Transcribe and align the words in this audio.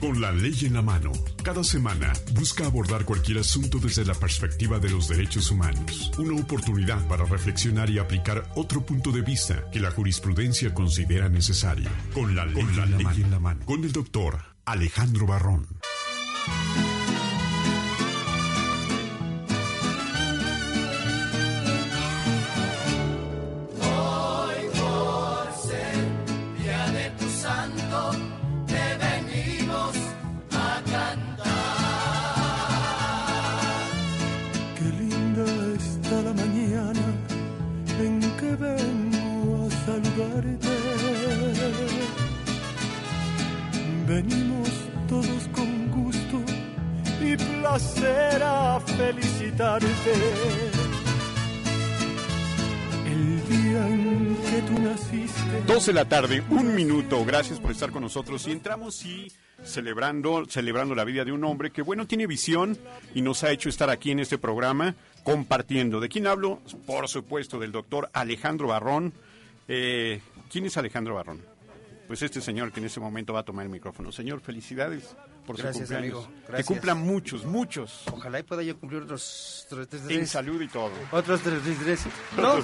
Con 0.00 0.20
la 0.20 0.30
ley 0.30 0.54
en 0.62 0.74
la 0.74 0.82
mano, 0.82 1.10
cada 1.42 1.64
semana 1.64 2.12
busca 2.32 2.66
abordar 2.66 3.04
cualquier 3.04 3.38
asunto 3.38 3.78
desde 3.78 4.04
la 4.04 4.14
perspectiva 4.14 4.78
de 4.78 4.90
los 4.90 5.08
derechos 5.08 5.50
humanos. 5.50 6.12
Una 6.18 6.40
oportunidad 6.40 7.04
para 7.08 7.24
reflexionar 7.24 7.90
y 7.90 7.98
aplicar 7.98 8.48
otro 8.54 8.86
punto 8.86 9.10
de 9.10 9.22
vista 9.22 9.68
que 9.72 9.80
la 9.80 9.90
jurisprudencia 9.90 10.72
considera 10.72 11.28
necesario. 11.28 11.90
Con 12.14 12.36
la 12.36 12.46
ley, 12.46 12.60
en 12.60 13.30
la 13.30 13.40
mano. 13.40 13.66
Con 13.66 13.82
el 13.82 13.90
doctor 13.90 14.38
Alejandro 14.64 15.26
Barrón. 15.26 15.66
Placer 48.38 48.42
a 48.42 48.80
felicitarte. 48.80 49.86
El 53.06 53.48
día 53.48 53.88
en 53.88 54.36
que 54.36 54.62
tú 54.62 54.78
naciste. 54.80 55.62
12 55.66 55.86
de 55.86 55.94
la 55.94 56.08
tarde, 56.08 56.42
un 56.50 56.74
minuto. 56.74 57.24
Gracias 57.24 57.58
por 57.60 57.70
estar 57.70 57.90
con 57.90 58.02
nosotros. 58.02 58.46
Y 58.46 58.52
entramos 58.52 59.04
y 59.04 59.32
celebrando, 59.62 60.44
celebrando 60.48 60.94
la 60.94 61.04
vida 61.04 61.24
de 61.24 61.32
un 61.32 61.44
hombre 61.44 61.70
que, 61.70 61.82
bueno, 61.82 62.06
tiene 62.06 62.26
visión 62.26 62.78
y 63.14 63.22
nos 63.22 63.44
ha 63.44 63.50
hecho 63.50 63.68
estar 63.68 63.90
aquí 63.90 64.10
en 64.10 64.20
este 64.20 64.38
programa 64.38 64.94
compartiendo. 65.22 66.00
¿De 66.00 66.08
quién 66.08 66.26
hablo? 66.26 66.60
Por 66.86 67.08
supuesto, 67.08 67.58
del 67.58 67.72
doctor 67.72 68.08
Alejandro 68.12 68.68
Barrón. 68.68 69.12
Eh, 69.66 70.20
¿Quién 70.50 70.64
es 70.64 70.76
Alejandro 70.76 71.14
Barrón? 71.14 71.42
pues 72.08 72.22
este 72.22 72.40
señor 72.40 72.72
que 72.72 72.80
en 72.80 72.86
ese 72.86 73.00
momento 73.00 73.34
va 73.34 73.40
a 73.40 73.44
tomar 73.44 73.66
el 73.66 73.70
micrófono. 73.70 74.10
Señor, 74.10 74.40
felicidades 74.40 75.14
por 75.48 75.56
su 75.56 75.78
cumpleaños. 75.78 76.28
Que 76.54 76.64
cumplan 76.64 76.98
muchos, 76.98 77.46
muchos. 77.46 78.02
Ojalá 78.12 78.38
y 78.38 78.42
pueda 78.42 78.62
yo 78.62 78.78
cumplir 78.78 79.02
otros 79.02 79.66
tres, 79.70 80.02
En 80.10 80.26
salud 80.26 80.60
y 80.60 80.68
todo. 80.68 80.90
Otros 81.10 81.40
tres, 81.40 81.60
tres, 81.82 82.00
¿no? 82.36 82.56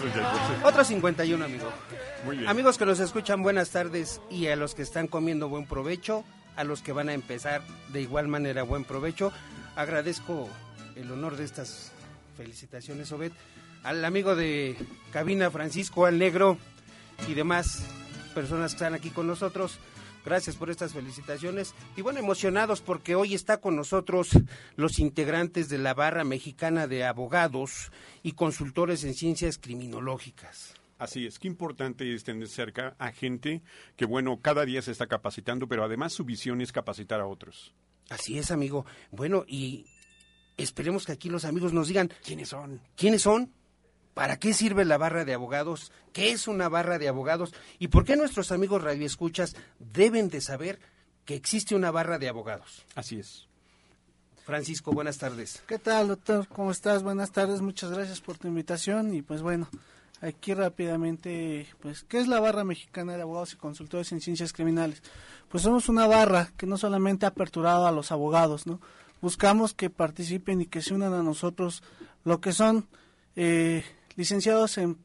Otros 0.62 0.86
51, 0.86 1.42
amigo. 1.42 1.72
Muy 2.26 2.36
bien. 2.36 2.48
Amigos 2.48 2.76
que 2.76 2.84
nos 2.84 3.00
escuchan, 3.00 3.42
buenas 3.42 3.70
tardes. 3.70 4.20
Y 4.30 4.48
a 4.48 4.56
los 4.56 4.74
que 4.74 4.82
están 4.82 5.06
comiendo, 5.06 5.48
buen 5.48 5.66
provecho. 5.66 6.24
A 6.56 6.64
los 6.64 6.82
que 6.82 6.92
van 6.92 7.08
a 7.08 7.14
empezar, 7.14 7.62
de 7.92 8.02
igual 8.02 8.28
manera, 8.28 8.62
buen 8.62 8.84
provecho. 8.84 9.32
Agradezco 9.76 10.48
el 10.94 11.10
honor 11.10 11.36
de 11.36 11.44
estas 11.44 11.90
felicitaciones, 12.36 13.10
Obed. 13.12 13.32
Al 13.82 14.04
amigo 14.04 14.36
de 14.36 14.76
cabina, 15.10 15.50
Francisco, 15.50 16.04
al 16.04 16.18
negro 16.18 16.58
y 17.26 17.34
demás 17.34 17.82
personas 18.34 18.72
que 18.72 18.76
están 18.76 18.94
aquí 18.94 19.08
con 19.08 19.26
nosotros. 19.26 19.78
Gracias 20.24 20.56
por 20.56 20.70
estas 20.70 20.92
felicitaciones. 20.92 21.74
Y 21.96 22.02
bueno, 22.02 22.18
emocionados 22.18 22.80
porque 22.80 23.14
hoy 23.14 23.34
está 23.34 23.58
con 23.58 23.76
nosotros 23.76 24.30
los 24.76 24.98
integrantes 24.98 25.68
de 25.68 25.78
la 25.78 25.94
barra 25.94 26.24
mexicana 26.24 26.86
de 26.86 27.04
abogados 27.04 27.92
y 28.22 28.32
consultores 28.32 29.04
en 29.04 29.14
ciencias 29.14 29.58
criminológicas. 29.58 30.74
Así 30.98 31.26
es, 31.26 31.38
qué 31.38 31.48
importante 31.48 32.14
es 32.14 32.24
tener 32.24 32.48
cerca 32.48 32.94
a 32.98 33.12
gente 33.12 33.62
que, 33.96 34.06
bueno, 34.06 34.40
cada 34.40 34.64
día 34.64 34.80
se 34.80 34.92
está 34.92 35.06
capacitando, 35.06 35.66
pero 35.66 35.84
además 35.84 36.12
su 36.12 36.24
visión 36.24 36.60
es 36.60 36.72
capacitar 36.72 37.20
a 37.20 37.26
otros. 37.26 37.74
Así 38.08 38.38
es, 38.38 38.50
amigo. 38.50 38.86
Bueno, 39.10 39.44
y 39.46 39.86
esperemos 40.56 41.04
que 41.04 41.12
aquí 41.12 41.28
los 41.28 41.44
amigos 41.44 41.72
nos 41.72 41.88
digan 41.88 42.10
quiénes 42.24 42.50
son. 42.50 42.80
¿Quiénes 42.96 43.22
son? 43.22 43.52
¿Para 44.14 44.38
qué 44.38 44.54
sirve 44.54 44.84
la 44.84 44.96
barra 44.96 45.24
de 45.24 45.34
abogados? 45.34 45.92
¿Qué 46.12 46.30
es 46.30 46.46
una 46.46 46.68
barra 46.68 46.98
de 46.98 47.08
abogados? 47.08 47.52
¿Y 47.78 47.88
por 47.88 48.04
qué 48.04 48.16
nuestros 48.16 48.52
amigos 48.52 48.82
radioescuchas 48.82 49.56
deben 49.78 50.28
de 50.28 50.40
saber 50.40 50.78
que 51.24 51.34
existe 51.34 51.74
una 51.74 51.90
barra 51.90 52.18
de 52.18 52.28
abogados? 52.28 52.84
Así 52.94 53.18
es. 53.18 53.48
Francisco, 54.44 54.92
buenas 54.92 55.18
tardes. 55.18 55.62
¿Qué 55.66 55.78
tal, 55.78 56.08
doctor? 56.08 56.46
¿Cómo 56.48 56.70
estás? 56.70 57.02
Buenas 57.02 57.32
tardes, 57.32 57.60
muchas 57.60 57.90
gracias 57.90 58.20
por 58.20 58.38
tu 58.38 58.46
invitación 58.46 59.14
y 59.14 59.22
pues 59.22 59.40
bueno, 59.40 59.68
aquí 60.20 60.54
rápidamente, 60.54 61.66
pues, 61.80 62.04
¿qué 62.04 62.18
es 62.18 62.28
la 62.28 62.40
barra 62.40 62.62
mexicana 62.62 63.16
de 63.16 63.22
abogados 63.22 63.54
y 63.54 63.56
consultores 63.56 64.12
en 64.12 64.20
ciencias 64.20 64.52
criminales? 64.52 65.02
Pues 65.48 65.62
somos 65.62 65.88
una 65.88 66.06
barra 66.06 66.52
que 66.56 66.66
no 66.66 66.76
solamente 66.76 67.24
ha 67.24 67.30
aperturado 67.30 67.86
a 67.86 67.92
los 67.92 68.12
abogados, 68.12 68.66
¿no? 68.66 68.80
Buscamos 69.22 69.72
que 69.72 69.88
participen 69.88 70.60
y 70.60 70.66
que 70.66 70.82
se 70.82 70.92
unan 70.92 71.14
a 71.14 71.22
nosotros 71.22 71.82
lo 72.24 72.40
que 72.42 72.52
son 72.52 72.86
eh, 73.36 73.82
licenciados 74.16 74.78
en 74.78 74.98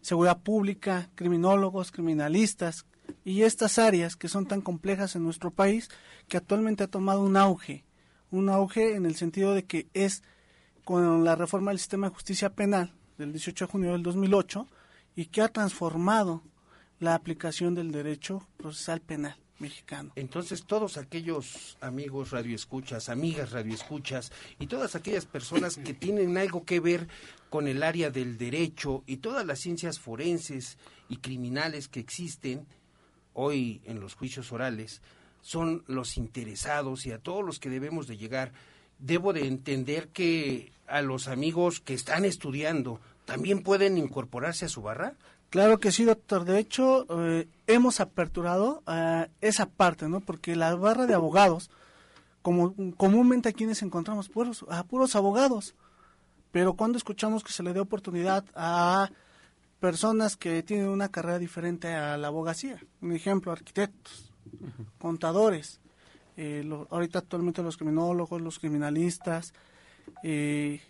seguridad 0.00 0.38
pública, 0.38 1.10
criminólogos, 1.14 1.90
criminalistas 1.90 2.86
y 3.24 3.42
estas 3.42 3.78
áreas 3.78 4.16
que 4.16 4.28
son 4.28 4.46
tan 4.46 4.60
complejas 4.60 5.16
en 5.16 5.24
nuestro 5.24 5.50
país 5.50 5.88
que 6.28 6.36
actualmente 6.36 6.84
ha 6.84 6.88
tomado 6.88 7.22
un 7.22 7.36
auge, 7.36 7.84
un 8.30 8.48
auge 8.48 8.94
en 8.94 9.06
el 9.06 9.16
sentido 9.16 9.54
de 9.54 9.64
que 9.64 9.88
es 9.94 10.22
con 10.84 11.24
la 11.24 11.34
reforma 11.34 11.70
del 11.72 11.78
sistema 11.78 12.08
de 12.08 12.14
justicia 12.14 12.54
penal 12.54 12.92
del 13.18 13.32
18 13.32 13.66
de 13.66 13.70
junio 13.70 13.92
del 13.92 14.02
2008 14.02 14.66
y 15.16 15.26
que 15.26 15.42
ha 15.42 15.48
transformado 15.48 16.42
la 17.00 17.14
aplicación 17.14 17.74
del 17.74 17.90
derecho 17.90 18.46
procesal 18.56 19.00
penal 19.00 19.36
mexicano. 19.58 20.12
Entonces, 20.16 20.64
todos 20.64 20.96
aquellos 20.96 21.78
amigos 21.80 22.30
radioescuchas, 22.30 23.08
amigas 23.08 23.52
radioescuchas 23.52 24.32
y 24.58 24.66
todas 24.66 24.94
aquellas 24.94 25.24
personas 25.24 25.76
que 25.76 25.94
tienen 25.94 26.36
algo 26.36 26.64
que 26.64 26.80
ver 26.80 27.08
con 27.56 27.68
el 27.68 27.82
área 27.82 28.10
del 28.10 28.36
derecho 28.36 29.02
y 29.06 29.16
todas 29.16 29.46
las 29.46 29.60
ciencias 29.60 29.98
forenses 29.98 30.76
y 31.08 31.16
criminales 31.16 31.88
que 31.88 32.00
existen 32.00 32.66
hoy 33.32 33.80
en 33.86 33.98
los 33.98 34.14
juicios 34.14 34.52
orales, 34.52 35.00
son 35.40 35.82
los 35.86 36.18
interesados 36.18 37.06
y 37.06 37.12
a 37.12 37.18
todos 37.18 37.42
los 37.42 37.58
que 37.58 37.70
debemos 37.70 38.06
de 38.08 38.18
llegar. 38.18 38.52
Debo 38.98 39.32
de 39.32 39.46
entender 39.46 40.08
que 40.08 40.70
a 40.86 41.00
los 41.00 41.28
amigos 41.28 41.80
que 41.80 41.94
están 41.94 42.26
estudiando 42.26 43.00
también 43.24 43.62
pueden 43.62 43.96
incorporarse 43.96 44.66
a 44.66 44.68
su 44.68 44.82
barra. 44.82 45.14
Claro 45.48 45.80
que 45.80 45.92
sí, 45.92 46.04
doctor. 46.04 46.44
De 46.44 46.58
hecho, 46.58 47.06
eh, 47.08 47.48
hemos 47.66 48.00
aperturado 48.00 48.82
eh, 48.86 49.28
esa 49.40 49.64
parte, 49.64 50.10
¿no? 50.10 50.20
Porque 50.20 50.56
la 50.56 50.74
barra 50.74 51.06
de 51.06 51.14
abogados, 51.14 51.70
como 52.42 52.74
comúnmente 52.98 53.48
aquí 53.48 53.64
nos 53.64 53.80
encontramos 53.80 54.28
puros, 54.28 54.66
a 54.68 54.84
puros 54.84 55.16
abogados, 55.16 55.74
pero 56.56 56.72
cuando 56.72 56.96
escuchamos 56.96 57.44
que 57.44 57.52
se 57.52 57.62
le 57.62 57.74
dé 57.74 57.80
oportunidad 57.80 58.42
a 58.54 59.10
personas 59.78 60.38
que 60.38 60.62
tienen 60.62 60.88
una 60.88 61.10
carrera 61.10 61.38
diferente 61.38 61.92
a 61.92 62.16
la 62.16 62.28
abogacía, 62.28 62.82
un 63.02 63.12
ejemplo, 63.12 63.52
arquitectos, 63.52 64.32
contadores, 64.98 65.82
eh, 66.38 66.66
ahorita 66.88 67.18
actualmente 67.18 67.62
los 67.62 67.76
criminólogos, 67.76 68.40
los 68.40 68.58
criminalistas, 68.58 69.52
que 70.22 70.80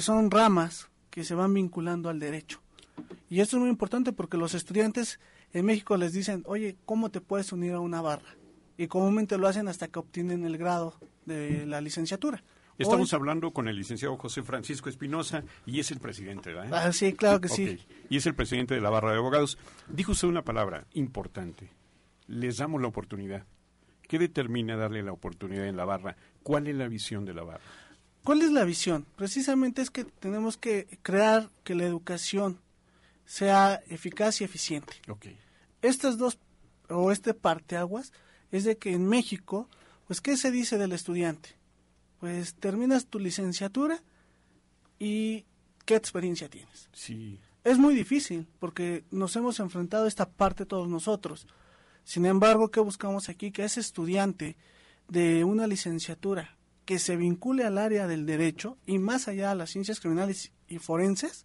son 0.00 0.30
ramas 0.30 0.90
que 1.08 1.24
se 1.24 1.34
van 1.34 1.54
vinculando 1.54 2.10
al 2.10 2.20
derecho 2.20 2.60
y 3.30 3.40
esto 3.40 3.56
es 3.56 3.60
muy 3.62 3.70
importante 3.70 4.12
porque 4.12 4.36
los 4.36 4.52
estudiantes 4.52 5.18
en 5.54 5.64
México 5.64 5.96
les 5.96 6.12
dicen, 6.12 6.42
oye, 6.44 6.76
¿cómo 6.84 7.10
te 7.10 7.22
puedes 7.22 7.52
unir 7.52 7.72
a 7.72 7.80
una 7.80 8.02
barra? 8.02 8.36
Y 8.76 8.86
comúnmente 8.86 9.38
lo 9.38 9.48
hacen 9.48 9.66
hasta 9.66 9.88
que 9.88 9.98
obtienen 9.98 10.44
el 10.44 10.58
grado 10.58 10.92
de 11.24 11.64
la 11.64 11.80
licenciatura. 11.80 12.44
Estamos 12.78 13.12
hablando 13.14 13.52
con 13.52 13.68
el 13.68 13.76
licenciado 13.76 14.16
José 14.16 14.42
Francisco 14.42 14.88
Espinosa 14.88 15.44
y 15.64 15.80
es 15.80 15.90
el 15.90 15.98
presidente, 15.98 16.52
¿verdad? 16.52 16.86
Ah, 16.86 16.92
sí, 16.92 17.14
claro 17.14 17.40
que 17.40 17.48
sí. 17.48 17.78
Y 18.10 18.18
es 18.18 18.26
el 18.26 18.34
presidente 18.34 18.74
de 18.74 18.80
la 18.80 18.90
barra 18.90 19.12
de 19.12 19.18
abogados. 19.18 19.58
Dijo 19.88 20.12
usted 20.12 20.28
una 20.28 20.42
palabra 20.42 20.86
importante. 20.92 21.70
Les 22.26 22.58
damos 22.58 22.80
la 22.82 22.88
oportunidad. 22.88 23.46
¿Qué 24.02 24.18
determina 24.18 24.76
darle 24.76 25.02
la 25.02 25.12
oportunidad 25.12 25.66
en 25.66 25.76
la 25.76 25.84
barra? 25.84 26.16
¿Cuál 26.42 26.66
es 26.68 26.76
la 26.76 26.88
visión 26.88 27.24
de 27.24 27.34
la 27.34 27.42
barra? 27.42 27.64
¿Cuál 28.22 28.42
es 28.42 28.52
la 28.52 28.64
visión? 28.64 29.06
Precisamente 29.16 29.82
es 29.82 29.90
que 29.90 30.04
tenemos 30.04 30.56
que 30.56 30.98
crear 31.02 31.48
que 31.64 31.74
la 31.74 31.84
educación 31.84 32.60
sea 33.24 33.80
eficaz 33.88 34.40
y 34.40 34.44
eficiente. 34.44 34.94
Okay. 35.08 35.38
Estas 35.82 36.18
dos, 36.18 36.38
o 36.88 37.12
este 37.12 37.34
parteaguas, 37.34 38.12
es 38.50 38.64
de 38.64 38.78
que 38.78 38.92
en 38.92 39.06
México, 39.06 39.68
pues, 40.06 40.20
¿qué 40.20 40.36
se 40.36 40.50
dice 40.50 40.78
del 40.78 40.92
estudiante? 40.92 41.56
Pues 42.18 42.54
terminas 42.54 43.06
tu 43.06 43.18
licenciatura 43.18 44.02
y 44.98 45.44
¿qué 45.84 45.96
experiencia 45.96 46.48
tienes? 46.48 46.88
Sí. 46.92 47.38
Es 47.64 47.78
muy 47.78 47.94
difícil 47.94 48.46
porque 48.58 49.04
nos 49.10 49.34
hemos 49.36 49.60
enfrentado 49.60 50.04
a 50.04 50.08
esta 50.08 50.28
parte 50.28 50.66
todos 50.66 50.88
nosotros. 50.88 51.46
Sin 52.04 52.24
embargo, 52.24 52.70
¿qué 52.70 52.80
buscamos 52.80 53.28
aquí? 53.28 53.50
Que 53.50 53.64
ese 53.64 53.80
estudiante 53.80 54.56
de 55.08 55.44
una 55.44 55.66
licenciatura 55.66 56.56
que 56.84 56.98
se 57.00 57.16
vincule 57.16 57.64
al 57.64 57.78
área 57.78 58.06
del 58.06 58.26
derecho 58.26 58.78
y 58.86 58.98
más 58.98 59.26
allá 59.26 59.50
a 59.50 59.54
las 59.56 59.70
ciencias 59.70 59.98
criminales 60.00 60.52
y 60.68 60.78
forenses, 60.78 61.44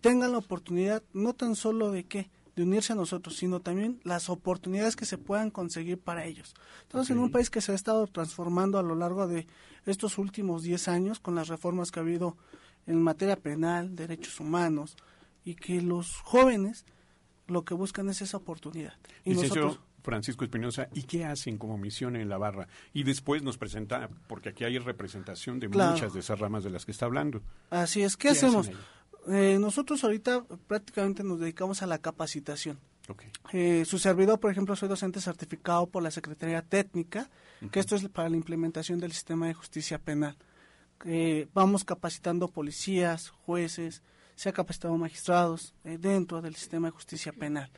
tengan 0.00 0.32
la 0.32 0.38
oportunidad 0.38 1.02
no 1.14 1.34
tan 1.34 1.56
solo 1.56 1.90
de 1.90 2.04
qué, 2.04 2.30
de 2.58 2.64
unirse 2.64 2.92
a 2.92 2.96
nosotros, 2.96 3.36
sino 3.36 3.60
también 3.60 4.00
las 4.02 4.28
oportunidades 4.28 4.96
que 4.96 5.04
se 5.04 5.16
puedan 5.16 5.50
conseguir 5.50 5.96
para 5.96 6.24
ellos. 6.24 6.54
Estamos 6.82 7.08
en 7.08 7.18
un 7.18 7.30
país 7.30 7.50
que 7.50 7.60
se 7.60 7.70
ha 7.70 7.74
estado 7.76 8.08
transformando 8.08 8.80
a 8.80 8.82
lo 8.82 8.96
largo 8.96 9.28
de 9.28 9.46
estos 9.86 10.18
últimos 10.18 10.64
10 10.64 10.88
años 10.88 11.20
con 11.20 11.36
las 11.36 11.46
reformas 11.46 11.92
que 11.92 12.00
ha 12.00 12.02
habido 12.02 12.36
en 12.88 13.00
materia 13.00 13.36
penal, 13.36 13.94
derechos 13.94 14.40
humanos, 14.40 14.96
y 15.44 15.54
que 15.54 15.80
los 15.80 16.16
jóvenes 16.16 16.84
lo 17.46 17.64
que 17.64 17.74
buscan 17.74 18.08
es 18.08 18.22
esa 18.22 18.38
oportunidad. 18.38 18.94
Y 19.24 19.34
nosotros, 19.34 19.78
Francisco 20.02 20.42
Espinosa, 20.42 20.88
¿y 20.94 21.04
qué 21.04 21.24
hacen 21.26 21.58
como 21.58 21.78
misión 21.78 22.16
en 22.16 22.28
la 22.28 22.38
barra? 22.38 22.66
Y 22.92 23.04
después 23.04 23.44
nos 23.44 23.56
presenta, 23.56 24.10
porque 24.26 24.48
aquí 24.48 24.64
hay 24.64 24.78
representación 24.78 25.60
de 25.60 25.68
muchas 25.68 26.12
de 26.12 26.18
esas 26.18 26.40
ramas 26.40 26.64
de 26.64 26.70
las 26.70 26.84
que 26.84 26.90
está 26.90 27.06
hablando. 27.06 27.40
Así 27.70 28.02
es, 28.02 28.16
¿qué, 28.16 28.30
hacemos? 28.30 28.68
Eh, 29.26 29.58
nosotros 29.60 30.02
ahorita 30.04 30.44
prácticamente 30.66 31.22
nos 31.22 31.40
dedicamos 31.40 31.82
a 31.82 31.86
la 31.86 31.98
capacitación. 31.98 32.78
Eh, 33.52 33.84
su 33.86 33.98
servidor, 33.98 34.38
por 34.38 34.50
ejemplo, 34.50 34.76
soy 34.76 34.88
docente 34.88 35.20
certificado 35.20 35.86
por 35.86 36.02
la 36.02 36.10
Secretaría 36.10 36.60
Técnica, 36.60 37.30
que 37.70 37.80
esto 37.80 37.96
es 37.96 38.06
para 38.08 38.28
la 38.28 38.36
implementación 38.36 39.00
del 39.00 39.12
sistema 39.12 39.46
de 39.46 39.54
justicia 39.54 39.98
penal. 39.98 40.36
Eh, 41.06 41.48
vamos 41.54 41.84
capacitando 41.84 42.48
policías, 42.48 43.30
jueces, 43.30 44.02
se 44.34 44.50
ha 44.50 44.52
capacitado 44.52 44.96
magistrados 44.98 45.74
dentro 45.82 46.42
del 46.42 46.54
sistema 46.54 46.88
de 46.88 46.92
justicia 46.92 47.32
penal. 47.32 47.70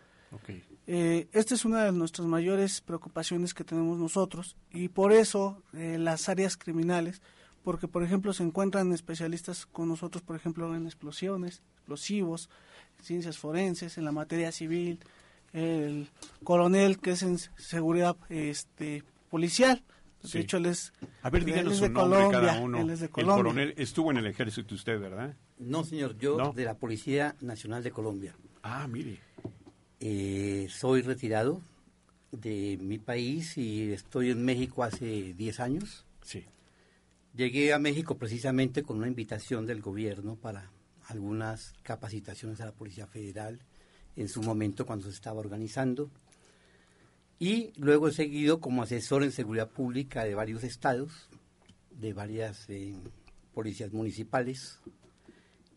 esta 0.86 1.54
es 1.54 1.64
una 1.64 1.84
de 1.84 1.92
nuestras 1.92 2.26
mayores 2.26 2.80
preocupaciones 2.80 3.54
que 3.54 3.64
tenemos 3.64 3.98
nosotros 3.98 4.56
y 4.70 4.88
por 4.88 5.12
eso 5.12 5.62
las 5.72 6.28
áreas 6.28 6.56
criminales 6.56 7.22
porque 7.62 7.88
por 7.88 8.02
ejemplo 8.02 8.32
se 8.32 8.42
encuentran 8.42 8.92
especialistas 8.92 9.66
con 9.66 9.88
nosotros, 9.88 10.22
por 10.22 10.36
ejemplo, 10.36 10.74
en 10.74 10.86
explosiones, 10.86 11.62
explosivos, 11.76 12.48
ciencias 13.02 13.38
forenses, 13.38 13.98
en 13.98 14.04
la 14.04 14.12
materia 14.12 14.52
civil, 14.52 15.00
el 15.52 16.08
coronel 16.44 16.98
que 16.98 17.12
es 17.12 17.22
en 17.22 17.38
seguridad 17.38 18.16
este 18.28 19.04
policial. 19.30 19.82
De 20.22 20.40
hecho, 20.40 20.58
él 20.58 20.66
es, 20.66 20.92
A 21.22 21.30
ver, 21.30 21.44
díganos 21.46 21.78
su 21.78 21.88
nombre 21.88 22.28
cada 22.30 22.60
uno. 22.60 22.78
El 22.78 23.08
coronel 23.08 23.74
estuvo 23.78 24.10
en 24.10 24.18
el 24.18 24.26
ejército 24.26 24.74
usted, 24.74 25.00
¿verdad? 25.00 25.34
No, 25.58 25.82
señor, 25.84 26.18
yo 26.18 26.52
de 26.52 26.64
la 26.64 26.74
Policía 26.74 27.36
Nacional 27.40 27.82
de 27.82 27.90
Colombia. 27.90 28.34
Ah, 28.62 28.86
mire. 28.86 29.18
Eh, 29.98 30.68
soy 30.70 31.02
retirado 31.02 31.60
de 32.32 32.78
mi 32.80 32.98
país 32.98 33.56
y 33.58 33.92
estoy 33.92 34.30
en 34.30 34.44
México 34.44 34.82
hace 34.82 35.34
10 35.34 35.60
años. 35.60 36.06
Sí. 36.22 36.44
Llegué 37.36 37.72
a 37.72 37.78
México 37.78 38.18
precisamente 38.18 38.82
con 38.82 38.98
una 38.98 39.06
invitación 39.06 39.64
del 39.64 39.80
gobierno 39.80 40.34
para 40.34 40.72
algunas 41.06 41.74
capacitaciones 41.84 42.60
a 42.60 42.66
la 42.66 42.72
Policía 42.72 43.06
Federal 43.06 43.60
en 44.16 44.28
su 44.28 44.42
momento 44.42 44.84
cuando 44.84 45.06
se 45.06 45.12
estaba 45.12 45.38
organizando. 45.38 46.10
Y 47.38 47.72
luego 47.76 48.08
he 48.08 48.12
seguido 48.12 48.60
como 48.60 48.82
asesor 48.82 49.22
en 49.22 49.30
seguridad 49.30 49.70
pública 49.70 50.24
de 50.24 50.34
varios 50.34 50.64
estados, 50.64 51.28
de 52.00 52.12
varias 52.12 52.68
eh, 52.68 52.96
policías 53.54 53.92
municipales 53.92 54.80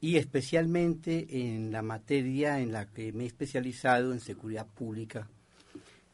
y 0.01 0.17
especialmente 0.17 1.27
en 1.29 1.71
la 1.71 1.83
materia 1.83 2.61
en 2.61 2.71
la 2.71 2.88
que 2.88 3.13
me 3.13 3.25
he 3.25 3.27
especializado 3.27 4.11
en 4.11 4.21
seguridad 4.21 4.65
pública, 4.65 5.29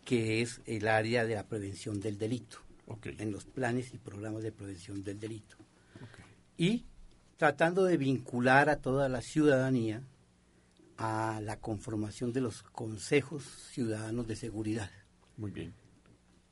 que 0.03 0.41
es 0.41 0.59
el 0.65 0.89
área 0.89 1.25
de 1.25 1.35
la 1.35 1.47
prevención 1.47 2.01
del 2.01 2.17
delito 2.17 2.68
en 3.03 3.31
los 3.31 3.45
planes 3.45 3.93
y 3.93 3.97
programas 3.97 4.43
de 4.43 4.51
prevención 4.51 5.03
del 5.03 5.19
delito. 5.19 5.57
Y 6.57 6.85
tratando 7.37 7.85
de 7.85 7.97
vincular 7.97 8.69
a 8.69 8.77
toda 8.77 9.07
la 9.09 9.21
ciudadanía 9.21 10.03
a 10.97 11.39
la 11.41 11.59
conformación 11.59 12.33
de 12.33 12.41
los 12.41 12.61
consejos 12.63 13.43
ciudadanos 13.71 14.27
de 14.27 14.35
seguridad. 14.35 14.91
Muy 15.37 15.51
bien. 15.51 15.73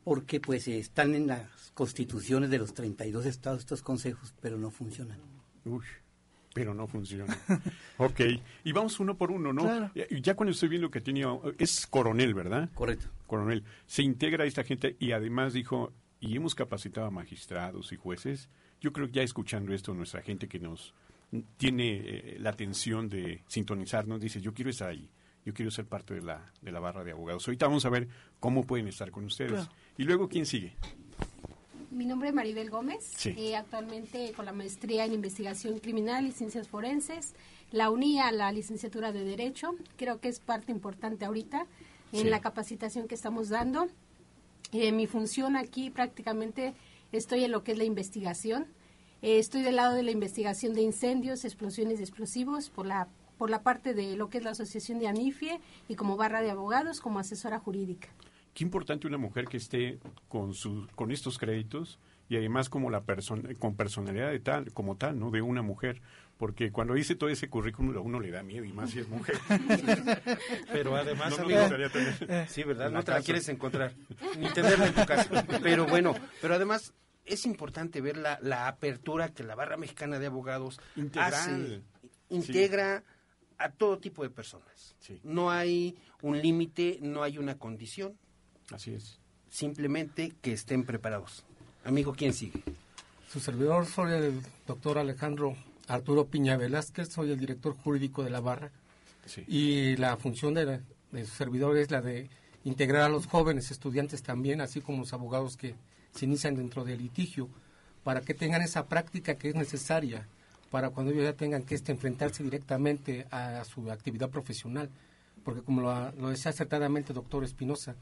Porque 0.06 0.40
pues 0.40 0.68
están 0.70 1.14
en 1.16 1.28
las 1.28 1.72
constituciones 1.74 2.50
de 2.50 2.58
los 2.58 2.74
32 2.74 3.26
estados 3.26 3.60
estos 3.60 3.82
consejos, 3.82 4.34
pero 4.40 4.58
no 4.58 4.72
funcionan. 4.72 5.20
Uy, 5.66 5.84
pero 6.54 6.74
no 6.74 6.88
funcionan. 6.88 7.38
ok, 7.98 8.22
y 8.64 8.72
vamos 8.72 9.02
uno 9.02 9.18
por 9.18 9.32
uno, 9.32 9.52
¿no? 9.52 9.92
Ya 9.94 10.36
cuando 10.36 10.54
estoy 10.54 10.70
viendo 10.70 10.90
que 10.90 11.02
tenía, 11.02 11.28
es 11.58 11.86
coronel, 11.86 12.34
¿verdad? 12.34 12.70
Correcto. 12.74 13.08
Coronel, 13.28 13.66
se 13.86 14.04
integra 14.04 14.46
esta 14.46 14.64
gente 14.64 14.96
y 14.98 15.12
además 15.12 15.52
dijo, 15.52 15.92
y 16.20 16.36
hemos 16.36 16.56
capacitado 16.56 17.08
a 17.08 17.12
magistrados 17.12 17.92
y 17.92 17.96
jueces, 17.96 18.50
yo 18.82 18.94
creo 18.94 19.08
que 19.08 19.14
ya 19.14 19.22
escuchando 19.24 19.74
esto, 19.74 19.94
nuestra 19.94 20.22
gente 20.22 20.48
que 20.48 20.60
nos 20.60 20.94
tiene 21.58 22.02
eh, 22.04 22.38
la 22.40 22.52
atención 22.52 23.10
de 23.10 23.44
sintonizarnos, 23.48 24.22
dice, 24.22 24.42
yo 24.42 24.54
quiero 24.54 24.72
estar 24.72 24.90
ahí, 24.90 25.10
yo 25.46 25.54
quiero 25.54 25.72
ser 25.72 25.86
parte 25.86 26.14
de 26.14 26.22
la, 26.22 26.52
de 26.62 26.72
la 26.72 26.80
barra 26.80 27.04
de 27.04 27.12
abogados. 27.12 27.48
Ahorita 27.48 27.68
vamos 27.68 27.86
a 27.86 27.90
ver 27.90 28.08
cómo 28.40 28.66
pueden 28.66 28.88
estar 28.88 29.12
con 29.12 29.26
ustedes. 29.26 29.68
Y 29.98 30.04
luego, 30.04 30.28
¿quién 30.28 30.46
sigue? 30.46 30.76
Mi 31.90 32.06
nombre 32.06 32.30
es 32.30 32.36
Maribel 32.36 32.70
Gómez, 32.70 33.26
eh, 33.26 33.56
actualmente 33.56 34.34
con 34.36 34.46
la 34.46 34.52
maestría 34.52 35.06
en 35.06 35.14
investigación 35.14 35.80
criminal 35.80 36.28
y 36.28 36.32
ciencias 36.32 36.68
forenses. 36.68 37.34
La 37.72 37.90
uní 37.90 38.20
a 38.20 38.32
la 38.32 38.52
licenciatura 38.52 39.12
de 39.12 39.24
Derecho, 39.24 39.76
creo 39.96 40.20
que 40.20 40.28
es 40.28 40.40
parte 40.40 40.72
importante 40.72 41.26
ahorita 41.26 41.66
en 42.12 42.30
la 42.30 42.40
capacitación 42.40 43.08
que 43.08 43.16
estamos 43.16 43.50
dando. 43.50 43.88
Eh, 44.72 44.92
mi 44.92 45.08
función 45.08 45.56
aquí 45.56 45.90
prácticamente 45.90 46.74
estoy 47.12 47.44
en 47.44 47.52
lo 47.52 47.64
que 47.64 47.74
es 47.74 47.78
la 47.78 47.84
investigación. 47.84 48.68
Eh, 49.22 49.40
estoy 49.40 49.62
del 49.62 49.78
lado 49.78 49.96
de 49.96 50.04
la 50.04 50.12
investigación 50.12 50.74
de 50.74 50.82
incendios, 50.82 51.46
explosiones 51.46 51.98
de 51.98 52.04
explosivos 52.04 52.70
por 52.70 52.86
la 52.86 53.08
por 53.38 53.50
la 53.50 53.64
parte 53.64 53.94
de 53.94 54.16
lo 54.16 54.30
que 54.30 54.40
es 54.40 54.44
la 54.44 54.52
asociación 54.52 55.00
de 55.00 55.08
ANIFIE 55.08 55.60
y 55.88 55.96
como 55.96 56.18
barra 56.18 56.42
de 56.42 56.52
abogados 56.52 57.00
como 57.00 57.20
asesora 57.20 57.60
jurídica. 57.60 58.10
Qué 58.54 58.64
importante 58.64 59.08
una 59.08 59.18
mujer 59.18 59.46
que 59.46 59.58
esté 59.58 60.00
con 60.28 60.54
su, 60.54 60.88
con 60.96 61.12
estos 61.12 61.38
créditos 61.38 62.00
y 62.30 62.38
además 62.38 62.70
como 62.70 62.90
la 62.90 63.04
persona 63.04 63.54
con 63.60 63.76
personalidad 63.76 64.32
de 64.32 64.40
tal 64.40 64.74
como 64.74 64.98
tal, 64.98 65.20
¿no? 65.20 65.30
De 65.30 65.42
una 65.42 65.62
mujer, 65.62 66.02
porque 66.38 66.72
cuando 66.72 66.94
dice 66.94 67.16
todo 67.16 67.30
ese 67.30 67.50
currículum 67.50 67.96
a 67.98 68.00
uno 68.00 68.20
le 68.20 68.30
da 68.30 68.44
miedo 68.44 68.64
y 68.64 68.72
más 68.72 68.92
si 68.92 69.00
es 69.00 69.08
mujer. 69.08 69.38
Pero 70.72 70.96
además, 70.96 71.34
eh, 71.50 72.46
sí, 72.48 72.64
¿verdad? 72.64 72.92
No 72.92 73.04
te 73.04 73.12
la 73.12 73.22
quieres 73.22 73.50
encontrar, 73.50 73.94
ni 74.38 74.50
tenerla 74.50 74.88
en 74.88 74.94
tu 74.94 75.06
casa. 75.06 75.46
Pero 75.62 75.88
bueno, 75.88 76.16
pero 76.42 76.56
además 76.56 76.94
es 77.26 77.46
importante 77.46 78.02
ver 78.02 78.18
la, 78.18 78.40
la 78.42 78.68
apertura 78.68 79.30
que 79.30 79.44
la 79.44 79.56
barra 79.56 79.78
mexicana 79.78 80.20
de 80.20 80.28
abogados 80.28 80.80
hace, 81.16 81.82
integra 82.30 83.04
a 83.58 83.70
todo 83.70 83.98
tipo 83.98 84.24
de 84.24 84.30
personas. 84.30 84.96
No 85.24 85.50
hay 85.50 85.98
un 86.22 86.42
límite, 86.42 87.00
no 87.02 87.24
hay 87.24 87.38
una 87.38 87.58
condición. 87.58 88.18
Así 88.72 88.94
es. 88.94 89.20
Simplemente 89.50 90.34
que 90.42 90.54
estén 90.54 90.84
preparados. 90.84 91.44
Amigo, 91.84 92.14
¿quién 92.14 92.34
sigue? 92.34 92.62
Su 93.30 93.40
servidor 93.40 93.86
soy 93.86 94.14
el 94.14 94.42
doctor 94.66 94.98
Alejandro 94.98 95.56
Arturo 95.88 96.28
Piña 96.28 96.58
Velázquez, 96.58 97.10
soy 97.10 97.32
el 97.32 97.40
director 97.40 97.76
jurídico 97.76 98.24
de 98.24 98.30
la 98.30 98.42
barra. 98.42 98.72
Y 99.48 99.96
la 99.98 100.16
función 100.18 100.54
de, 100.54 100.82
su 101.12 101.36
servidor 101.36 101.78
es 101.78 101.92
la 101.92 102.02
de 102.02 102.30
integrar 102.64 103.04
a 103.04 103.10
los 103.10 103.28
jóvenes 103.28 103.72
estudiantes 103.72 104.24
también, 104.24 104.62
así 104.62 104.82
como 104.82 105.00
los 105.00 105.14
abogados 105.14 105.58
que 105.58 105.76
se 106.14 106.26
inician 106.26 106.56
dentro 106.56 106.84
del 106.84 107.00
litigio, 107.00 107.50
para 108.04 108.22
que 108.22 108.34
tengan 108.34 108.62
esa 108.62 108.88
práctica 108.88 109.36
que 109.36 109.50
es 109.50 109.56
necesaria 109.56 110.28
para 110.72 110.90
cuando 110.90 111.12
ellos 111.12 111.24
ya 111.24 111.34
tengan 111.34 111.64
que 111.64 111.76
este, 111.76 111.92
enfrentarse 111.92 112.44
directamente 112.44 113.26
a, 113.32 113.64
su 113.64 113.90
actividad 113.92 114.30
profesional. 114.30 114.90
Porque 115.44 115.62
como 115.62 115.82
lo, 115.82 116.12
lo 116.14 116.30
decía 116.30 116.52
acertadamente 116.52 117.14
el 117.14 117.16
doctor 117.16 117.44
Espinosa, 117.44 117.96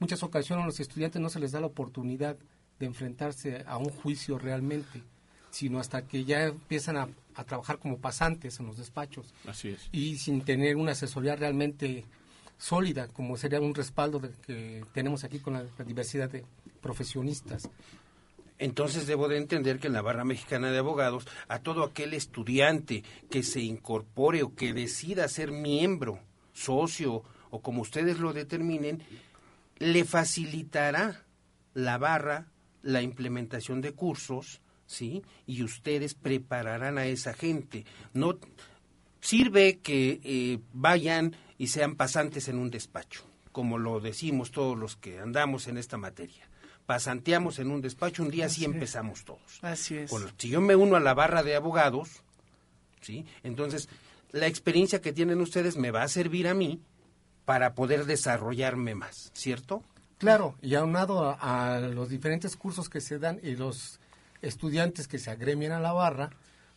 muchas 0.00 0.22
ocasiones 0.22 0.64
a 0.64 0.66
los 0.66 0.80
estudiantes 0.80 1.22
no 1.22 1.28
se 1.28 1.38
les 1.38 1.52
da 1.52 1.60
la 1.60 1.66
oportunidad 1.66 2.36
de 2.78 2.86
enfrentarse 2.86 3.64
a 3.66 3.76
un 3.76 3.90
juicio 3.90 4.38
realmente, 4.38 5.02
sino 5.50 5.78
hasta 5.78 6.06
que 6.06 6.24
ya 6.24 6.44
empiezan 6.44 6.96
a, 6.96 7.08
trabajar 7.46 7.78
como 7.78 7.98
pasantes 7.98 8.58
en 8.58 8.66
los 8.66 8.78
despachos. 8.78 9.32
Así 9.46 9.68
es. 9.68 9.88
Y 9.92 10.18
sin 10.18 10.40
tener 10.42 10.74
una 10.74 10.90
asesoría 10.90 11.36
realmente 11.36 12.04
sólida, 12.58 13.06
como 13.06 13.36
sería 13.36 13.60
un 13.60 13.76
respaldo 13.76 14.20
que 14.44 14.84
tenemos 14.92 15.22
aquí 15.22 15.38
con 15.38 15.54
la, 15.54 15.64
diversidad 15.84 16.28
de 16.28 16.44
profesionistas. 16.80 17.70
Entonces 18.58 19.06
debo 19.06 19.28
de 19.28 19.36
entender 19.36 19.78
que 19.78 19.86
en 19.86 19.92
la 19.92 20.02
barra 20.02 20.24
mexicana 20.24 20.72
de 20.72 20.78
abogados, 20.78 21.28
a 21.46 21.60
todo 21.60 21.84
aquel 21.84 22.12
estudiante 22.12 23.04
que 23.30 23.44
se 23.44 23.60
incorpore 23.60 24.42
o 24.42 24.56
que 24.56 24.72
decida 24.72 25.28
ser 25.28 25.52
miembro, 25.52 26.18
socio 26.52 27.22
o 27.50 27.60
como 27.62 27.82
ustedes 27.82 28.18
lo 28.18 28.32
determinen, 28.32 29.00
le 29.78 30.04
facilitará 30.04 31.24
la 31.72 31.98
barra 31.98 32.48
la 32.82 33.02
implementación 33.02 33.80
de 33.80 33.92
cursos, 33.92 34.60
¿sí? 34.88 35.22
Y 35.46 35.62
ustedes 35.62 36.14
prepararán 36.14 36.98
a 36.98 37.06
esa 37.06 37.34
gente. 37.34 37.84
No 38.12 38.36
sirve 39.20 39.78
que 39.78 40.20
eh, 40.24 40.58
vayan 40.72 41.36
y 41.58 41.68
sean 41.68 41.94
pasantes 41.94 42.48
en 42.48 42.58
un 42.58 42.70
despacho, 42.70 43.22
como 43.52 43.78
lo 43.78 44.00
decimos 44.00 44.50
todos 44.50 44.76
los 44.76 44.96
que 44.96 45.20
andamos 45.20 45.68
en 45.68 45.78
esta 45.78 45.96
materia. 45.96 46.48
Pasanteamos 46.86 47.58
en 47.58 47.70
un 47.70 47.82
despacho, 47.82 48.22
un 48.22 48.30
día 48.30 48.48
sí 48.48 48.64
empezamos 48.64 49.24
todos. 49.24 49.58
Así 49.60 49.98
es. 49.98 50.10
si 50.38 50.48
yo 50.48 50.60
me 50.60 50.74
uno 50.74 50.96
a 50.96 51.00
la 51.00 51.12
barra 51.12 51.42
de 51.42 51.54
abogados, 51.54 52.22
¿sí? 53.02 53.26
Entonces, 53.42 53.90
la 54.32 54.46
experiencia 54.46 55.02
que 55.02 55.12
tienen 55.12 55.40
ustedes 55.42 55.76
me 55.76 55.90
va 55.90 56.02
a 56.02 56.08
servir 56.08 56.48
a 56.48 56.54
mí 56.54 56.80
para 57.44 57.74
poder 57.74 58.06
desarrollarme 58.06 58.94
más, 58.94 59.30
¿cierto? 59.34 59.82
Claro, 60.16 60.56
y 60.62 60.74
aunado 60.76 61.28
a, 61.28 61.76
a 61.76 61.80
los 61.80 62.08
diferentes 62.08 62.56
cursos 62.56 62.88
que 62.88 63.02
se 63.02 63.18
dan 63.18 63.38
y 63.42 63.56
los 63.56 64.00
estudiantes 64.42 65.08
que 65.08 65.18
se 65.18 65.30
agremian 65.30 65.72
a 65.72 65.80
la 65.80 65.92
barra, 65.92 66.30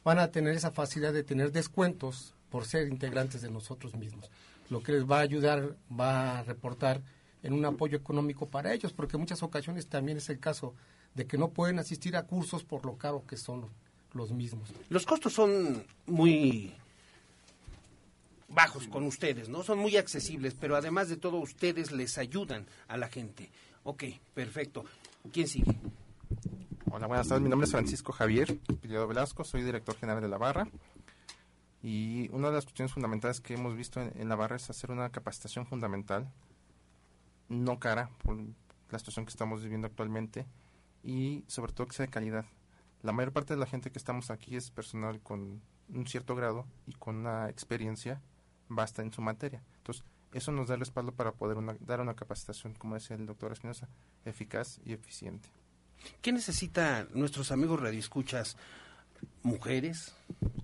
van 0.04 0.20
a 0.20 0.32
tener 0.32 0.56
esa 0.56 0.72
facilidad 0.72 1.14
de 1.14 1.24
tener 1.24 1.52
descuentos 1.52 2.34
por 2.50 2.66
ser 2.66 2.88
integrantes 2.88 3.42
de 3.42 3.50
nosotros 3.50 3.96
mismos, 3.96 4.30
lo 4.70 4.84
que 4.84 4.92
les 4.92 5.10
va 5.10 5.18
a 5.18 5.22
ayudar, 5.22 5.76
va 5.92 6.40
a 6.40 6.44
reportar 6.44 7.02
en 7.44 7.54
un 7.54 7.66
apoyo 7.66 7.98
económico 7.98 8.48
para 8.48 8.74
ellos, 8.74 8.94
porque 8.94 9.16
en 9.16 9.22
muchas 9.22 9.42
ocasiones 9.44 9.88
también 9.88 10.18
es 10.18 10.30
el 10.30 10.40
caso 10.40 10.76
de 11.16 11.26
que 11.26 11.38
no 11.38 11.50
pueden 11.50 11.80
asistir 11.80 12.16
a 12.16 12.24
cursos 12.24 12.64
por 12.64 12.86
lo 12.86 12.98
caro 12.98 13.26
que 13.26 13.38
son 13.38 13.68
los 14.14 14.32
mismos. 14.32 14.70
Los 14.90 15.06
costos 15.06 15.34
son 15.34 15.86
muy 16.06 16.74
bajos 18.50 18.88
con 18.88 19.06
ustedes, 19.06 19.50
¿no? 19.50 19.64
Son 19.64 19.80
muy 19.80 19.98
accesibles, 19.98 20.56
pero 20.60 20.76
además 20.76 21.10
de 21.10 21.18
todo 21.18 21.38
ustedes 21.38 21.92
les 21.92 22.18
ayudan 22.18 22.66
a 22.88 22.98
la 22.98 23.08
gente. 23.08 23.50
Ok, 23.84 24.04
perfecto. 24.34 24.86
¿Quién 25.32 25.48
sigue? 25.48 25.78
Hola, 26.94 27.08
buenas 27.08 27.30
tardes. 27.30 27.42
Mi 27.42 27.48
nombre 27.48 27.64
es 27.68 27.72
Francisco 27.72 28.12
Javier 28.12 28.60
Piledo 28.82 29.08
Velasco, 29.08 29.46
soy 29.46 29.64
director 29.64 29.96
general 29.96 30.22
de 30.22 30.28
la 30.28 30.38
barra. 30.38 30.68
Y 31.82 32.28
una 32.34 32.50
de 32.50 32.56
las 32.56 32.66
cuestiones 32.66 32.92
fundamentales 32.92 33.40
que 33.40 33.54
hemos 33.54 33.78
visto 33.78 34.02
en, 34.02 34.28
la 34.28 34.36
barra 34.36 34.58
es 34.58 34.70
hacer 34.70 34.92
una 34.92 35.10
capacitación 35.10 35.66
fundamental, 35.66 36.30
no 37.48 37.80
cara, 37.80 38.10
por 38.22 38.38
la 38.90 39.00
situación 39.00 39.26
que 39.26 39.30
estamos 39.30 39.64
viviendo 39.64 39.88
actualmente, 39.88 40.46
y 41.02 41.46
sobre 41.48 41.72
todo 41.72 41.88
que 41.88 41.94
sea 41.94 42.08
de 42.08 42.12
calidad. 42.12 42.46
La 43.04 43.14
mayor 43.14 43.32
parte 43.32 43.54
de 43.54 43.60
la 43.62 43.68
gente 43.68 43.90
que 43.90 43.98
estamos 43.98 44.30
aquí 44.30 44.58
es 44.58 44.70
personal 44.70 45.22
con 45.22 45.62
un 45.88 46.08
cierto 46.08 46.36
grado 46.36 46.68
y 46.88 46.92
con 46.92 47.16
una 47.16 47.50
experiencia 47.50 48.22
basta 48.68 49.02
en 49.02 49.14
su 49.14 49.22
materia. 49.22 49.64
Entonces, 49.78 50.04
eso 50.34 50.52
nos 50.52 50.68
da 50.68 50.74
el 50.74 50.82
respaldo 50.82 51.14
para 51.14 51.32
poder 51.32 51.58
dar 51.80 52.02
una 52.02 52.16
capacitación, 52.16 52.74
como 52.74 52.96
decía 52.96 53.16
el 53.16 53.28
doctor 53.28 53.54
Espinosa, 53.54 53.88
eficaz 54.26 54.82
y 54.84 54.92
eficiente. 54.92 55.50
¿Qué 56.22 56.32
necesitan 56.32 57.08
nuestros 57.14 57.52
amigos 57.52 57.80
radioescuchas? 57.80 58.58
Mujeres, 59.44 60.14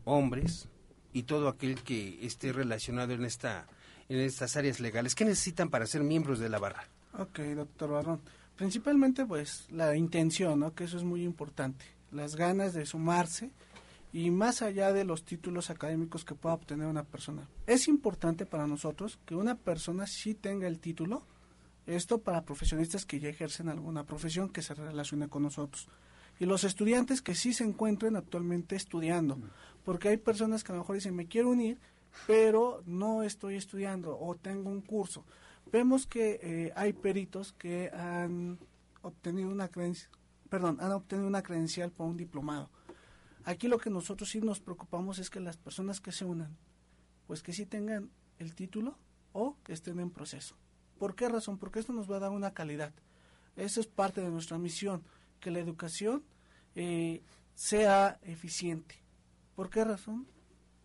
hombres 0.05 0.67
y 1.13 1.23
todo 1.23 1.47
aquel 1.47 1.81
que 1.83 2.25
esté 2.25 2.51
relacionado 2.51 3.13
en 3.13 3.25
esta 3.25 3.67
en 4.09 4.19
estas 4.19 4.55
áreas 4.55 4.79
legales. 4.79 5.15
¿Qué 5.15 5.25
necesitan 5.25 5.69
para 5.69 5.85
ser 5.85 6.03
miembros 6.03 6.39
de 6.39 6.49
la 6.49 6.59
barra? 6.59 6.87
Ok, 7.17 7.39
doctor 7.39 7.91
Barrón. 7.91 8.21
Principalmente, 8.55 9.25
pues, 9.25 9.67
la 9.69 9.95
intención, 9.95 10.59
¿no? 10.59 10.73
Que 10.73 10.85
eso 10.85 10.97
es 10.97 11.03
muy 11.03 11.23
importante. 11.23 11.85
Las 12.11 12.35
ganas 12.35 12.73
de 12.73 12.85
sumarse 12.85 13.51
y 14.13 14.31
más 14.31 14.61
allá 14.61 14.93
de 14.93 15.03
los 15.03 15.23
títulos 15.23 15.69
académicos 15.69 16.23
que 16.23 16.35
pueda 16.35 16.55
obtener 16.55 16.87
una 16.87 17.03
persona. 17.03 17.47
Es 17.67 17.87
importante 17.87 18.45
para 18.45 18.65
nosotros 18.65 19.19
que 19.25 19.35
una 19.35 19.55
persona 19.55 20.07
sí 20.07 20.33
tenga 20.33 20.67
el 20.67 20.79
título, 20.79 21.23
esto 21.87 22.19
para 22.19 22.45
profesionistas 22.45 23.05
que 23.05 23.19
ya 23.19 23.29
ejercen 23.29 23.69
alguna 23.69 24.05
profesión 24.05 24.49
que 24.49 24.61
se 24.61 24.73
relacione 24.73 25.27
con 25.27 25.43
nosotros. 25.43 25.87
Y 26.39 26.45
los 26.45 26.63
estudiantes 26.63 27.21
que 27.21 27.33
sí 27.33 27.53
se 27.53 27.63
encuentren 27.63 28.15
actualmente 28.15 28.75
estudiando, 28.75 29.39
porque 29.83 30.09
hay 30.09 30.17
personas 30.17 30.63
que 30.63 30.71
a 30.71 30.75
lo 30.75 30.81
mejor 30.81 30.95
dicen, 30.95 31.15
me 31.15 31.27
quiero 31.27 31.49
unir, 31.49 31.79
pero 32.27 32.83
no 32.85 33.23
estoy 33.23 33.55
estudiando 33.55 34.17
o 34.19 34.35
tengo 34.35 34.69
un 34.69 34.81
curso. 34.81 35.25
Vemos 35.71 36.05
que 36.05 36.39
eh, 36.43 36.73
hay 36.75 36.93
peritos 36.93 37.53
que 37.53 37.89
han 37.89 38.59
obtenido 39.01 39.49
una 39.49 39.67
creencia, 39.67 40.09
perdón, 40.49 40.77
han 40.79 40.91
obtenido 40.91 41.27
una 41.27 41.41
credencial 41.41 41.91
por 41.91 42.07
un 42.07 42.17
diplomado 42.17 42.69
Aquí 43.47 43.69
lo 43.69 43.77
que 43.77 43.89
nosotros 43.89 44.29
sí 44.29 44.41
nos 44.41 44.59
preocupamos 44.59 45.19
es 45.19 45.29
que 45.29 45.39
las 45.39 45.55
personas 45.55 46.01
que 46.01 46.11
se 46.11 46.25
unan, 46.25 46.57
pues 47.27 47.41
que 47.41 47.53
sí 47.53 47.65
tengan 47.65 48.11
el 48.39 48.53
título 48.53 48.97
o 49.31 49.55
que 49.63 49.71
estén 49.71 50.01
en 50.01 50.11
proceso. 50.11 50.57
¿Por 50.97 51.15
qué 51.15 51.29
razón? 51.29 51.57
Porque 51.57 51.79
esto 51.79 51.93
nos 51.93 52.09
va 52.09 52.17
a 52.17 52.21
dar 52.21 52.31
una 52.31 52.53
calidad. 52.53 52.93
Eso 53.55 53.79
es 53.79 53.87
parte 53.87 54.21
de 54.21 54.29
nuestra 54.29 54.57
misión, 54.57 55.03
que 55.39 55.51
la 55.51 55.59
educación 55.59 56.23
eh, 56.75 57.21
sea 57.55 58.19
eficiente. 58.21 58.95
¿Por 59.55 59.69
qué 59.69 59.83
razón? 59.83 60.27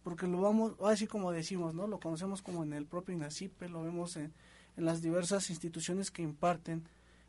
Porque 0.02 0.26
lo 0.26 0.40
vamos, 0.40 0.74
así 0.84 1.06
como 1.06 1.30
decimos, 1.32 1.74
¿no? 1.74 1.86
Lo 1.86 2.00
conocemos 2.00 2.42
como 2.42 2.64
en 2.64 2.72
el 2.72 2.86
propio 2.86 3.14
INACIPE, 3.14 3.68
lo 3.68 3.82
vemos 3.82 4.16
en, 4.16 4.32
en 4.76 4.84
las 4.84 5.02
diversas 5.02 5.50
instituciones 5.50 6.10
que 6.10 6.22
imparten 6.22 6.82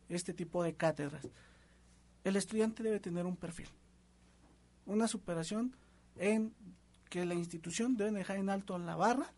este 0.10 0.34
tipo 0.34 0.64
de 0.64 0.74
cátedras. 0.74 1.28
El 2.24 2.36
estudiante 2.36 2.84
debe 2.84 3.00
tener 3.00 3.26
un 3.26 3.36
perfil 3.36 3.68
una 4.86 5.08
superación 5.08 5.76
en 6.16 6.54
que 7.10 7.26
la 7.26 7.36
institución 7.36 7.96
debe 7.96 8.12
dejar 8.12 8.38
en 8.38 8.50
alto 8.50 8.78
la 8.78 8.96
barra 8.96 9.32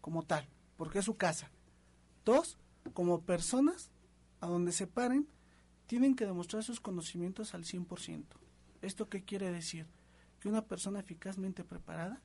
como 0.00 0.22
tal, 0.22 0.48
porque 0.76 1.00
es 1.00 1.04
su 1.04 1.16
casa. 1.16 1.50
Dos, 2.24 2.58
como 2.92 3.22
personas 3.22 3.90
a 4.40 4.46
donde 4.46 4.72
se 4.72 4.86
paren, 4.86 5.28
tienen 5.86 6.14
que 6.14 6.26
demostrar 6.26 6.62
sus 6.62 6.80
conocimientos 6.80 7.54
al 7.54 7.64
100%. 7.64 8.24
¿Esto 8.82 9.08
qué 9.08 9.22
quiere 9.22 9.50
decir? 9.50 9.86
Que 10.40 10.48
una 10.48 10.64
persona 10.64 11.00
eficazmente 11.00 11.64
preparada 11.64 12.20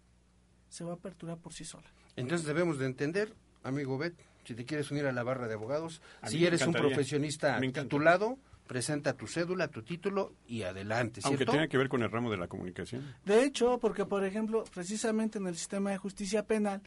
se 0.70 0.84
va 0.84 0.92
a 0.92 0.96
aperturar 0.96 1.38
por 1.38 1.54
sí 1.54 1.66
sola. 1.66 1.88
Entonces 2.16 2.48
debemos 2.48 2.78
de 2.78 2.86
entender, 2.86 3.34
amigo 3.64 3.98
Bet, 3.98 4.16
si 4.46 4.56
te 4.56 4.66
quieres 4.66 4.92
unir 4.92 5.06
a 5.06 5.12
la 5.12 5.24
barra 5.24 5.48
de 5.48 5.56
abogados, 5.56 6.02
si 6.28 6.46
eres 6.46 6.66
un 6.66 6.74
profesionista 6.74 7.60
titulado, 7.60 8.38
presenta 8.68 9.14
tu 9.14 9.28
cédula, 9.28 9.68
tu 9.68 9.84
título 9.84 10.34
y 10.48 10.64
adelante. 10.64 11.22
¿cierto? 11.22 11.30
Aunque 11.30 11.46
tenga 11.46 11.68
que 11.68 11.78
ver 11.78 11.90
con 11.90 12.04
el 12.04 12.12
ramo 12.12 12.32
de 12.32 12.38
la 12.38 12.48
comunicación. 12.48 13.16
De 13.26 13.44
hecho, 13.44 13.80
porque 13.80 14.06
por 14.06 14.24
ejemplo, 14.24 14.64
precisamente 14.74 15.40
en 15.40 15.48
el 15.48 15.56
sistema 15.56 15.92
de 15.92 15.98
justicia 15.98 16.46
penal, 16.46 16.82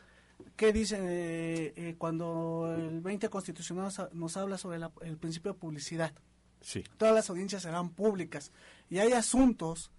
¿qué 0.57 0.73
dice 0.73 0.97
eh, 1.01 1.73
eh, 1.77 1.95
cuando 1.99 2.75
el 2.77 3.01
20 3.01 3.29
constitucional 3.29 3.93
nos 4.13 4.37
habla 4.37 4.59
sobre 4.59 4.79
el 5.03 5.17
principio 5.19 5.53
de 5.53 5.59
publicidad? 5.59 6.13
Sí. 6.61 6.85
Todas 6.97 7.15
las 7.15 7.31
audiencias 7.31 7.63
serán 7.63 7.91
públicas 7.91 8.53
y 8.91 8.99
hay 8.99 9.13
asuntos 9.13 9.91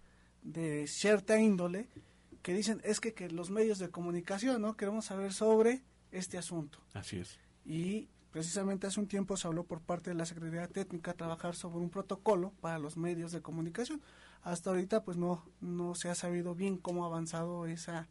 de 0.41 0.88
cierta 0.88 1.39
índole 1.39 1.88
que 2.41 2.53
dicen 2.53 2.81
es 2.84 3.00
que, 3.00 3.13
que 3.13 3.29
los 3.29 3.50
medios 3.50 3.79
de 3.79 3.89
comunicación, 3.89 4.62
¿no? 4.62 4.75
Queremos 4.75 5.05
saber 5.05 5.34
sobre 5.34 5.84
este 6.12 6.38
asunto. 6.38 6.79
Así 6.93 7.17
es. 7.17 7.39
Y 7.65 8.10
Precisamente 8.31 8.86
hace 8.86 9.00
un 9.00 9.08
tiempo 9.08 9.38
se 9.38 9.48
habló 9.48 9.63
por 9.63 9.81
parte 9.81 10.12
de 10.12 10.15
la 10.15 10.25
Secretaría 10.25 10.67
Técnica 10.67 11.13
trabajar 11.13 11.55
sobre 11.55 11.79
un 11.79 11.89
protocolo 11.89 12.53
para 12.62 12.77
los 12.77 12.96
medios 12.96 13.31
de 13.31 13.41
comunicación. 13.41 14.01
Hasta 14.43 14.69
ahorita 14.69 15.03
pues 15.03 15.17
no, 15.17 15.43
no 15.62 15.96
se 15.96 16.10
ha 16.10 16.15
sabido 16.15 16.53
bien 16.53 16.77
cómo 16.77 17.03
ha 17.03 17.08
avanzado 17.08 17.65
esa, 17.65 18.08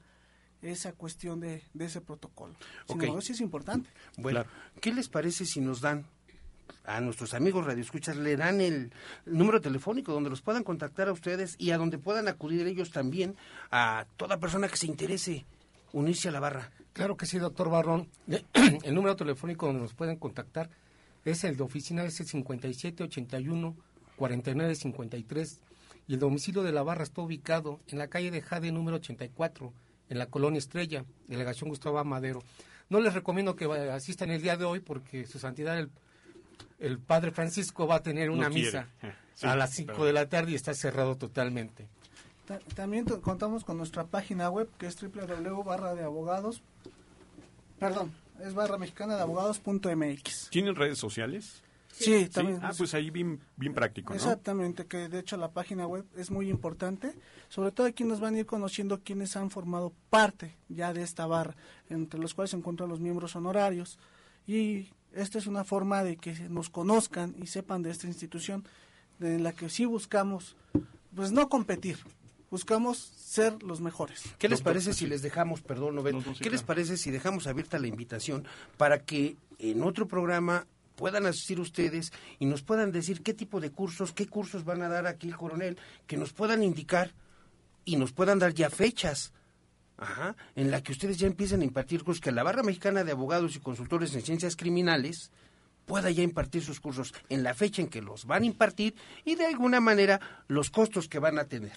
esa 0.63 0.93
cuestión 0.93 1.41
de, 1.41 1.63
ese 1.79 2.01
protocolo. 2.01 2.55
Okay. 2.87 3.11
sí 3.21 3.33
es 3.33 3.41
importante. 3.41 3.91
Bueno, 4.17 4.45
¿qué 4.81 4.93
les 4.93 5.09
parece 5.09 5.45
si 5.45 5.61
nos 5.61 5.81
dan 5.81 6.05
a 6.85 7.01
nuestros 7.01 7.35
amigos 7.35 7.67
radioescuchas 7.67 8.17
le 8.17 8.37
dan 8.37 8.61
el, 8.61 8.93
número 9.27 9.61
telefónico 9.61 10.13
donde 10.13 10.31
los 10.31 10.41
puedan 10.41 10.65
contactar 10.65 11.09
a 11.09 11.13
ustedes 11.13 11.55
y 11.59 11.71
a 11.71 11.79
donde 11.79 11.99
puedan 11.99 12.29
acudir 12.29 12.67
ellos 12.67 12.91
también 12.91 13.37
a 13.71 14.07
toda 14.17 14.39
persona 14.39 14.69
que 14.69 14.77
se 14.77 14.87
interese 14.87 15.45
unirse 15.93 16.29
a 16.29 16.33
la 16.33 16.41
barra. 16.41 16.71
Claro 16.95 17.17
que 17.17 17.27
sí, 17.27 17.39
doctor 17.39 17.71
Barrón. 17.71 18.09
El 18.83 18.95
número 18.95 19.17
telefónico 19.17 19.67
donde 19.67 19.83
nos 19.83 19.95
pueden 19.95 20.17
contactar 20.17 20.71
es 21.25 21.45
el 21.45 21.57
de 21.57 21.63
oficina 21.63 22.05
s 22.05 22.25
5781 22.25 23.77
4953 24.17 25.61
y 26.09 26.15
el 26.15 26.19
domicilio 26.21 26.63
de 26.63 26.73
la 26.73 26.83
barra 26.83 27.05
está 27.05 27.21
ubicado 27.21 27.81
en 27.89 27.99
la 27.99 28.09
calle 28.09 28.31
de 28.31 28.41
Jade 28.41 28.73
número 28.73 28.97
84 28.97 29.73
en 30.09 30.19
la 30.19 30.27
colonia 30.27 30.59
Estrella, 30.59 31.05
delegación 31.27 31.71
Gustavo 31.71 32.03
Madero. 32.05 32.43
No 32.89 33.01
les 33.01 33.15
recomiendo 33.15 33.55
que 33.55 33.67
asistan 33.67 34.31
el 34.31 34.43
día 34.43 34.57
de 34.57 34.65
hoy 34.65 34.81
porque 34.81 35.27
su 35.27 35.39
santidad 35.39 35.79
el, 36.79 36.99
padre 36.99 37.31
Francisco 37.31 37.87
va 37.87 37.97
a 37.97 38.03
tener 38.03 38.31
una 38.31 38.49
misa 38.49 38.89
a 39.43 39.57
las 39.57 39.71
5 39.75 40.05
de 40.05 40.13
la 40.13 40.29
tarde 40.29 40.53
y 40.53 40.55
está 40.55 40.75
cerrado 40.75 41.17
totalmente. 41.17 41.89
también 42.75 43.05
contamos 43.05 43.65
con 43.65 43.77
nuestra 43.77 44.05
página 44.05 44.49
web 44.49 44.69
que 44.79 44.87
es 44.87 44.97
www 45.01 45.63
barra 45.65 45.95
de 45.95 46.03
abogados 46.03 46.63
Perdón, 47.79 48.13
es 48.45 48.55
barra 48.55 48.77
mexicana 48.77 49.17
de 49.17 49.23
abogados.mx. 49.23 50.51
¿Tienen 50.51 50.75
redes 50.75 50.99
sociales? 50.99 51.63
Sí, 51.93 52.29
también. 52.29 52.61
Ah, 52.63 52.73
pues 52.77 52.95
ahí 52.95 53.11
bien, 53.11 53.41
bien 53.57 53.75
práctico, 53.75 54.13
¿no? 54.13 54.17
Exactamente, 54.17 54.87
que 54.87 55.09
de 55.09 55.19
hecho 55.19 55.37
la 55.37 55.51
página 55.51 55.87
web 55.87 56.05
es 56.17 56.31
muy 56.31 56.49
importante, 56.49 57.13
sobre 57.49 57.73
todo 57.73 57.87
aquí 57.87 58.05
nos 58.05 58.21
van 58.21 58.35
a 58.35 58.39
ir 58.39 58.47
conociendo 58.47 59.01
quienes 59.01 59.37
han 59.37 59.51
formado 59.51 59.93
parte 60.11 60.55
ya 60.69 60.93
de 60.93 61.03
esta 61.03 61.27
barra, 61.27 61.57
entre 61.89 62.21
los 62.21 62.35
cuales 62.35 62.51
se 62.51 62.57
encuentran 62.57 62.89
los 62.89 63.01
miembros 63.01 63.35
honorarios, 63.35 63.99
y 64.47 64.91
esta 65.13 65.39
es 65.39 65.47
una 65.47 65.65
forma 65.65 66.05
de 66.05 66.17
que 66.17 66.35
nos 66.49 66.71
conozcan 66.71 67.35
y 67.43 67.47
sepan 67.47 67.83
de 67.83 67.91
esta 67.91 68.07
institución, 68.07 68.65
en 69.21 69.43
la 69.43 69.53
que 69.53 69.69
sí 69.69 69.85
buscamos, 69.85 70.57
pues 71.15 71.33
no 71.33 71.49
competir, 71.49 71.99
buscamos 72.51 72.99
ser 72.99 73.61
los 73.63 73.81
mejores. 73.81 74.23
¿Qué 74.39 74.49
les 74.49 74.61
parece 74.61 74.93
si 74.93 75.07
les 75.07 75.23
dejamos, 75.23 75.63
perdón, 75.63 75.97
Nobel, 75.97 76.23
¿qué 76.41 76.51
les 76.51 76.63
parece 76.63 76.97
si 76.97 77.11
dejamos 77.11 77.47
abierta 77.47 77.79
la 77.79 77.89
invitación 77.89 78.47
para 78.77 79.01
que 79.01 79.37
en 79.59 79.83
otro 79.83 80.07
programa 80.07 80.67
puedan 80.99 81.25
asistir 81.27 81.61
ustedes 81.61 82.13
y 82.39 82.47
nos 82.47 82.63
puedan 82.63 82.91
decir 82.93 83.23
qué 83.23 83.33
tipo 83.33 83.61
de 83.61 83.71
cursos, 83.71 84.13
qué 84.13 84.27
cursos 84.27 84.65
van 84.65 84.83
a 84.83 84.89
dar 84.89 85.07
aquí 85.07 85.29
el 85.29 85.37
coronel, 85.37 85.79
que 86.07 86.19
nos 86.19 86.33
puedan 86.33 86.63
indicar 86.63 87.15
y 87.85 87.97
nos 87.97 88.13
puedan 88.13 88.39
dar 88.39 88.53
ya 88.53 88.69
fechas 88.69 89.33
Ajá, 90.01 90.37
en 90.55 90.71
la 90.71 90.81
que 90.81 90.93
ustedes 90.93 91.19
ya 91.19 91.27
empiezan 91.27 91.61
a 91.61 91.65
impartir 91.65 92.05
cursos, 92.05 92.21
que 92.21 92.31
la 92.31 92.45
Barra 92.45 92.63
Mexicana 92.63 93.03
de 93.03 93.11
Abogados 93.11 93.57
y 93.57 93.59
Consultores 93.59 94.15
en 94.15 94.23
Ciencias 94.23 94.55
Criminales 94.55 95.33
pueda 95.89 96.11
ya 96.11 96.23
impartir 96.23 96.63
sus 96.63 96.79
cursos 96.79 97.13
en 97.29 97.43
la 97.43 97.55
fecha 97.55 97.83
en 97.83 97.89
que 97.89 98.03
los 98.03 98.27
van 98.27 98.45
a 98.45 98.47
impartir 98.47 98.95
y 99.25 99.35
de 99.35 99.47
alguna 99.47 99.81
manera 99.81 100.21
los 100.47 100.71
costos 100.71 101.09
que 101.09 101.19
van 101.19 101.41
a 101.41 101.47
tener. 101.47 101.73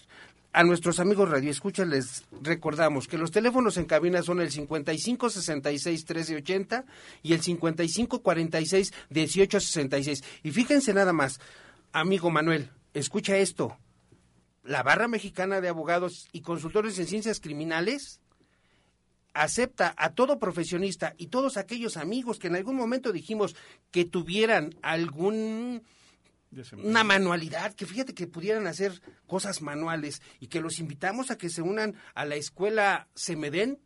A 0.53 0.63
nuestros 0.63 0.99
amigos 0.99 1.29
Radio 1.29 1.49
Escucha 1.49 1.85
les 1.85 2.25
recordamos 2.41 3.07
que 3.07 3.17
los 3.17 3.31
teléfonos 3.31 3.77
en 3.77 3.85
cabina 3.85 4.21
son 4.21 4.41
el 4.41 4.51
55 4.51 5.29
66 5.29 6.05
13 6.05 6.35
80 6.35 6.85
y 7.23 7.33
el 7.33 7.41
55 7.41 8.21
46 8.21 8.93
18 9.09 9.59
66. 9.61 10.23
Y 10.43 10.51
fíjense 10.51 10.93
nada 10.93 11.13
más, 11.13 11.39
amigo 11.93 12.29
Manuel, 12.29 12.69
escucha 12.93 13.37
esto. 13.37 13.77
La 14.63 14.83
Barra 14.83 15.07
Mexicana 15.07 15.61
de 15.61 15.69
Abogados 15.69 16.27
y 16.33 16.41
Consultores 16.41 16.99
en 16.99 17.07
Ciencias 17.07 17.39
Criminales 17.39 18.20
acepta 19.33 19.93
a 19.97 20.13
todo 20.13 20.39
profesionista 20.39 21.13
y 21.17 21.27
todos 21.27 21.57
aquellos 21.57 21.97
amigos 21.97 22.39
que 22.39 22.47
en 22.47 22.55
algún 22.55 22.75
momento 22.75 23.11
dijimos 23.11 23.55
que 23.91 24.05
tuvieran 24.05 24.75
algún 24.81 25.83
una 26.83 27.03
manualidad, 27.03 27.73
que 27.73 27.85
fíjate 27.85 28.13
que 28.13 28.27
pudieran 28.27 28.67
hacer 28.67 29.01
cosas 29.25 29.61
manuales 29.61 30.21
y 30.39 30.47
que 30.47 30.59
los 30.59 30.79
invitamos 30.79 31.31
a 31.31 31.37
que 31.37 31.49
se 31.49 31.61
unan 31.61 31.95
a 32.13 32.25
la 32.25 32.35
escuela 32.35 33.07
Semeden, 33.15 33.79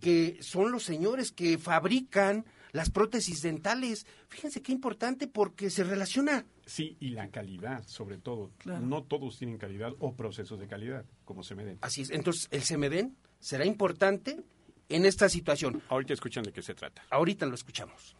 que 0.00 0.38
son 0.40 0.70
los 0.70 0.84
señores 0.84 1.32
que 1.32 1.58
fabrican 1.58 2.44
las 2.70 2.90
prótesis 2.90 3.42
dentales. 3.42 4.06
Fíjense 4.28 4.62
qué 4.62 4.72
importante 4.72 5.26
porque 5.26 5.68
se 5.70 5.82
relaciona. 5.84 6.46
Sí, 6.64 6.96
y 7.00 7.10
la 7.10 7.28
calidad, 7.28 7.84
sobre 7.86 8.18
todo. 8.18 8.52
No 8.64 9.02
todos 9.02 9.38
tienen 9.38 9.58
calidad 9.58 9.92
o 9.98 10.14
procesos 10.14 10.60
de 10.60 10.68
calidad, 10.68 11.04
como 11.24 11.42
Semeden. 11.42 11.78
Así 11.80 12.02
es. 12.02 12.10
Entonces, 12.10 12.48
el 12.50 12.62
Semeden 12.62 13.16
será 13.44 13.66
importante 13.66 14.40
en 14.88 15.04
esta 15.04 15.28
situación. 15.28 15.82
Ahorita 15.90 16.14
escuchan 16.14 16.44
de 16.44 16.52
qué 16.52 16.62
se 16.62 16.74
trata. 16.74 17.04
Ahorita 17.10 17.44
lo 17.44 17.54
escuchamos. 17.54 18.16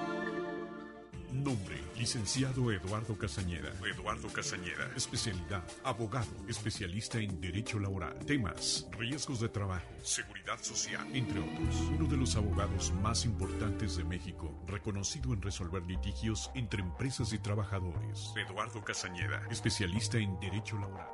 Nombre, 1.43 1.75
licenciado 1.97 2.71
Eduardo 2.71 3.17
Casañeda. 3.17 3.73
Eduardo 3.85 4.29
Casañeda. 4.29 4.89
Especialidad, 4.95 5.61
abogado, 5.83 6.31
especialista 6.47 7.19
en 7.19 7.41
derecho 7.41 7.79
laboral. 7.79 8.17
Temas, 8.25 8.87
riesgos 8.97 9.41
de 9.41 9.49
trabajo, 9.49 9.85
seguridad 10.01 10.57
social, 10.61 11.05
entre 11.13 11.41
otros. 11.41 11.75
Uno 11.97 12.07
de 12.07 12.15
los 12.15 12.37
abogados 12.37 12.93
más 13.01 13.25
importantes 13.25 13.97
de 13.97 14.05
México, 14.05 14.57
reconocido 14.67 15.33
en 15.33 15.41
resolver 15.41 15.83
litigios 15.83 16.49
entre 16.55 16.81
empresas 16.81 17.33
y 17.33 17.39
trabajadores. 17.39 18.31
Eduardo 18.37 18.81
Casañeda, 18.81 19.45
especialista 19.51 20.17
en 20.19 20.39
derecho 20.39 20.77
laboral. 20.77 21.09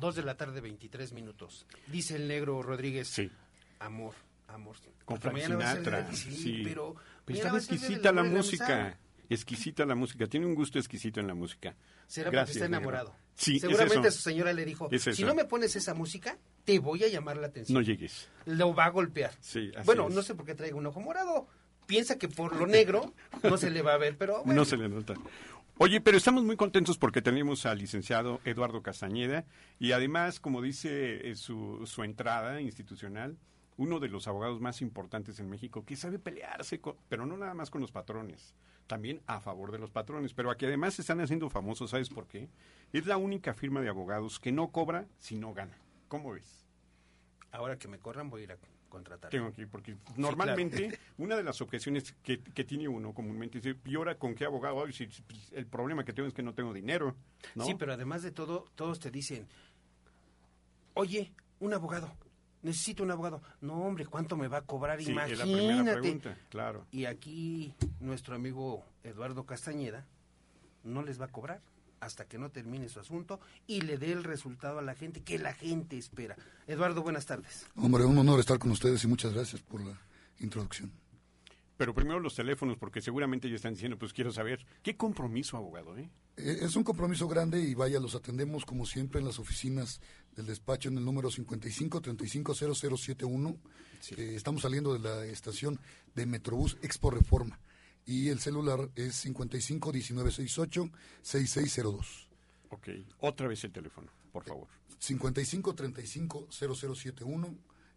Dos 0.00 0.14
de 0.14 0.22
la 0.22 0.38
tarde, 0.38 0.62
23 0.62 1.12
minutos. 1.12 1.66
Dice 1.88 2.16
el 2.16 2.28
negro 2.28 2.62
Rodríguez. 2.62 3.08
Sí 3.08 3.30
amor, 3.84 4.14
amor. 4.48 4.76
Con 5.04 5.20
Frank 5.20 5.38
Sinatra. 5.38 6.12
Sí, 6.12 6.62
pero, 6.64 6.94
pero 7.24 7.56
exquisita 7.56 8.12
la 8.12 8.22
música. 8.22 8.98
Exquisita 9.28 9.86
la 9.86 9.94
música. 9.94 10.26
Tiene 10.26 10.46
un 10.46 10.54
gusto 10.54 10.78
exquisito 10.78 11.20
en 11.20 11.26
la 11.26 11.34
música. 11.34 11.74
Será 12.06 12.30
porque 12.30 12.52
está 12.52 12.66
enamorado. 12.66 13.14
Sí, 13.34 13.58
Seguramente 13.58 14.10
su 14.10 14.20
señora 14.20 14.52
le 14.52 14.64
dijo, 14.64 14.90
si 14.98 15.24
no 15.24 15.34
me 15.34 15.46
pones 15.46 15.74
esa 15.74 15.94
música, 15.94 16.36
te 16.64 16.78
voy 16.78 17.02
a 17.04 17.08
llamar 17.08 17.38
la 17.38 17.46
atención. 17.46 17.74
No 17.74 17.80
llegues. 17.80 18.28
Lo 18.44 18.74
va 18.74 18.84
a 18.84 18.90
golpear. 18.90 19.32
Sí, 19.40 19.72
bueno, 19.86 20.08
no 20.10 20.22
sé 20.22 20.34
por 20.34 20.44
qué 20.44 20.54
traigo 20.54 20.78
un 20.78 20.86
ojo 20.86 21.00
morado. 21.00 21.48
Piensa 21.86 22.18
que 22.18 22.28
por 22.28 22.54
lo 22.56 22.66
negro 22.66 23.14
no 23.42 23.56
se 23.56 23.70
le 23.70 23.82
va 23.82 23.94
a 23.94 23.98
ver, 23.98 24.16
pero 24.16 24.42
No 24.46 24.64
se 24.64 24.76
le 24.76 24.88
nota. 24.88 25.14
Oye, 25.78 26.00
pero 26.00 26.18
estamos 26.18 26.44
muy 26.44 26.56
contentos 26.56 26.98
porque 26.98 27.22
tenemos 27.22 27.64
al 27.64 27.78
licenciado 27.78 28.40
Eduardo 28.44 28.82
Castañeda 28.82 29.46
y 29.78 29.92
además, 29.92 30.38
como 30.38 30.60
dice 30.60 31.30
eh, 31.30 31.34
su, 31.34 31.86
su 31.86 32.04
entrada 32.04 32.60
institucional, 32.60 33.38
uno 33.76 34.00
de 34.00 34.08
los 34.08 34.28
abogados 34.28 34.60
más 34.60 34.82
importantes 34.82 35.40
en 35.40 35.48
México 35.48 35.84
que 35.84 35.96
sabe 35.96 36.18
pelearse, 36.18 36.80
pero 37.08 37.26
no 37.26 37.36
nada 37.36 37.54
más 37.54 37.70
con 37.70 37.80
los 37.80 37.92
patrones, 37.92 38.54
también 38.86 39.22
a 39.26 39.40
favor 39.40 39.72
de 39.72 39.78
los 39.78 39.90
patrones, 39.90 40.34
pero 40.34 40.50
aquí 40.50 40.66
además 40.66 40.94
se 40.94 41.02
están 41.02 41.20
haciendo 41.20 41.48
famosos, 41.48 41.90
¿sabes 41.90 42.10
por 42.10 42.26
qué? 42.26 42.48
Es 42.92 43.06
la 43.06 43.16
única 43.16 43.54
firma 43.54 43.80
de 43.80 43.88
abogados 43.88 44.38
que 44.38 44.52
no 44.52 44.70
cobra 44.70 45.06
si 45.18 45.36
no 45.36 45.54
gana. 45.54 45.76
¿Cómo 46.08 46.32
ves? 46.32 46.66
Ahora 47.50 47.78
que 47.78 47.88
me 47.88 47.98
corran 47.98 48.28
voy 48.28 48.42
a 48.42 48.44
ir 48.44 48.52
a 48.52 48.58
contratar. 48.88 49.30
Tengo 49.30 49.52
que 49.52 49.62
ir, 49.62 49.68
porque 49.68 49.96
normalmente 50.16 50.98
una 51.16 51.36
de 51.36 51.42
las 51.42 51.62
objeciones 51.62 52.14
que, 52.22 52.36
tiene 52.36 52.88
uno 52.88 53.14
comúnmente 53.14 53.58
es, 53.58 53.76
¿y 53.86 53.94
ahora 53.96 54.18
con 54.18 54.34
qué 54.34 54.44
abogado? 54.44 54.90
Si, 54.92 55.08
el 55.52 55.66
problema 55.66 56.04
que 56.04 56.12
tengo 56.12 56.28
es 56.28 56.34
que 56.34 56.42
no 56.42 56.54
tengo 56.54 56.74
dinero. 56.74 57.16
Sí, 57.64 57.74
pero 57.78 57.94
además 57.94 58.22
de 58.22 58.30
todo, 58.30 58.66
todos 58.74 59.00
te 59.00 59.10
dicen, 59.10 59.48
oye, 60.94 61.32
un 61.60 61.72
abogado, 61.72 62.14
necesito 62.62 63.02
un 63.02 63.10
abogado. 63.10 63.42
No, 63.60 63.74
hombre, 63.84 64.06
¿cuánto 64.06 64.36
me 64.36 64.48
va 64.48 64.58
a 64.58 64.62
cobrar? 64.62 65.00
Imagínate. 65.00 66.20
claro. 66.48 66.86
Y 66.90 67.04
aquí 67.04 67.74
nuestro 68.00 68.34
amigo 68.34 68.84
Eduardo 69.04 69.44
Castañeda 69.44 70.06
no 70.84 71.02
les 71.02 71.20
va 71.20 71.26
a 71.26 71.28
cobrar 71.28 71.60
hasta 72.00 72.24
que 72.24 72.36
no 72.36 72.50
termine 72.50 72.88
su 72.88 72.98
asunto 72.98 73.40
y 73.66 73.82
le 73.82 73.96
dé 73.96 74.10
el 74.10 74.24
resultado 74.24 74.80
a 74.80 74.82
la 74.82 74.94
gente 74.94 75.22
que 75.22 75.38
la 75.38 75.54
gente 75.54 75.96
espera. 75.96 76.36
Eduardo, 76.66 77.02
buenas 77.02 77.26
tardes. 77.26 77.66
Hombre, 77.76 78.04
un 78.04 78.18
honor 78.18 78.40
estar 78.40 78.58
con 78.58 78.72
ustedes 78.72 79.04
y 79.04 79.06
muchas 79.06 79.32
gracias 79.32 79.62
por 79.62 79.80
la 79.80 79.96
introducción. 80.40 80.90
Pero 81.76 81.94
primero 81.94 82.20
los 82.20 82.34
teléfonos, 82.34 82.76
porque 82.76 83.00
seguramente 83.00 83.48
ya 83.48 83.56
están 83.56 83.74
diciendo, 83.74 83.98
pues 83.98 84.12
quiero 84.12 84.30
saber, 84.30 84.64
¿qué 84.82 84.96
compromiso, 84.96 85.56
abogado? 85.56 85.96
Eh? 85.96 86.08
eh? 86.36 86.58
Es 86.60 86.76
un 86.76 86.84
compromiso 86.84 87.28
grande 87.28 87.60
y 87.60 87.74
vaya, 87.74 87.98
los 87.98 88.14
atendemos 88.14 88.64
como 88.64 88.86
siempre 88.86 89.20
en 89.20 89.26
las 89.26 89.38
oficinas 89.38 90.00
del 90.36 90.46
despacho 90.46 90.88
en 90.90 90.98
el 90.98 91.04
número 91.04 91.30
55 91.30 92.00
35 92.00 92.54
0071. 92.54 93.56
Eh, 94.16 94.32
estamos 94.36 94.62
saliendo 94.62 94.92
de 94.92 94.98
la 94.98 95.24
estación 95.26 95.78
de 96.14 96.26
Metrobús 96.26 96.76
Expo 96.82 97.10
Reforma 97.10 97.58
y 98.04 98.28
el 98.28 98.40
celular 98.40 98.90
es 98.94 99.14
55 99.16 99.92
1968 99.92 100.90
6602. 101.22 102.28
Ok, 102.70 102.88
otra 103.20 103.48
vez 103.48 103.64
el 103.64 103.72
teléfono, 103.72 104.10
por 104.32 104.44
favor. 104.44 104.68
55 104.98 105.74
35 105.74 106.48
0071, 106.50 107.54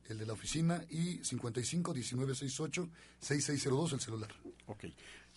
el 0.07 0.17
de 0.17 0.25
la 0.25 0.33
oficina, 0.33 0.83
y 0.89 1.23
55 1.23 1.93
19 1.93 2.35
68 2.35 2.89
6602, 3.19 3.93
el 3.93 3.99
celular. 3.99 4.29
Ok. 4.67 4.85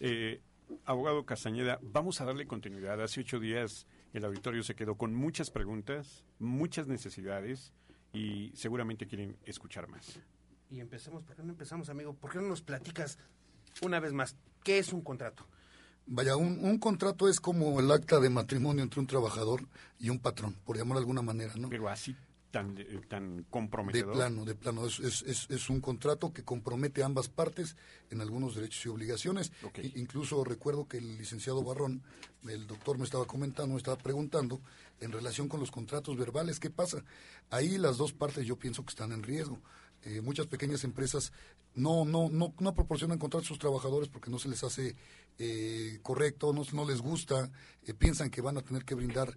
Eh, 0.01 0.41
abogado 0.85 1.25
Castañeda, 1.25 1.79
vamos 1.83 2.21
a 2.21 2.25
darle 2.25 2.47
continuidad. 2.47 3.03
Hace 3.03 3.21
ocho 3.21 3.41
días 3.41 3.87
el 4.13 4.25
auditorio 4.25 4.63
se 4.63 4.75
quedó 4.75 4.97
con 4.97 5.15
muchas 5.15 5.51
preguntas, 5.51 6.25
muchas 6.39 6.87
necesidades 6.87 7.73
y 8.13 8.53
seguramente 8.55 9.07
quieren 9.07 9.37
escuchar 9.45 9.89
más. 9.89 10.19
Y 10.71 10.81
empecemos, 10.81 11.23
¿por 11.23 11.37
qué 11.37 11.43
no 11.43 11.51
empezamos, 11.51 11.89
amigo? 11.89 12.15
¿Por 12.15 12.31
qué 12.31 12.39
no 12.39 12.49
nos 12.49 12.63
platicas 12.63 13.19
una 13.83 14.01
vez 14.01 14.13
más 14.13 14.37
qué 14.63 14.79
es 14.79 14.93
un 14.93 15.01
contrato? 15.01 15.47
Vaya, 16.11 16.37
un, 16.37 16.79
contrato 16.79 17.29
es 17.29 17.39
como 17.39 17.79
el 17.81 17.91
acta 17.91 18.19
de 18.19 18.31
matrimonio 18.31 18.83
entre 18.83 19.01
un 19.01 19.07
trabajador 19.07 19.69
y 19.99 20.09
un 20.09 20.19
patrón, 20.19 20.57
por 20.65 20.77
llamarlo 20.77 21.01
de 21.01 21.03
alguna 21.03 21.21
manera, 21.21 21.53
¿no? 21.57 21.69
Pero 21.69 21.89
así 21.89 22.17
tan, 22.51 22.77
tan 23.09 23.45
comprometedor. 23.51 24.09
De 24.09 24.15
plano, 24.15 24.45
de 24.45 24.55
plano. 24.55 24.87
Es, 24.87 25.01
es, 25.01 25.47
es, 25.49 25.71
un 25.71 25.81
contrato 25.81 26.33
que 26.33 26.45
compromete 26.45 27.03
a 27.03 27.07
ambas 27.07 27.29
partes 27.29 27.77
en 28.11 28.21
algunos 28.21 28.55
derechos 28.55 28.87
y 28.87 28.89
obligaciones. 28.89 29.53
incluso 29.95 30.45
recuerdo 30.45 30.87
que 30.89 30.99
el 30.99 31.19
licenciado 31.19 31.63
Barrón, 31.63 32.03
el 32.49 32.67
doctor 32.67 32.99
me 32.99 33.05
estaba 33.05 33.27
comentando, 33.27 33.75
me 33.75 33.79
estaba 33.79 33.99
preguntando 33.99 34.61
en 35.01 35.13
relación 35.13 35.49
con 35.49 35.61
los 35.61 35.71
contratos 35.71 36.17
verbales, 36.17 36.59
¿qué 36.59 36.71
pasa? 36.71 37.05
Ahí 37.51 37.79
las 37.79 37.99
dos 37.99 38.13
partes 38.13 38.47
yo 38.47 38.57
pienso 38.57 38.85
que 38.85 38.91
están 38.91 39.13
en 39.13 39.23
riesgo. 39.23 39.61
Eh, 40.05 40.21
muchas 40.21 40.47
pequeñas 40.47 40.85
empresas 40.85 41.33
no, 41.75 42.05
no, 42.05 42.29
no, 42.31 42.55
no 42.59 42.75
proporcionan 42.75 43.19
contratos 43.19 43.47
a 43.47 43.49
sus 43.49 43.59
trabajadores 43.59 44.09
porque 44.09 44.31
no 44.31 44.39
se 44.39 44.49
les 44.49 44.63
hace 44.63 44.95
eh, 45.39 45.99
correcto, 46.03 46.53
no, 46.53 46.63
no, 46.73 46.85
les 46.85 47.01
gusta, 47.01 47.51
eh, 47.85 47.95
piensan 47.95 48.31
que 48.31 48.41
van 48.41 48.57
a 48.59 48.63
tener 48.63 48.85
que 48.85 48.95
brindar 48.95 49.37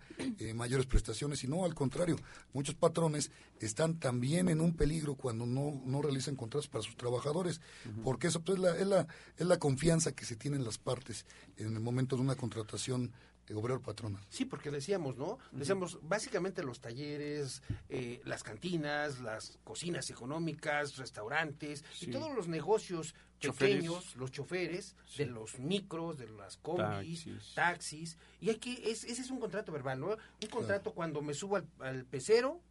mayores 0.56 0.86
prestaciones 0.86 1.44
y 1.44 1.48
no, 1.48 1.66
al 1.66 1.76
contrario, 1.76 2.16
muchos 2.54 2.76
patrones 2.76 3.32
están 3.60 4.00
también 4.00 4.50
en 4.50 4.62
un 4.62 4.76
peligro 4.76 5.16
cuando 5.16 5.46
no, 5.46 5.82
no 5.86 6.02
realizan 6.02 6.36
contratos 6.36 6.68
para 6.68 6.84
sus 6.84 6.96
trabajadores, 6.96 7.62
porque 8.04 8.28
eso 8.28 8.42
pues, 8.42 8.58
es, 8.58 8.64
la, 8.64 8.76
es, 8.78 8.88
la, 8.88 9.08
es 9.38 9.46
la 9.48 9.60
confianza 9.60 10.14
que 10.14 10.26
se 10.26 10.36
tienen 10.36 10.64
las 10.64 10.78
partes 10.78 11.26
en 11.58 11.74
el 11.74 11.80
momento 11.80 12.16
de 12.16 12.24
una 12.24 12.36
contratación 12.36 13.12
obrero 13.54 13.82
patronal. 13.82 14.24
Sí, 14.30 14.46
porque 14.46 14.72
decíamos, 14.72 15.18
¿no? 15.18 15.38
Decíamos, 15.52 16.00
básicamente 16.02 16.64
los 16.64 16.80
talleres, 16.80 17.62
eh, 17.90 18.22
las 18.24 18.44
cantinas, 18.44 19.20
las 19.20 19.60
cocinas 19.64 20.10
económicas, 20.10 20.98
restaurantes 20.98 21.84
y 22.00 22.08
todos 22.08 22.34
los 22.34 22.48
negocios 22.48 23.14
pequeños, 23.40 24.16
los 24.16 24.32
choferes 24.32 24.96
de 25.18 25.26
los 25.26 25.60
micros, 25.60 26.18
de 26.18 26.30
las 26.30 26.58
combis, 26.58 27.28
taxis. 27.56 28.18
y 28.40 28.50
aquí 28.50 28.80
es, 28.84 29.04
ese 29.04 29.22
es 29.22 29.32
un 29.32 29.40
contrato 29.40 29.72
verbal, 29.72 30.00
¿no? 30.00 30.10
Un 30.10 30.50
contrato 30.50 30.94
cuando 30.94 31.22
me 31.22 31.34
subo 31.34 31.60
al, 31.80 32.06
pecero, 32.06 32.62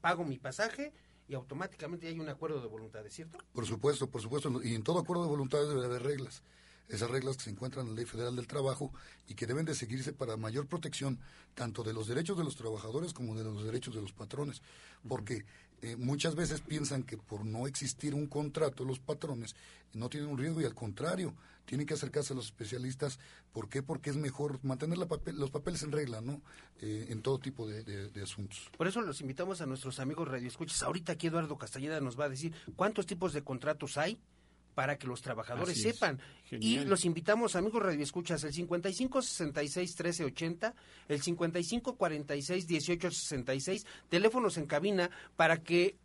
pago 0.00 0.24
mi 0.24 0.38
pasaje 0.38 0.92
y 1.28 1.34
automáticamente 1.34 2.06
hay 2.06 2.20
un 2.20 2.28
acuerdo 2.28 2.60
de 2.60 2.68
voluntades, 2.68 3.12
¿cierto? 3.14 3.38
Por 3.52 3.66
supuesto, 3.66 4.08
por 4.08 4.22
supuesto. 4.22 4.62
Y 4.62 4.74
en 4.74 4.82
todo 4.82 5.00
acuerdo 5.00 5.24
de 5.24 5.30
voluntades 5.30 5.68
debe 5.68 5.84
haber 5.84 6.02
reglas 6.02 6.42
esas 6.88 7.10
reglas 7.10 7.36
que 7.36 7.44
se 7.44 7.50
encuentran 7.50 7.86
en 7.86 7.92
la 7.92 7.96
Ley 7.96 8.04
Federal 8.04 8.36
del 8.36 8.46
Trabajo 8.46 8.92
y 9.28 9.34
que 9.34 9.46
deben 9.46 9.64
de 9.64 9.74
seguirse 9.74 10.12
para 10.12 10.36
mayor 10.36 10.66
protección 10.66 11.18
tanto 11.54 11.82
de 11.82 11.92
los 11.92 12.06
derechos 12.06 12.36
de 12.36 12.44
los 12.44 12.56
trabajadores 12.56 13.12
como 13.12 13.34
de 13.34 13.44
los 13.44 13.64
derechos 13.64 13.94
de 13.94 14.02
los 14.02 14.12
patrones. 14.12 14.62
Porque 15.08 15.44
eh, 15.82 15.96
muchas 15.96 16.34
veces 16.34 16.60
piensan 16.60 17.02
que 17.02 17.18
por 17.18 17.44
no 17.44 17.66
existir 17.66 18.14
un 18.14 18.26
contrato 18.26 18.84
los 18.84 18.98
patrones 18.98 19.54
no 19.92 20.08
tienen 20.08 20.28
un 20.28 20.38
riesgo 20.38 20.60
y 20.60 20.64
al 20.64 20.74
contrario, 20.74 21.34
tienen 21.64 21.86
que 21.86 21.94
acercarse 21.94 22.32
a 22.32 22.36
los 22.36 22.46
especialistas. 22.46 23.18
¿Por 23.52 23.68
qué? 23.68 23.82
Porque 23.82 24.10
es 24.10 24.16
mejor 24.16 24.62
mantener 24.62 24.98
los 24.98 25.50
papeles 25.50 25.82
en 25.82 25.92
regla, 25.92 26.20
¿no? 26.20 26.40
Eh, 26.80 27.06
en 27.08 27.22
todo 27.22 27.38
tipo 27.38 27.66
de, 27.66 28.10
asuntos. 28.22 28.70
Por 28.76 28.86
eso 28.86 29.00
los 29.00 29.20
invitamos 29.20 29.60
a 29.60 29.66
nuestros 29.66 29.98
amigos 29.98 30.28
radioescuchas. 30.28 30.82
Ahorita 30.82 31.12
aquí 31.12 31.26
Eduardo 31.26 31.58
Castañeda 31.58 32.00
nos 32.00 32.18
va 32.18 32.26
a 32.26 32.28
decir 32.28 32.54
cuántos 32.76 33.06
tipos 33.06 33.32
de 33.32 33.42
contratos 33.42 33.96
hay 33.98 34.18
para 34.76 34.98
que 34.98 35.06
los 35.06 35.22
trabajadores 35.22 35.80
sepan. 35.80 36.20
Y 36.50 36.84
los 36.84 37.06
invitamos, 37.06 37.56
amigos 37.56 37.82
Radio 37.82 38.02
Escuchas, 38.02 38.44
el 38.44 38.52
55 38.52 39.22
66 39.22 39.96
13 39.96 40.24
80, 40.26 40.74
el 41.08 41.22
55 41.22 41.96
46 41.96 42.66
18 42.66 43.10
66, 43.10 43.86
teléfonos 44.10 44.58
en 44.58 44.66
cabina 44.66 45.10
para 45.34 45.62
que 45.62 45.96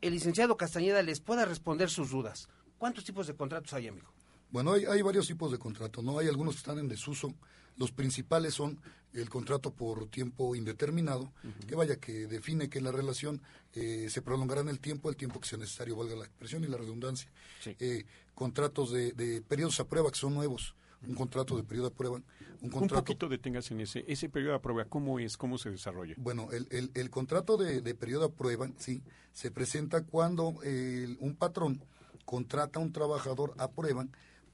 el 0.00 0.14
licenciado 0.14 0.56
Castañeda 0.56 1.02
les 1.02 1.20
pueda 1.20 1.44
responder 1.44 1.90
sus 1.90 2.10
dudas. 2.10 2.48
¿Cuántos 2.78 3.04
tipos 3.04 3.26
de 3.26 3.34
contratos 3.34 3.74
hay, 3.74 3.88
amigo? 3.88 4.10
Bueno, 4.50 4.72
hay, 4.72 4.86
hay 4.86 5.02
varios 5.02 5.26
tipos 5.26 5.52
de 5.52 5.58
contratos, 5.58 6.02
¿no? 6.02 6.18
Hay 6.18 6.28
algunos 6.28 6.54
que 6.54 6.60
están 6.60 6.78
en 6.78 6.88
desuso. 6.88 7.34
Los 7.76 7.92
principales 7.92 8.54
son 8.54 8.80
el 9.16 9.28
contrato 9.28 9.70
por 9.72 10.08
tiempo 10.08 10.54
indeterminado, 10.54 11.32
que 11.66 11.74
vaya, 11.74 11.96
que 11.96 12.26
define 12.26 12.68
que 12.68 12.80
la 12.80 12.92
relación 12.92 13.40
eh, 13.74 14.08
se 14.10 14.22
prolongará 14.22 14.60
en 14.60 14.68
el 14.68 14.78
tiempo, 14.78 15.08
el 15.08 15.16
tiempo 15.16 15.40
que 15.40 15.48
sea 15.48 15.58
necesario, 15.58 15.96
valga 15.96 16.16
la 16.16 16.24
expresión 16.24 16.64
y 16.64 16.66
la 16.66 16.76
redundancia. 16.76 17.30
Eh, 17.64 18.04
contratos 18.34 18.92
de, 18.92 19.42
periodos 19.48 19.80
a 19.80 19.88
prueba, 19.88 20.10
que 20.10 20.16
son 20.16 20.34
nuevos. 20.34 20.74
Un 21.06 21.14
contrato 21.14 21.56
de 21.56 21.62
periodo 21.62 21.88
a 21.88 21.90
prueba. 21.90 22.22
Un, 22.62 22.70
contrato, 22.70 22.94
un 22.94 23.04
poquito 23.04 23.28
detengas 23.28 23.70
en 23.70 23.80
ese. 23.80 24.04
Ese 24.08 24.28
periodo 24.28 24.54
a 24.54 24.62
prueba, 24.62 24.86
¿cómo 24.86 25.18
es? 25.18 25.36
¿Cómo 25.36 25.58
se 25.58 25.70
desarrolla? 25.70 26.14
Bueno, 26.16 26.48
el, 26.52 26.66
el, 26.70 26.90
el 26.94 27.10
contrato 27.10 27.56
de, 27.56 27.82
de, 27.82 27.94
periodo 27.94 28.24
a 28.24 28.32
prueba, 28.32 28.68
sí, 28.78 29.02
se 29.32 29.50
presenta 29.50 30.02
cuando 30.02 30.48
un 30.48 31.36
patrón 31.38 31.82
contrata 32.24 32.80
a 32.80 32.82
un 32.82 32.92
trabajador 32.92 33.54
a 33.58 33.70
prueba 33.70 34.06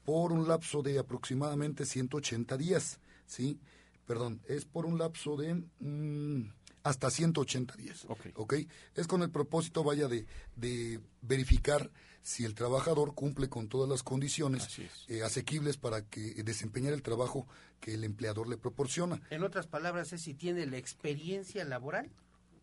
por 0.05 0.31
un 0.31 0.47
lapso 0.47 0.81
de 0.81 0.99
aproximadamente 0.99 1.85
180 1.85 2.57
días, 2.57 2.99
¿sí? 3.25 3.57
Perdón, 4.05 4.41
es 4.47 4.65
por 4.65 4.85
un 4.85 4.97
lapso 4.97 5.37
de 5.37 5.63
mm, 5.79 6.51
hasta 6.83 7.09
180 7.09 7.75
días. 7.75 8.05
Ok. 8.35 8.55
Es 8.95 9.07
con 9.07 9.21
el 9.21 9.31
propósito, 9.31 9.83
vaya, 9.83 10.07
de, 10.07 10.25
de, 10.55 10.99
verificar 11.21 11.89
si 12.21 12.45
el 12.45 12.55
trabajador 12.55 13.15
cumple 13.15 13.49
con 13.49 13.67
todas 13.67 13.89
las 13.89 14.03
condiciones 14.03 14.67
eh, 15.07 15.23
asequibles 15.23 15.77
para 15.77 16.03
que 16.03 16.43
desempeñar 16.43 16.93
el 16.93 17.01
trabajo 17.01 17.47
que 17.79 17.93
el 17.93 18.03
empleador 18.03 18.47
le 18.47 18.57
proporciona. 18.57 19.21
En 19.29 19.43
otras 19.43 19.67
palabras, 19.67 20.13
es 20.13 20.21
si 20.21 20.33
tiene 20.33 20.65
la 20.65 20.77
experiencia 20.77 21.65
laboral 21.65 22.09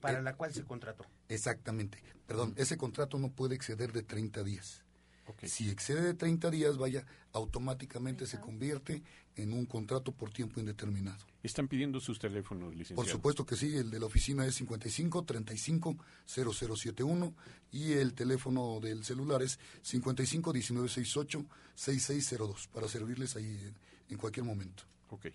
para 0.00 0.20
eh, 0.20 0.22
la 0.22 0.35
cual 0.37 0.53
se 0.55 0.64
contrató. 0.64 1.05
Exactamente. 1.29 2.03
Perdón, 2.26 2.55
ese 2.57 2.76
contrato 2.76 3.18
no 3.18 3.31
puede 3.31 3.55
exceder 3.55 3.92
de 3.92 4.03
30 4.03 4.42
días. 4.44 4.85
Si 5.45 5.71
excede 5.71 6.03
de 6.03 6.14
30 6.14 6.51
días, 6.51 6.77
vaya, 6.77 7.05
automáticamente 7.33 8.27
se 8.27 8.40
convierte 8.40 9.03
en 9.37 9.53
un 9.53 9.66
contrato 9.66 10.12
por 10.12 10.31
tiempo 10.31 10.61
indeterminado. 10.61 11.25
¿Están 11.43 11.69
pidiendo 11.69 12.01
sus 12.01 12.19
teléfonos, 12.19 12.73
licenciado? 12.75 12.97
Por 12.97 13.07
supuesto 13.07 13.47
que 13.47 13.57
sí, 13.57 13.77
el 13.77 13.90
de 13.90 14.01
la 14.01 14.07
oficina 14.07 14.45
es 14.47 14.57
55 14.57 15.25
35 15.25 15.97
0071 16.27 17.35
y 17.73 17.93
el 17.93 18.14
teléfono 18.14 18.79
del 18.81 19.05
celular 19.05 19.43
es 19.43 19.59
55 19.83 20.53
1968 20.53 21.47
6602 21.75 22.69
para 22.69 22.88
servirles 22.88 23.37
ahí 23.37 23.73
en, 24.09 24.19
cualquier 24.19 24.45
momento. 24.45 24.83
Ok. 25.09 25.27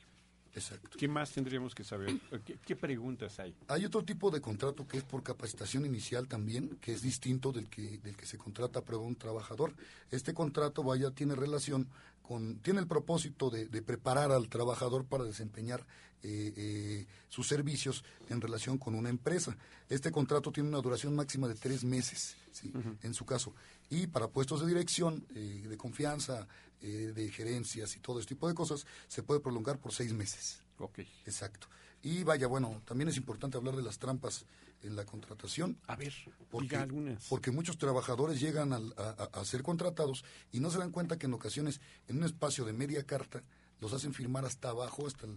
Exacto. 0.55 0.97
¿Qué 0.97 1.07
más 1.09 1.31
tendríamos 1.31 1.75
que 1.75 1.83
saber? 1.83 2.17
¿Qué, 2.65 2.75
preguntas 2.77 3.39
hay? 3.39 3.53
Hay 3.67 3.83
otro 3.83 4.03
tipo 4.05 4.31
de 4.31 4.39
contrato 4.39 4.87
que 4.87 4.97
es 4.97 5.03
por 5.03 5.21
capacitación 5.21 5.85
inicial 5.85 6.29
también, 6.29 6.77
que 6.79 6.93
es 6.93 7.01
distinto 7.01 7.51
del 7.51 7.67
que, 7.67 7.99
del 7.99 8.15
que 8.15 8.25
se 8.25 8.37
contrata 8.37 8.79
a 8.79 8.81
prueba 8.81 9.03
un 9.03 9.17
trabajador. 9.17 9.73
Este 10.11 10.33
contrato, 10.33 10.81
vaya, 10.81 11.11
tiene 11.11 11.35
relación 11.35 11.89
con, 12.21 12.59
tiene 12.59 12.79
el 12.79 12.87
propósito 12.87 13.49
de, 13.49 13.67
preparar 13.81 14.31
al 14.31 14.47
trabajador 14.47 15.05
para 15.05 15.25
desempeñar 15.25 15.85
eh, 16.23 16.53
eh, 16.55 17.07
sus 17.27 17.47
servicios 17.47 18.03
en 18.29 18.39
relación 18.39 18.77
con 18.77 18.95
una 18.95 19.09
empresa. 19.09 19.57
Este 19.89 20.09
contrato 20.09 20.53
tiene 20.53 20.69
una 20.69 20.81
duración 20.81 21.15
máxima 21.15 21.49
de 21.49 21.55
tres 21.55 21.83
meses, 21.83 22.37
¿sí? 22.51 22.71
en 23.03 23.13
su 23.13 23.25
caso. 23.25 23.53
Y 23.89 24.07
para 24.07 24.27
puestos 24.27 24.61
de 24.61 24.67
dirección, 24.67 25.25
eh, 25.35 25.63
de 25.67 25.77
confianza, 25.77 26.47
eh, 26.81 27.13
de 27.15 27.31
gerencias 27.31 27.95
y 27.95 27.99
todo 27.99 28.19
este 28.19 28.35
tipo 28.35 28.47
de 28.47 28.53
cosas, 28.53 28.85
se 29.07 29.23
puede 29.23 29.39
prolongar 29.39 29.79
por 29.79 29.93
seis 29.93 30.13
meses. 30.13 30.61
Ok. 30.77 30.99
Exacto. 31.25 31.67
Y 32.01 32.23
vaya, 32.23 32.47
bueno, 32.47 32.81
también 32.85 33.07
es 33.07 33.17
importante 33.17 33.57
hablar 33.57 33.75
de 33.75 33.81
las 33.81 33.97
trampas 33.97 34.45
en 34.83 34.95
la 34.95 35.05
contratación. 35.05 35.77
A 35.87 35.95
ver, 35.95 36.13
porque, 36.49 36.75
algunas. 36.75 37.27
Porque 37.27 37.51
muchos 37.51 37.77
trabajadores 37.77 38.39
llegan 38.39 38.73
a, 38.73 39.45
ser 39.45 39.63
contratados 39.63 40.23
y 40.51 40.59
no 40.59 40.69
se 40.69 40.77
dan 40.77 40.91
cuenta 40.91 41.17
que 41.17 41.25
en 41.25 41.33
ocasiones, 41.33 41.81
en 42.07 42.17
un 42.17 42.23
espacio 42.23 42.65
de 42.65 42.73
media 42.73 43.03
carta, 43.03 43.43
los 43.79 43.93
hacen 43.93 44.13
firmar 44.13 44.45
hasta 44.45 44.69
abajo, 44.69 45.07
hasta, 45.07 45.27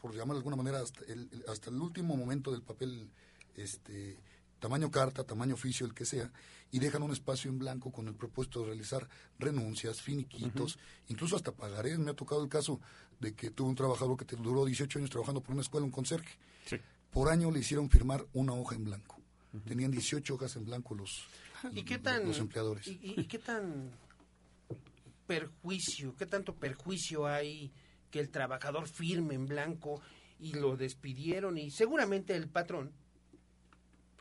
por 0.00 0.14
llamar 0.14 0.36
de 0.36 0.38
alguna 0.38 0.56
manera, 0.56 0.80
hasta 0.80 1.04
el, 1.06 1.44
hasta 1.48 1.70
el 1.70 1.80
último 1.80 2.16
momento 2.16 2.52
del 2.52 2.62
papel 2.62 3.10
este 3.56 4.18
tamaño 4.58 4.90
carta, 4.90 5.24
tamaño 5.24 5.54
oficio, 5.54 5.86
el 5.86 5.94
que 5.94 6.04
sea, 6.04 6.30
y 6.70 6.78
dejan 6.78 7.02
un 7.02 7.12
espacio 7.12 7.50
en 7.50 7.58
blanco 7.58 7.92
con 7.92 8.08
el 8.08 8.14
propósito 8.14 8.60
de 8.60 8.66
realizar 8.66 9.08
renuncias, 9.38 10.00
finiquitos, 10.00 10.78
incluso 11.08 11.36
hasta 11.36 11.52
pagarés. 11.52 11.98
Me 11.98 12.10
ha 12.10 12.14
tocado 12.14 12.42
el 12.42 12.48
caso 12.48 12.80
de 13.20 13.34
que 13.34 13.50
tuvo 13.50 13.68
un 13.68 13.74
trabajador 13.74 14.16
que 14.16 14.24
te 14.24 14.36
duró 14.36 14.64
18 14.64 14.98
años 14.98 15.10
trabajando 15.10 15.40
por 15.42 15.52
una 15.52 15.62
escuela, 15.62 15.84
un 15.84 15.92
conserje. 15.92 16.36
Por 17.10 17.30
año 17.30 17.50
le 17.50 17.60
hicieron 17.60 17.88
firmar 17.88 18.26
una 18.34 18.52
hoja 18.52 18.74
en 18.74 18.84
blanco. 18.84 19.18
Tenían 19.64 19.90
18 19.90 20.34
hojas 20.34 20.56
en 20.56 20.66
blanco 20.66 20.94
los, 20.94 21.24
¿Y 21.72 21.82
qué 21.84 21.98
tan, 21.98 22.26
los 22.26 22.38
empleadores. 22.38 22.86
¿y, 22.86 23.24
qué 23.24 23.38
tan 23.38 23.90
perjuicio, 25.26 26.14
qué 26.16 26.26
tanto 26.26 26.54
perjuicio 26.54 27.26
hay 27.26 27.72
que 28.10 28.20
el 28.20 28.30
trabajador 28.30 28.86
firme 28.86 29.34
en 29.34 29.46
blanco 29.46 30.00
y 30.38 30.52
lo 30.52 30.76
despidieron 30.76 31.56
y 31.58 31.70
seguramente 31.70 32.36
el 32.36 32.48
patrón 32.48 32.92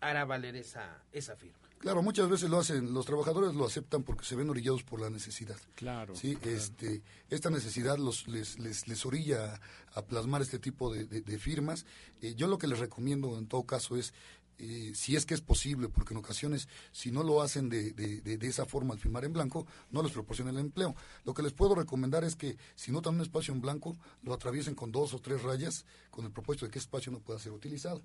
hará 0.09 0.25
valer 0.25 0.55
esa, 0.55 1.03
esa 1.11 1.35
firma. 1.35 1.59
Claro, 1.79 2.01
muchas 2.01 2.29
veces 2.29 2.49
lo 2.49 2.57
hacen, 2.57 2.93
los 2.93 3.05
trabajadores 3.05 3.53
lo 3.53 3.65
aceptan 3.65 4.03
porque 4.03 4.25
se 4.25 4.35
ven 4.35 4.49
orillados 4.49 4.83
por 4.83 4.99
la 4.99 5.09
necesidad. 5.09 5.57
Claro. 5.75 6.15
Sí, 6.15 6.37
este, 6.41 7.03
esta 7.29 7.49
necesidad 7.49 7.97
los, 7.97 8.27
les, 8.27 8.57
les, 8.59 8.87
les 8.87 9.05
orilla 9.05 9.59
a, 9.93 10.01
plasmar 10.01 10.41
este 10.41 10.57
tipo 10.57 10.91
de, 10.91 11.05
de, 11.05 11.37
firmas. 11.37 11.85
Eh, 12.21 12.33
yo 12.35 12.47
lo 12.47 12.57
que 12.57 12.67
les 12.67 12.79
recomiendo 12.79 13.37
en 13.37 13.47
todo 13.47 13.63
caso 13.63 13.97
es 13.97 14.13
eh, 14.57 14.93
si 14.95 15.15
es 15.15 15.25
que 15.25 15.33
es 15.33 15.41
posible, 15.41 15.89
porque 15.89 16.13
en 16.13 16.19
ocasiones, 16.19 16.69
si 16.91 17.11
no 17.11 17.23
lo 17.23 17.41
hacen 17.41 17.69
de, 17.69 17.91
de, 17.91 18.21
de, 18.21 18.47
esa 18.47 18.65
forma 18.65 18.93
al 18.93 18.99
firmar 18.99 19.25
en 19.25 19.33
blanco, 19.33 19.67
no 19.91 20.01
les 20.01 20.11
proporcionan 20.11 20.55
el 20.55 20.61
empleo. 20.61 20.95
Lo 21.23 21.33
que 21.33 21.43
les 21.43 21.53
puedo 21.53 21.75
recomendar 21.75 22.23
es 22.23 22.35
que 22.35 22.57
si 22.75 22.91
notan 22.91 23.15
un 23.15 23.21
espacio 23.21 23.53
en 23.53 23.61
blanco, 23.61 23.97
lo 24.23 24.33
atraviesen 24.33 24.73
con 24.73 24.91
dos 24.91 25.13
o 25.13 25.19
tres 25.19 25.43
rayas, 25.43 25.85
con 26.09 26.25
el 26.25 26.31
propósito 26.31 26.65
de 26.65 26.71
que 26.71 26.79
ese 26.79 26.85
espacio 26.85 27.11
no 27.11 27.19
pueda 27.19 27.37
ser 27.37 27.51
utilizado. 27.51 28.01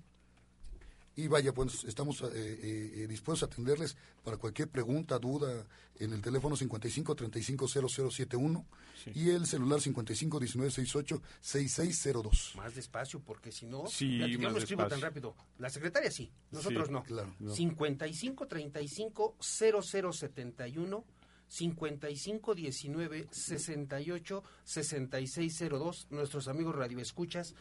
Y 1.15 1.27
vaya, 1.27 1.53
pues 1.53 1.83
estamos 1.83 2.21
eh, 2.21 2.27
eh, 2.33 2.91
eh, 2.95 3.07
dispuestos 3.07 3.49
a 3.49 3.51
atenderles 3.51 3.97
para 4.23 4.37
cualquier 4.37 4.69
pregunta, 4.69 5.19
duda, 5.19 5.65
en 5.99 6.13
el 6.13 6.21
teléfono 6.21 6.55
55 6.55 7.15
35 7.15 7.67
0071 7.67 8.65
y 9.13 9.29
el 9.29 9.45
celular 9.45 9.81
55 9.81 10.39
19 10.39 10.71
68 10.71 11.21
6602. 11.41 12.53
Más 12.55 12.75
despacio, 12.75 13.19
porque 13.19 13.51
si 13.51 13.65
no, 13.65 13.87
sí, 13.87 14.19
yo 14.19 14.39
no 14.39 14.57
escribo 14.57 14.87
tan 14.87 15.01
rápido. 15.01 15.35
La 15.59 15.69
secretaria 15.69 16.09
sí, 16.09 16.31
nosotros 16.51 16.89
no. 16.89 17.03
Claro. 17.03 17.35
55 17.39 18.47
35 18.47 19.35
0071 19.39 21.05
55 21.49 22.55
19 22.55 23.27
68 23.29 24.43
6602. 24.63 26.07
Nuestros 26.09 26.47
amigos 26.47 26.73
radioescuchas, 26.73 27.53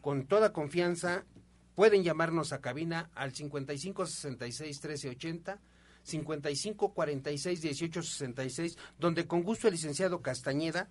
con 0.00 0.26
toda 0.26 0.52
confianza 0.52 1.24
Pueden 1.74 2.02
llamarnos 2.02 2.52
a 2.52 2.60
cabina 2.60 3.10
al 3.14 3.34
55 3.34 4.06
66 4.06 4.80
13 4.80 5.08
80, 5.10 5.60
55 6.02 6.92
46 6.92 7.62
18 7.62 8.02
66, 8.02 8.78
donde 8.98 9.26
con 9.26 9.42
gusto 9.42 9.68
el 9.68 9.74
licenciado 9.74 10.20
Castañeda 10.20 10.88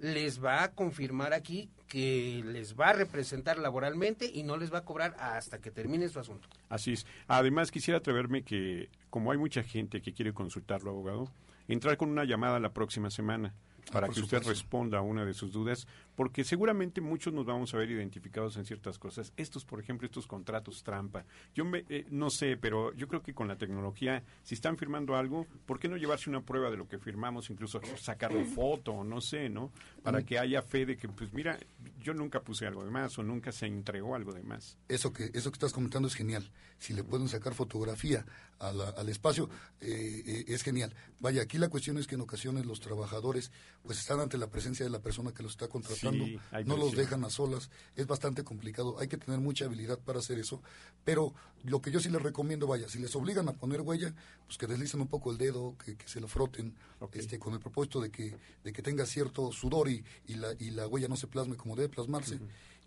les 0.00 0.42
va 0.42 0.64
a 0.64 0.72
confirmar 0.72 1.32
aquí 1.32 1.70
que 1.88 2.42
les 2.44 2.74
va 2.74 2.90
a 2.90 2.92
representar 2.92 3.58
laboralmente 3.58 4.30
y 4.32 4.42
no 4.42 4.56
les 4.56 4.72
va 4.72 4.78
a 4.78 4.84
cobrar 4.84 5.14
hasta 5.18 5.60
que 5.60 5.70
termine 5.70 6.08
su 6.08 6.18
asunto. 6.18 6.48
Así 6.68 6.92
es. 6.92 7.06
Además, 7.28 7.70
quisiera 7.70 7.98
atreverme 7.98 8.42
que, 8.42 8.88
como 9.10 9.30
hay 9.30 9.38
mucha 9.38 9.62
gente 9.62 10.02
que 10.02 10.12
quiere 10.12 10.32
consultarlo, 10.32 10.90
abogado, 10.90 11.30
entrar 11.68 11.96
con 11.96 12.10
una 12.10 12.24
llamada 12.24 12.58
la 12.58 12.72
próxima 12.72 13.10
semana 13.10 13.54
para 13.92 14.08
que 14.08 14.20
usted 14.20 14.42
responda 14.42 14.98
a 14.98 15.02
una 15.02 15.24
de 15.24 15.34
sus 15.34 15.52
dudas, 15.52 15.86
porque 16.16 16.44
seguramente 16.44 17.00
muchos 17.00 17.32
nos 17.32 17.46
vamos 17.46 17.74
a 17.74 17.78
ver 17.78 17.90
identificados 17.90 18.56
en 18.56 18.64
ciertas 18.64 18.98
cosas. 18.98 19.32
Estos, 19.36 19.64
por 19.64 19.80
ejemplo, 19.80 20.06
estos 20.06 20.26
contratos 20.26 20.82
trampa. 20.82 21.24
Yo 21.54 21.64
me, 21.64 21.84
eh, 21.88 22.06
no 22.10 22.30
sé, 22.30 22.56
pero 22.56 22.92
yo 22.94 23.08
creo 23.08 23.22
que 23.22 23.34
con 23.34 23.48
la 23.48 23.56
tecnología, 23.56 24.22
si 24.42 24.54
están 24.54 24.76
firmando 24.76 25.16
algo, 25.16 25.46
¿por 25.66 25.78
qué 25.78 25.88
no 25.88 25.96
llevarse 25.96 26.30
una 26.30 26.42
prueba 26.42 26.70
de 26.70 26.76
lo 26.76 26.88
que 26.88 26.98
firmamos, 26.98 27.50
incluso 27.50 27.80
sacarle 27.96 28.44
foto, 28.44 29.04
no 29.04 29.20
sé, 29.20 29.48
¿no? 29.48 29.72
Para 30.02 30.22
que 30.22 30.38
haya 30.38 30.62
fe 30.62 30.86
de 30.86 30.96
que, 30.96 31.08
pues 31.08 31.32
mira, 31.32 31.58
yo 32.00 32.14
nunca 32.14 32.40
puse 32.40 32.66
algo 32.66 32.84
de 32.84 32.90
más 32.90 33.18
o 33.18 33.22
nunca 33.22 33.52
se 33.52 33.66
entregó 33.66 34.14
algo 34.14 34.32
de 34.32 34.42
más. 34.42 34.78
Eso 34.88 35.12
que, 35.12 35.30
eso 35.34 35.50
que 35.50 35.56
estás 35.56 35.72
comentando 35.72 36.08
es 36.08 36.14
genial. 36.14 36.50
Si 36.78 36.92
le 36.92 37.02
pueden 37.04 37.28
sacar 37.28 37.54
fotografía 37.54 38.24
al 38.58 39.08
espacio, 39.08 39.48
eh, 39.80 40.22
eh, 40.26 40.44
es 40.48 40.62
genial. 40.62 40.94
Vaya, 41.20 41.42
aquí 41.42 41.58
la 41.58 41.68
cuestión 41.68 41.98
es 41.98 42.06
que 42.06 42.14
en 42.14 42.20
ocasiones 42.20 42.66
los 42.66 42.80
trabajadores 42.80 43.50
pues 43.82 43.98
están 43.98 44.20
ante 44.20 44.38
la 44.38 44.48
presencia 44.48 44.84
de 44.84 44.90
la 44.90 45.00
persona 45.00 45.32
que 45.32 45.42
los 45.42 45.52
está 45.52 45.68
contratando, 45.68 46.03
no 46.12 46.76
los 46.76 46.96
dejan 46.96 47.24
a 47.24 47.30
solas, 47.30 47.70
es 47.96 48.06
bastante 48.06 48.44
complicado, 48.44 48.96
hay 48.98 49.08
que 49.08 49.16
tener 49.16 49.40
mucha 49.40 49.64
habilidad 49.64 49.98
para 49.98 50.18
hacer 50.18 50.38
eso, 50.38 50.62
pero 51.04 51.34
lo 51.62 51.80
que 51.80 51.90
yo 51.90 52.00
sí 52.00 52.08
les 52.08 52.22
recomiendo, 52.22 52.66
vaya, 52.66 52.88
si 52.88 52.98
les 52.98 53.14
obligan 53.16 53.48
a 53.48 53.52
poner 53.52 53.80
huella, 53.80 54.14
pues 54.46 54.58
que 54.58 54.66
deslicen 54.66 55.00
un 55.00 55.08
poco 55.08 55.30
el 55.30 55.38
dedo, 55.38 55.76
que, 55.84 55.96
se 56.06 56.20
lo 56.20 56.28
froten, 56.28 56.74
este, 57.12 57.38
con 57.38 57.54
el 57.54 57.60
propósito 57.60 58.00
de 58.00 58.10
que, 58.10 58.34
de 58.62 58.72
que 58.72 58.82
tenga 58.82 59.06
cierto 59.06 59.52
sudor 59.52 59.88
y, 59.88 60.04
y, 60.26 60.34
la, 60.34 60.54
y 60.58 60.70
la 60.70 60.86
huella 60.86 61.08
no 61.08 61.16
se 61.16 61.26
plasme 61.26 61.56
como 61.56 61.76
debe 61.76 61.88
plasmarse 61.88 62.38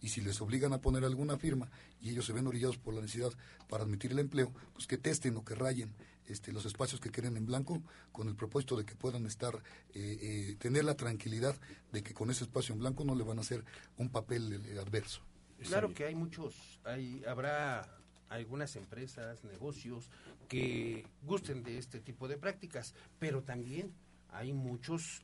y 0.02 0.10
si 0.10 0.22
les 0.22 0.42
obligan 0.42 0.74
a 0.74 0.82
poner 0.82 1.06
alguna 1.06 1.38
firma 1.38 1.70
y 2.02 2.10
ellos 2.10 2.26
se 2.26 2.34
ven 2.34 2.48
orillados 2.48 2.78
por 2.78 2.94
la 2.94 3.02
necesidad 3.02 3.32
para 3.68 3.84
admitir 3.84 4.12
el 4.12 4.20
empleo, 4.20 4.52
pues 4.74 4.88
que 4.88 4.98
testen 4.98 5.36
o 5.38 5.44
que 5.44 5.56
rayen 5.56 5.94
este, 6.28 6.52
los 6.52 6.66
espacios 6.66 7.00
que 7.00 7.10
queden 7.10 7.38
en 7.38 7.46
blanco 7.46 7.82
con 8.12 8.28
el 8.28 8.36
propósito 8.36 8.76
de 8.76 8.86
que 8.86 8.96
puedan 8.96 9.26
estar, 9.26 9.56
eh, 9.94 10.18
eh, 10.22 10.56
tener 10.60 10.84
la 10.86 10.96
tranquilidad 10.96 11.56
de 11.92 12.04
que 12.04 12.14
con 12.14 12.30
ese 12.30 12.44
espacio 12.44 12.74
en 12.74 12.80
blanco 12.80 13.04
no 13.04 13.16
le 13.16 13.24
van 13.24 13.38
a 13.38 13.42
hacer 13.42 13.64
un 13.98 14.10
papel 14.10 14.54
eh, 14.66 14.80
adverso. 14.80 15.22
Claro 15.64 15.94
que 15.94 16.06
hay 16.06 16.16
muchos, 16.16 16.80
hay, 16.84 17.24
habrá 17.26 17.90
algunas 18.30 18.76
empresas, 18.76 19.44
negocios 19.44 20.10
que 20.48 21.06
gusten 21.24 21.64
de 21.64 21.78
este 21.78 22.00
tipo 22.00 22.28
de 22.28 22.38
prácticas, 22.38 22.94
pero 23.20 23.42
también 23.42 23.94
hay 24.30 24.54
muchos 24.54 25.24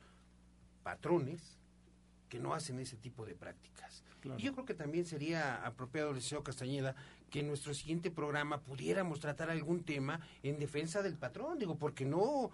patrones 0.82 1.58
que 2.28 2.38
no 2.40 2.54
hacen 2.54 2.78
ese 2.80 2.96
tipo 2.96 3.24
de 3.24 3.34
prácticas. 3.34 4.03
Y 4.36 4.42
yo 4.42 4.52
creo 4.52 4.64
que 4.64 4.74
también 4.74 5.04
sería 5.04 5.64
apropiado, 5.64 6.12
Liceo 6.12 6.42
Castañeda, 6.42 6.94
que 7.30 7.40
en 7.40 7.48
nuestro 7.48 7.74
siguiente 7.74 8.10
programa 8.10 8.60
pudiéramos 8.60 9.20
tratar 9.20 9.50
algún 9.50 9.84
tema 9.84 10.20
en 10.42 10.58
defensa 10.58 11.02
del 11.02 11.16
patrón, 11.16 11.58
digo, 11.58 11.76
porque 11.76 12.04
no, 12.04 12.50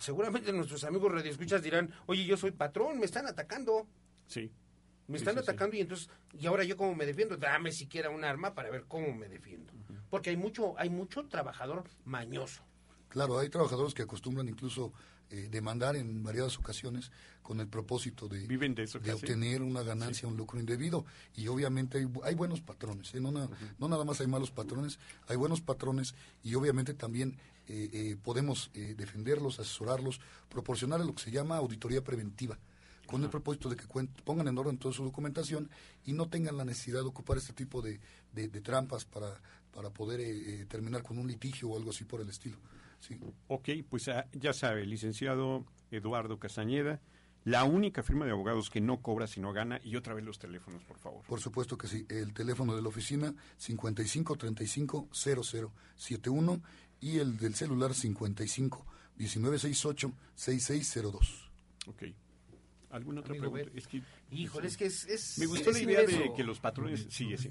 seguramente 0.00 0.52
nuestros 0.52 0.84
amigos 0.84 1.12
radioescuchas 1.12 1.62
dirán, 1.62 1.92
oye, 2.06 2.24
yo 2.24 2.36
soy 2.36 2.50
patrón, 2.50 2.98
me 2.98 3.04
están 3.04 3.26
atacando. 3.26 3.86
Sí. 4.26 4.50
Me 5.08 5.18
están 5.18 5.38
atacando 5.38 5.76
y 5.76 5.80
entonces, 5.80 6.10
y 6.36 6.46
ahora 6.46 6.64
yo 6.64 6.76
cómo 6.76 6.94
me 6.94 7.06
defiendo, 7.06 7.36
dame 7.36 7.70
siquiera 7.70 8.10
un 8.10 8.24
arma 8.24 8.54
para 8.54 8.70
ver 8.70 8.86
cómo 8.88 9.12
me 9.12 9.28
defiendo. 9.28 9.72
Porque 10.10 10.30
hay 10.30 10.36
mucho, 10.36 10.76
hay 10.78 10.90
mucho 10.90 11.26
trabajador 11.26 11.84
mañoso. 12.04 12.64
Claro, 13.16 13.38
hay 13.38 13.48
trabajadores 13.48 13.94
que 13.94 14.02
acostumbran 14.02 14.46
incluso 14.46 14.92
eh, 15.30 15.48
demandar 15.50 15.96
en 15.96 16.22
variadas 16.22 16.58
ocasiones 16.58 17.10
con 17.40 17.58
el 17.60 17.66
propósito 17.66 18.28
de, 18.28 18.46
de, 18.46 19.12
obtener 19.14 19.62
una 19.62 19.82
ganancia, 19.82 20.28
un 20.28 20.36
lucro 20.36 20.60
indebido. 20.60 21.06
Y 21.34 21.48
obviamente 21.48 22.06
hay, 22.24 22.34
buenos 22.34 22.60
patrones, 22.60 23.14
¿eh? 23.14 23.20
no, 23.20 23.30
no, 23.30 23.88
nada 23.88 24.04
más 24.04 24.20
hay 24.20 24.26
malos 24.26 24.50
patrones, 24.50 24.98
hay 25.28 25.36
buenos 25.36 25.62
patrones 25.62 26.14
y 26.42 26.56
obviamente 26.56 26.92
también 26.92 27.38
eh, 27.68 28.18
podemos 28.22 28.70
defenderlos, 28.74 29.60
asesorarlos, 29.60 30.20
proporcionar 30.50 31.00
lo 31.00 31.14
que 31.14 31.22
se 31.22 31.30
llama 31.30 31.56
auditoría 31.56 32.04
preventiva 32.04 32.58
con 33.06 33.24
el 33.24 33.30
propósito 33.30 33.70
de 33.70 33.76
que 33.76 33.86
pongan 34.24 34.48
en 34.48 34.58
orden 34.58 34.76
toda 34.76 34.92
su 34.92 35.04
documentación 35.04 35.70
y 36.04 36.12
no 36.12 36.28
tengan 36.28 36.58
la 36.58 36.66
necesidad 36.66 37.00
de 37.00 37.08
ocupar 37.08 37.38
este 37.38 37.54
tipo 37.54 37.80
de, 37.80 37.98
trampas 38.62 39.06
para, 39.06 39.40
para 39.72 39.88
poder 39.88 40.66
terminar 40.66 41.02
con 41.02 41.16
un 41.16 41.26
litigio 41.26 41.70
o 41.70 41.78
algo 41.78 41.92
así 41.92 42.04
por 42.04 42.20
el 42.20 42.28
estilo. 42.28 42.58
Sí. 43.00 43.18
Ok, 43.48 43.68
pues 43.88 44.08
ah, 44.08 44.26
ya 44.32 44.52
sabe, 44.52 44.86
licenciado 44.86 45.64
Eduardo 45.90 46.38
Castañeda, 46.38 47.00
la 47.44 47.62
única 47.62 48.02
firma 48.02 48.24
de 48.24 48.32
abogados 48.32 48.70
que 48.70 48.80
no 48.80 49.00
cobra 49.00 49.28
si 49.28 49.40
no 49.40 49.52
gana 49.52 49.80
y 49.84 49.94
otra 49.94 50.14
vez 50.14 50.24
los 50.24 50.38
teléfonos, 50.38 50.82
por 50.82 50.98
favor. 50.98 51.24
Por 51.26 51.40
supuesto 51.40 51.78
que 51.78 51.86
sí. 51.86 52.04
El 52.08 52.34
teléfono 52.34 52.74
de 52.74 52.82
la 52.82 52.88
oficina 52.88 53.32
55 53.58 54.36
35 54.36 55.08
0071 55.12 56.62
y 57.00 57.18
el 57.18 57.36
del 57.36 57.54
celular 57.54 57.94
55 57.94 58.84
1968 59.16 60.12
6602. 60.34 61.50
Ok. 61.86 62.02
¿Alguna 62.90 63.20
otra 63.20 63.34
pregunta? 63.34 63.70
Es 63.74 63.86
que, 63.86 64.02
Híjole, 64.32 64.66
es 64.66 64.76
que 64.76 64.86
es, 64.86 65.38
Me 65.38 65.46
gustó 65.46 65.70
la 65.70 65.78
idea 65.78 66.02
de 66.02 66.32
que 66.34 66.42
los 66.42 66.58
patrones... 66.58 67.06
Sí, 67.10 67.36
sí. 67.36 67.48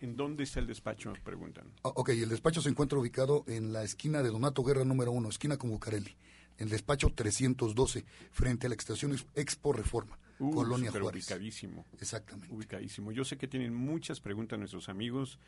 ¿En 0.00 0.16
dónde 0.16 0.44
está 0.44 0.60
el 0.60 0.66
despacho? 0.66 1.12
Preguntan. 1.24 1.66
Ah, 1.84 1.92
ok, 1.94 2.10
el 2.10 2.28
despacho 2.28 2.60
se 2.60 2.68
encuentra 2.68 2.98
ubicado 2.98 3.44
en 3.46 3.72
la 3.72 3.82
esquina 3.82 4.22
de 4.22 4.30
Donato 4.30 4.62
Guerra 4.62 4.84
número 4.84 5.12
uno, 5.12 5.28
esquina 5.28 5.56
con 5.56 5.70
Bucareli. 5.70 6.16
El 6.58 6.68
despacho 6.70 7.10
312, 7.14 8.04
frente 8.30 8.66
a 8.66 8.70
la 8.70 8.76
estación 8.76 9.14
Expo 9.34 9.72
Reforma, 9.72 10.18
uh, 10.38 10.50
Colonia 10.54 10.90
Juárez. 10.90 11.24
ubicadísimo. 11.26 11.84
Exactamente. 12.00 12.54
Ubicadísimo. 12.54 13.12
Yo 13.12 13.24
sé 13.24 13.36
que 13.36 13.46
tienen 13.46 13.74
muchas 13.74 14.20
preguntas 14.20 14.58
nuestros 14.58 14.88
amigos. 14.88 15.38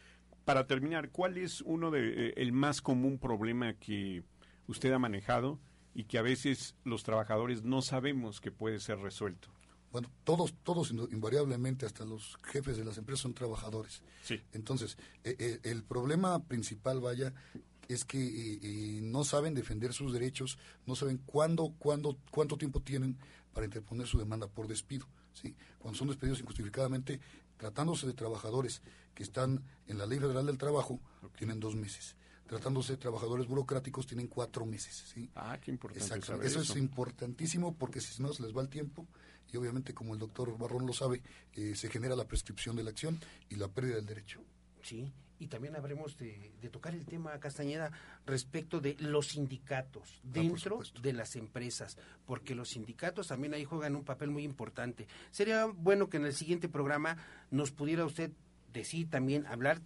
Para 0.44 0.66
terminar, 0.66 1.10
¿cuál 1.10 1.38
es 1.38 1.62
uno 1.62 1.90
de 1.90 2.28
eh, 2.28 2.34
el 2.36 2.52
más 2.52 2.82
común 2.82 3.18
problema 3.18 3.74
que 3.74 4.22
usted 4.66 4.92
ha 4.92 4.98
manejado 4.98 5.58
y 5.94 6.04
que 6.04 6.18
a 6.18 6.22
veces 6.22 6.74
los 6.84 7.04
trabajadores 7.04 7.62
no 7.64 7.80
sabemos 7.80 8.40
que 8.40 8.52
puede 8.52 8.78
ser 8.80 8.98
resuelto? 8.98 9.48
Bueno, 9.90 10.10
todos, 10.24 10.54
todos 10.62 10.90
invariablemente, 10.90 11.86
hasta 11.86 12.04
los 12.04 12.36
jefes 12.42 12.76
de 12.76 12.84
las 12.84 12.98
empresas 12.98 13.22
son 13.22 13.34
trabajadores. 13.34 14.02
Sí. 14.22 14.40
Entonces, 14.52 14.98
eh, 15.24 15.34
eh, 15.38 15.60
el 15.62 15.82
problema 15.82 16.42
principal, 16.44 17.00
vaya, 17.00 17.32
es 17.88 18.04
que 18.04 18.18
eh, 18.18 19.00
no 19.02 19.24
saben 19.24 19.54
defender 19.54 19.94
sus 19.94 20.12
derechos, 20.12 20.58
no 20.86 20.94
saben 20.94 21.18
cuándo, 21.24 21.74
cuándo, 21.78 22.18
cuánto 22.30 22.58
tiempo 22.58 22.80
tienen 22.80 23.16
para 23.54 23.64
interponer 23.64 24.06
su 24.06 24.18
demanda 24.18 24.46
por 24.46 24.68
despido. 24.68 25.06
¿sí? 25.32 25.56
Cuando 25.78 25.98
son 25.98 26.08
despedidos 26.08 26.40
injustificadamente, 26.40 27.20
tratándose 27.56 28.06
de 28.06 28.12
trabajadores 28.12 28.82
que 29.14 29.22
están 29.22 29.64
en 29.86 29.96
la 29.96 30.06
Ley 30.06 30.18
Federal 30.18 30.44
del 30.44 30.58
Trabajo, 30.58 31.00
tienen 31.36 31.60
dos 31.60 31.74
meses 31.74 32.14
tratándose 32.46 32.94
de 32.94 32.96
trabajadores 32.96 33.46
burocráticos, 33.46 34.06
tienen 34.06 34.26
cuatro 34.26 34.64
meses. 34.64 35.04
¿sí? 35.12 35.30
Ah, 35.34 35.58
qué 35.60 35.70
importante. 35.70 36.18
Eso, 36.18 36.42
eso, 36.42 36.60
es 36.62 36.76
importantísimo 36.76 37.74
porque 37.76 38.00
si 38.00 38.22
no 38.22 38.32
se 38.32 38.42
les 38.42 38.56
va 38.56 38.62
el 38.62 38.70
tiempo 38.70 39.06
y 39.52 39.56
obviamente 39.56 39.94
como 39.94 40.14
el 40.14 40.20
doctor 40.20 40.56
Barrón 40.58 40.86
lo 40.86 40.92
sabe, 40.92 41.22
eh, 41.54 41.74
se 41.74 41.88
genera 41.88 42.16
la 42.16 42.26
prescripción 42.26 42.76
de 42.76 42.84
la 42.84 42.90
acción 42.90 43.18
y 43.48 43.56
la 43.56 43.68
pérdida 43.68 43.96
del 43.96 44.06
derecho. 44.06 44.40
Sí, 44.82 45.12
y 45.40 45.46
también 45.46 45.76
habremos 45.76 46.16
de, 46.18 46.52
tocar 46.70 46.94
el 46.94 47.06
tema, 47.06 47.38
Castañeda, 47.38 47.92
respecto 48.26 48.80
de 48.80 48.96
los 48.98 49.28
sindicatos 49.28 50.20
ah, 50.24 50.28
dentro 50.32 50.80
de 51.00 51.12
las 51.12 51.36
empresas, 51.36 51.96
porque 52.26 52.54
los 52.54 52.70
sindicatos 52.70 53.28
también 53.28 53.54
ahí 53.54 53.64
juegan 53.64 53.96
un 53.96 54.04
papel 54.04 54.30
muy 54.30 54.44
importante. 54.44 55.06
Sería 55.30 55.66
bueno 55.66 56.08
que 56.08 56.16
en 56.16 56.26
el 56.26 56.34
siguiente 56.34 56.68
programa 56.68 57.16
nos 57.50 57.70
pudiera 57.70 58.04
usted 58.04 58.32
decir 58.72 59.08
también, 59.08 59.46
hablar 59.46 59.80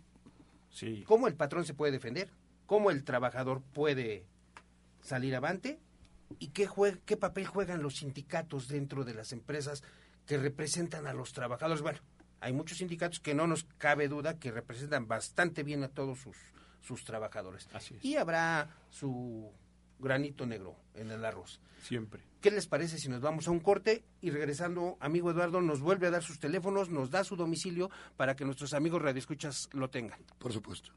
sí. 0.71 1.05
cómo 1.07 1.29
el 1.29 1.35
patrón 1.35 1.65
se 1.65 1.75
puede 1.75 1.93
defender, 1.93 2.31
cómo 2.67 2.91
el 2.91 3.05
trabajador 3.05 3.63
puede 3.63 4.25
salir 5.03 5.35
avante 5.37 5.79
y 6.39 6.49
qué, 6.49 6.69
qué 7.05 7.17
papel 7.17 7.47
juegan 7.47 7.83
los 7.83 7.97
sindicatos 7.97 8.69
dentro 8.69 9.05
de 9.05 9.15
las 9.15 9.33
empresas 9.33 9.83
que 10.27 10.39
representan 10.39 11.07
a 11.07 11.13
los 11.13 11.33
trabajadores. 11.33 11.83
Bueno, 11.83 11.99
hay 12.41 12.53
muchos 12.53 12.79
sindicatos 12.79 13.21
que 13.21 13.35
no 13.35 13.47
nos 13.47 13.65
cabe 13.79 14.09
duda 14.09 14.39
que 14.39 14.51
representan 14.51 15.07
bastante 15.07 15.63
bien 15.63 15.83
a 15.85 15.89
todos 15.89 16.19
sus, 16.19 16.37
sus 16.81 17.05
trabajadores. 17.05 17.69
Y 18.03 18.17
habrá 18.17 18.69
su 18.91 19.53
granito 19.99 20.47
negro 20.47 20.77
en 20.95 21.11
el 21.11 21.25
arroz. 21.25 21.61
Siempre. 21.83 22.23
¿Qué 22.41 22.51
les 22.51 22.67
parece 22.67 22.99
si 22.99 23.09
nos 23.09 23.21
vamos 23.21 23.47
a 23.47 23.53
un 23.53 23.61
corte 23.61 24.05
y 24.21 24.31
regresando, 24.31 24.97
amigo 25.01 25.31
Eduardo, 25.31 25.61
nos 25.61 25.81
vuelve 25.81 26.09
a 26.09 26.11
dar 26.11 26.23
sus 26.23 26.39
teléfonos, 26.39 26.91
nos 26.91 27.11
da 27.11 27.25
su 27.25 27.37
domicilio 27.37 27.91
para 28.17 28.35
que 28.35 28.45
nuestros 28.45 28.75
amigos 28.75 29.01
radioescuchas 29.01 29.69
lo 29.73 29.91
tengan? 29.91 30.21
Por 30.39 30.53
supuesto. 30.53 30.93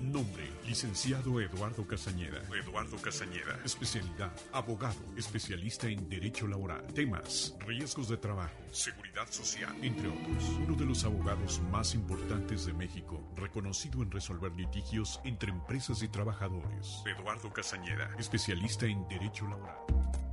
Nombre 0.00 0.57
Licenciado 0.68 1.40
Eduardo 1.40 1.86
Casañeda. 1.86 2.42
Eduardo 2.62 2.98
Casañeda. 2.98 3.58
Especialidad. 3.64 4.30
Abogado. 4.52 5.00
Especialista 5.16 5.88
en 5.88 6.10
Derecho 6.10 6.46
Laboral. 6.46 6.86
Temas. 6.88 7.56
Riesgos 7.60 8.10
de 8.10 8.18
trabajo. 8.18 8.52
Seguridad 8.70 9.26
social. 9.30 9.74
Entre 9.80 10.06
otros. 10.06 10.44
Uno 10.62 10.74
de 10.74 10.84
los 10.84 11.04
abogados 11.04 11.62
más 11.70 11.94
importantes 11.94 12.66
de 12.66 12.74
México. 12.74 13.32
Reconocido 13.34 14.02
en 14.02 14.10
resolver 14.10 14.52
litigios 14.52 15.22
entre 15.24 15.50
empresas 15.50 16.02
y 16.02 16.08
trabajadores. 16.08 17.02
Eduardo 17.06 17.50
Casañeda. 17.50 18.14
Especialista 18.18 18.84
en 18.84 19.08
Derecho 19.08 19.48
Laboral. 19.48 20.27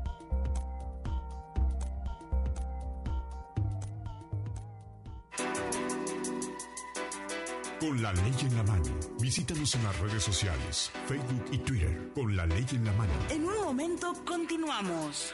Con 7.80 8.02
la 8.02 8.14
ley 8.14 8.34
en 8.42 8.56
la 8.56 8.64
mano. 8.64 8.86
Visítanos 9.20 9.76
en 9.76 9.84
las 9.84 10.00
redes 10.00 10.24
sociales, 10.24 10.92
Facebook 11.08 11.46
y 11.52 11.58
Twitter. 11.58 12.12
Con 12.16 12.36
la 12.36 12.46
ley 12.46 12.66
en 12.72 12.86
la 12.86 12.94
mano. 12.94 13.14
En 13.30 13.46
un 13.46 13.58
momento 13.64 14.14
continuamos. 14.26 15.34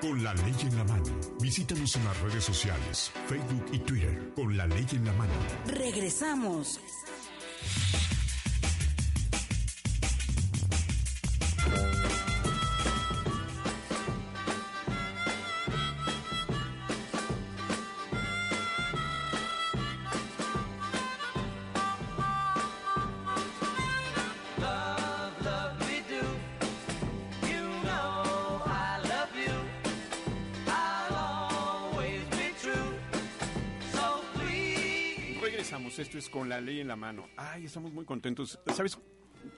Con 0.00 0.22
la 0.22 0.32
ley 0.34 0.54
en 0.62 0.76
la 0.76 0.84
mano. 0.84 1.04
Visítanos 1.40 1.96
en 1.96 2.04
las 2.04 2.20
redes 2.20 2.44
sociales, 2.44 3.10
Facebook 3.26 3.66
y 3.72 3.78
Twitter. 3.80 4.32
Con 4.36 4.56
la 4.56 4.66
ley 4.66 4.86
en 4.92 5.04
la 5.04 5.12
mano. 5.14 5.32
Regresamos. 5.66 6.80
Con 36.30 36.48
la 36.48 36.60
ley 36.60 36.80
en 36.80 36.88
la 36.88 36.96
mano. 36.96 37.26
Ay, 37.36 37.64
estamos 37.64 37.92
muy 37.92 38.04
contentos. 38.04 38.58
¿Sabes? 38.74 38.98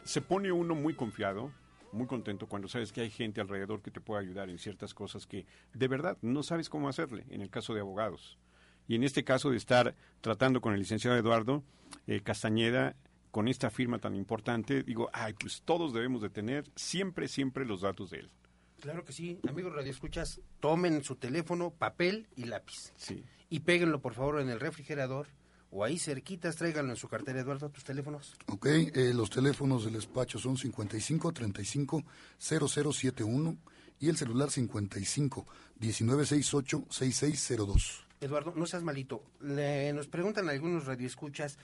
Se 0.04 0.20
pone 0.20 0.52
uno 0.52 0.74
muy 0.74 0.94
confiado, 0.94 1.52
muy 1.92 2.06
contento 2.06 2.46
cuando 2.46 2.68
sabes 2.68 2.92
que 2.92 3.00
hay 3.00 3.11
gente 3.11 3.40
alrededor 3.40 3.83
que 3.83 3.90
te 3.90 4.00
puede 4.00 4.22
ayudar 4.22 4.50
en 4.50 4.59
ciertas 4.59 4.94
cosas 4.94 5.26
que 5.26 5.46
de 5.72 5.88
verdad 5.88 6.18
no 6.22 6.42
sabes 6.42 6.68
cómo 6.68 6.88
hacerle, 6.88 7.24
en 7.30 7.40
el 7.40 7.50
caso 7.50 7.74
de 7.74 7.80
abogados. 7.80 8.38
Y 8.88 8.94
en 8.94 9.04
este 9.04 9.24
caso 9.24 9.50
de 9.50 9.56
estar 9.56 9.94
tratando 10.20 10.61
con 10.61 10.72
el 10.72 10.80
licenciado 10.80 11.16
Eduardo 11.16 11.62
eh, 12.06 12.20
Castañeda, 12.20 12.96
con 13.30 13.46
esta 13.46 13.70
firma 13.70 13.98
tan 13.98 14.16
importante, 14.16 14.83
digo, 14.83 15.09
ay, 15.12 15.35
pues 15.35 15.62
todos 15.64 15.92
debemos 15.92 16.22
de 16.22 16.30
tener 16.30 16.64
siempre, 16.74 17.28
siempre 17.28 17.64
los 17.64 17.83
datos 17.83 18.11
de 18.11 18.20
él. 18.20 18.30
Claro 18.80 19.04
que 19.04 19.12
sí, 19.12 19.38
amigos 19.48 19.74
radioescuchas, 19.74 20.40
tomen 20.59 21.04
su 21.04 21.16
teléfono, 21.16 21.70
papel 21.70 22.26
y 22.35 22.44
lápiz. 22.44 22.92
Sí. 22.96 23.24
Y 23.48 23.61
péguenlo 23.61 24.00
por 24.00 24.14
favor 24.14 24.40
en 24.40 24.48
el 24.48 24.59
refrigerador 24.59 25.28
o 25.70 25.85
ahí 25.85 25.98
cerquitas, 25.98 26.56
tráiganlo 26.56 26.92
en 26.92 26.96
su 26.96 27.09
cartera, 27.09 27.40
Eduardo, 27.40 27.70
tus 27.70 27.85
teléfonos. 27.85 28.35
Ok, 28.46 28.66
eh, 28.66 29.12
los 29.14 29.30
teléfonos 29.30 29.85
del 29.85 29.94
despacho 29.94 30.38
son 30.38 30.56
55 30.56 31.33
35 31.33 32.02
0071 32.38 33.56
y 34.00 34.09
el 34.09 34.16
celular 34.16 34.50
55 34.50 35.46
1968 35.78 36.87
6602. 36.90 38.04
Eduardo, 38.20 38.52
no 38.54 38.66
seas 38.66 38.83
malito. 38.83 39.22
Le, 39.40 39.92
nos 39.92 40.09
preguntan 40.09 40.48
algunos 40.48 40.87
radioescuchas 40.87 41.59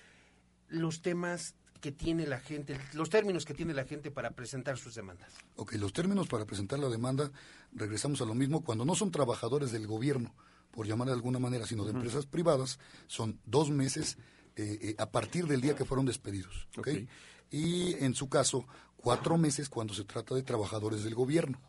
los 0.68 1.02
temas 1.02 1.54
que 1.80 1.92
tiene 1.92 2.26
la 2.26 2.40
gente, 2.40 2.78
los 2.94 3.10
términos 3.10 3.44
que 3.44 3.54
tiene 3.54 3.74
la 3.74 3.84
gente 3.84 4.10
para 4.10 4.30
presentar 4.30 4.78
sus 4.78 4.94
demandas. 4.94 5.30
Ok, 5.56 5.74
los 5.74 5.92
términos 5.92 6.26
para 6.26 6.44
presentar 6.46 6.78
la 6.78 6.88
demanda, 6.88 7.30
regresamos 7.72 8.20
a 8.22 8.24
lo 8.24 8.34
mismo, 8.34 8.64
cuando 8.64 8.84
no 8.84 8.94
son 8.94 9.10
trabajadores 9.10 9.72
del 9.72 9.86
gobierno, 9.86 10.34
por 10.70 10.86
llamar 10.86 11.08
de 11.08 11.14
alguna 11.14 11.38
manera, 11.38 11.66
sino 11.66 11.84
de 11.84 11.92
empresas 11.92 12.26
privadas, 12.26 12.78
son 13.06 13.40
dos 13.46 13.70
meses 13.70 14.18
eh, 14.56 14.78
eh, 14.80 14.94
a 14.98 15.10
partir 15.10 15.46
del 15.46 15.60
día 15.60 15.76
que 15.76 15.84
fueron 15.84 16.06
despedidos. 16.06 16.66
¿okay? 16.78 17.06
Y 17.50 17.94
en 18.02 18.14
su 18.14 18.28
caso, 18.28 18.66
cuatro 18.96 19.36
meses 19.36 19.68
cuando 19.68 19.92
se 19.92 20.04
trata 20.04 20.34
de 20.34 20.42
trabajadores 20.42 21.04
del 21.04 21.14
gobierno. 21.14 21.60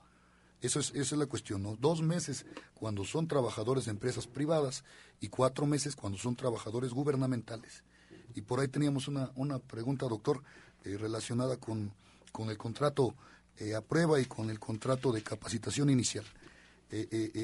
Eso 0.62 0.80
es, 0.80 0.90
esa 0.92 1.16
es 1.16 1.20
la 1.20 1.26
cuestión, 1.28 1.62
¿no? 1.62 1.76
Dos 1.76 2.02
meses 2.02 2.46
cuando 2.74 3.04
son 3.04 3.28
trabajadores 3.28 3.86
de 3.86 3.92
empresas 3.92 4.26
privadas 4.26 4.86
y 5.20 5.28
cuatro 5.28 5.66
meses 5.68 5.96
cuando 5.96 6.18
son 6.18 6.36
trabajadores 6.36 6.92
gubernamentales. 6.94 7.84
Y 8.34 8.42
por 8.42 8.60
ahí 8.60 8.70
teníamos 8.70 9.08
una, 9.08 9.32
una 9.36 9.60
pregunta, 9.60 10.08
doctor, 10.08 10.42
eh, 10.84 10.98
relacionada 10.98 11.58
con, 11.58 11.94
con 12.32 12.50
el 12.50 12.58
contrato 12.58 13.16
a 13.76 13.82
prueba 13.82 14.20
y 14.20 14.26
con 14.26 14.52
el 14.52 14.60
contrato 14.60 15.12
de 15.12 15.24
capacitación 15.24 15.90
inicial. 15.90 16.26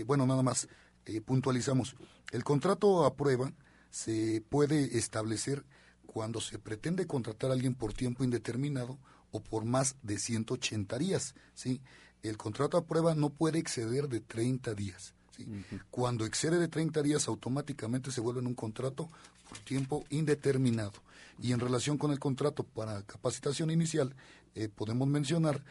bueno, 0.05 0.27
nada 0.27 0.43
más, 0.43 0.67
eh, 1.05 1.21
puntualizamos, 1.21 1.95
el 2.31 2.43
contrato 2.43 3.05
a 3.05 3.15
prueba 3.15 3.51
se 3.89 4.43
puede 4.49 4.97
establecer 4.97 5.63
cuando 6.05 6.41
se 6.41 6.59
pretende 6.59 7.07
contratar 7.07 7.51
a 7.51 7.53
alguien 7.53 7.75
por 7.75 7.93
tiempo 7.93 8.23
indeterminado 8.23 8.97
o 9.31 9.41
por 9.41 9.65
más 9.65 9.95
de 10.03 10.17
180 10.17 10.97
días. 10.97 11.35
¿sí? 11.53 11.81
El 12.21 12.37
contrato 12.37 12.77
a 12.77 12.85
prueba 12.85 13.15
no 13.15 13.29
puede 13.29 13.59
exceder 13.59 14.07
de 14.07 14.19
30 14.19 14.73
días. 14.75 15.13
¿sí? 15.35 15.47
Cuando 15.91 16.25
excede 16.25 16.59
de 16.59 16.67
30 16.67 17.01
días, 17.01 17.27
automáticamente 17.27 18.11
se 18.11 18.21
vuelve 18.21 18.41
en 18.41 18.47
un 18.47 18.55
contrato 18.55 19.09
por 19.49 19.57
tiempo 19.59 20.05
indeterminado. 20.09 20.93
Y 21.41 21.51
en 21.51 21.59
relación 21.59 21.97
con 21.97 22.11
el 22.11 22.19
contrato 22.19 22.63
para 22.63 23.01
capacitación 23.03 23.71
inicial, 23.71 24.15
eh, 24.55 24.69
podemos 24.69 25.07
mencionar 25.07 25.63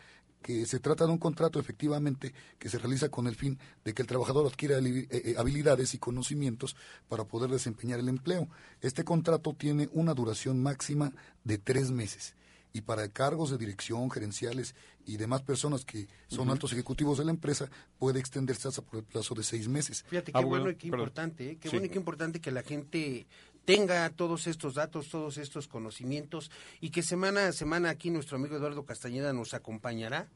que 0.43 0.67
se 0.67 0.81
trata 0.81 1.07
de 1.07 1.13
un 1.13 1.19
contrato 1.19 1.59
efectivamente 1.59 2.35
que 2.59 2.69
se 2.69 2.79
realiza 2.79 3.09
con 3.09 3.27
el 3.27 3.35
fin 3.35 3.59
de 3.85 3.95
que 3.95 4.03
el 4.03 4.09
trabajador 4.09 4.47
adquiera 4.47 4.79
eh, 4.79 5.09
eh, 5.11 5.35
habilidades 5.39 5.95
y 5.95 5.99
conocimientos 5.99 6.77
para 7.09 7.25
poder 7.25 7.51
desempeñar 7.51 8.01
el 8.01 8.09
empleo. 8.09 8.49
Este 8.81 9.05
contrato 9.05 9.55
tiene 9.55 9.89
una 9.93 10.15
duración 10.15 10.63
máxima 10.63 11.13
de 11.45 11.59
tres 11.59 11.91
meses 11.91 12.35
y 12.73 12.83
para 12.83 13.09
cargos 13.09 13.51
de 13.51 13.59
dirección, 13.59 14.11
gerenciales 14.11 14.75
y 15.05 15.17
demás 15.17 15.43
personas 15.43 15.85
que 15.85 16.09
son 16.29 16.51
altos 16.51 16.73
ejecutivos 16.73 17.19
de 17.19 17.25
la 17.25 17.31
empresa 17.31 17.69
puede 17.99 18.21
extenderse 18.21 18.69
hasta 18.69 18.83
por 18.83 19.01
el 19.01 19.05
plazo 19.05 19.35
de 19.35 19.43
seis 19.43 19.69
meses. 19.69 20.05
Fíjate 20.09 20.33
qué 20.33 20.39
ah, 20.39 20.45
bueno 20.45 20.71
y 20.71 20.77
qué 20.77 20.87
importante, 20.87 21.51
¿eh? 21.51 21.59
qué 21.61 21.69
bueno 21.69 21.87
y 21.87 21.89
qué 21.89 21.99
importante 21.99 22.41
que 22.41 22.51
la 22.51 22.63
gente 22.63 23.27
tenga 23.65 24.09
todos 24.11 24.47
estos 24.47 24.75
datos, 24.75 25.09
todos 25.09 25.39
estos 25.39 25.69
conocimientos 25.69 26.51
y 26.81 26.91
que 26.91 27.03
semana 27.03 27.49
a 27.49 27.53
semana 27.53 27.91
aquí 27.91 28.11
nuestro 28.11 28.37
amigo 28.37 28.57
Eduardo 28.57 28.85
Castañeda 28.85 29.33
nos 29.33 29.55
acompañará. 29.55 30.29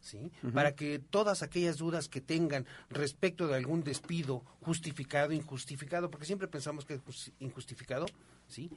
¿Sí? 0.00 0.30
Para 0.54 0.76
que 0.76 1.00
todas 1.00 1.42
aquellas 1.42 1.76
dudas 1.76 2.08
que 2.08 2.20
tengan 2.20 2.66
respecto 2.88 3.48
de 3.48 3.56
algún 3.56 3.82
despido 3.82 4.44
justificado, 4.60 5.32
injustificado, 5.32 6.08
porque 6.08 6.24
siempre 6.24 6.46
pensamos 6.46 6.84
que 6.84 6.94
es 6.94 7.32
injustificado, 7.40 8.06
¿sí? 8.46 8.70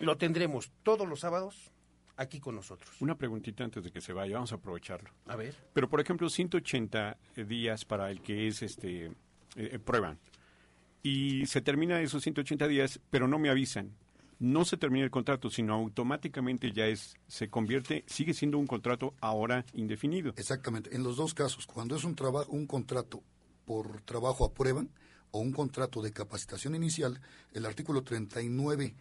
Lo 0.00 0.18
tendremos 0.18 0.70
todos 0.82 1.08
los 1.08 1.20
sábados 1.20 1.72
aquí 2.16 2.40
con 2.40 2.54
nosotros. 2.54 2.90
Una 3.00 3.16
preguntita 3.16 3.64
antes 3.64 3.84
de 3.84 3.90
que 3.90 4.00
se 4.00 4.12
vaya, 4.12 4.34
vamos 4.34 4.52
a 4.52 4.56
aprovecharlo. 4.56 5.10
A 5.26 5.36
ver. 5.36 5.54
Pero 5.72 5.88
por 5.88 6.00
ejemplo, 6.00 6.28
180 6.28 7.18
días 7.46 7.84
para 7.84 8.10
el 8.10 8.20
que 8.20 8.46
es 8.48 8.62
este 8.62 9.12
eh, 9.56 9.78
prueban 9.78 10.18
y 11.02 11.46
se 11.46 11.60
termina 11.60 12.00
esos 12.00 12.22
180 12.22 12.68
días, 12.68 13.00
pero 13.10 13.26
no 13.28 13.38
me 13.38 13.50
avisan. 13.50 13.92
no 14.38 14.64
se 14.64 14.76
termina 14.76 15.04
el 15.04 15.10
contrato, 15.12 15.50
sino 15.50 15.72
automáticamente 15.74 16.72
ya 16.72 16.86
es, 16.86 17.14
se 17.28 17.48
convierte, 17.48 18.02
sigue 18.08 18.34
siendo 18.34 18.58
un 18.58 18.66
contrato 18.66 19.14
ahora 19.20 19.64
indefinido. 19.72 20.34
Exactamente. 20.36 20.96
En 20.96 21.04
los 21.04 21.16
dos 21.16 21.32
casos, 21.32 21.64
cuando 21.64 21.94
es 21.94 22.02
un 22.02 22.16
trabajo, 22.16 22.50
un 22.50 22.66
contrato 22.66 23.22
por 23.64 24.00
trabajo 24.00 24.44
a 24.44 24.52
prueba 24.52 24.84
o 25.30 25.38
un 25.38 25.52
contrato 25.52 26.02
de 26.02 26.12
capacitación 26.12 26.74
inicial, 26.74 27.20
el 27.52 27.66
artículo 27.66 28.04
39E 28.04 28.94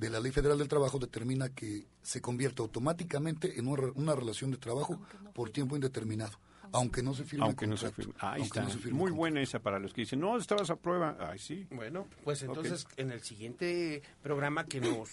de 0.00 0.08
la 0.08 0.18
Ley 0.18 0.32
Federal 0.32 0.56
del 0.56 0.66
Trabajo 0.66 0.98
determina 0.98 1.50
que 1.50 1.86
se 2.02 2.22
convierte 2.22 2.62
automáticamente 2.62 3.58
en 3.58 3.68
una, 3.68 4.14
relación 4.14 4.50
de 4.50 4.56
trabajo 4.56 4.98
por 5.34 5.50
tiempo 5.50 5.76
indeterminado 5.76 6.38
aunque 6.72 7.02
no 7.02 7.14
se 7.14 7.24
firme 7.24 7.46
aunque 7.46 7.66
no 7.66 7.76
se 7.76 7.90
firme. 7.90 8.14
Ahí 8.20 8.42
está. 8.42 8.66
Muy 8.92 9.10
buena 9.10 9.42
esa 9.42 9.58
para 9.58 9.80
los 9.80 9.92
que 9.92 10.02
dicen, 10.02 10.20
no, 10.20 10.36
estabas 10.38 10.70
a 10.70 10.76
prueba. 10.76 11.16
Ay, 11.18 11.40
sí. 11.40 11.66
Bueno, 11.70 12.06
pues 12.22 12.42
entonces 12.42 12.86
en 12.96 13.10
el 13.10 13.22
siguiente 13.22 14.02
programa 14.22 14.64
que 14.66 14.80
nos 14.80 15.10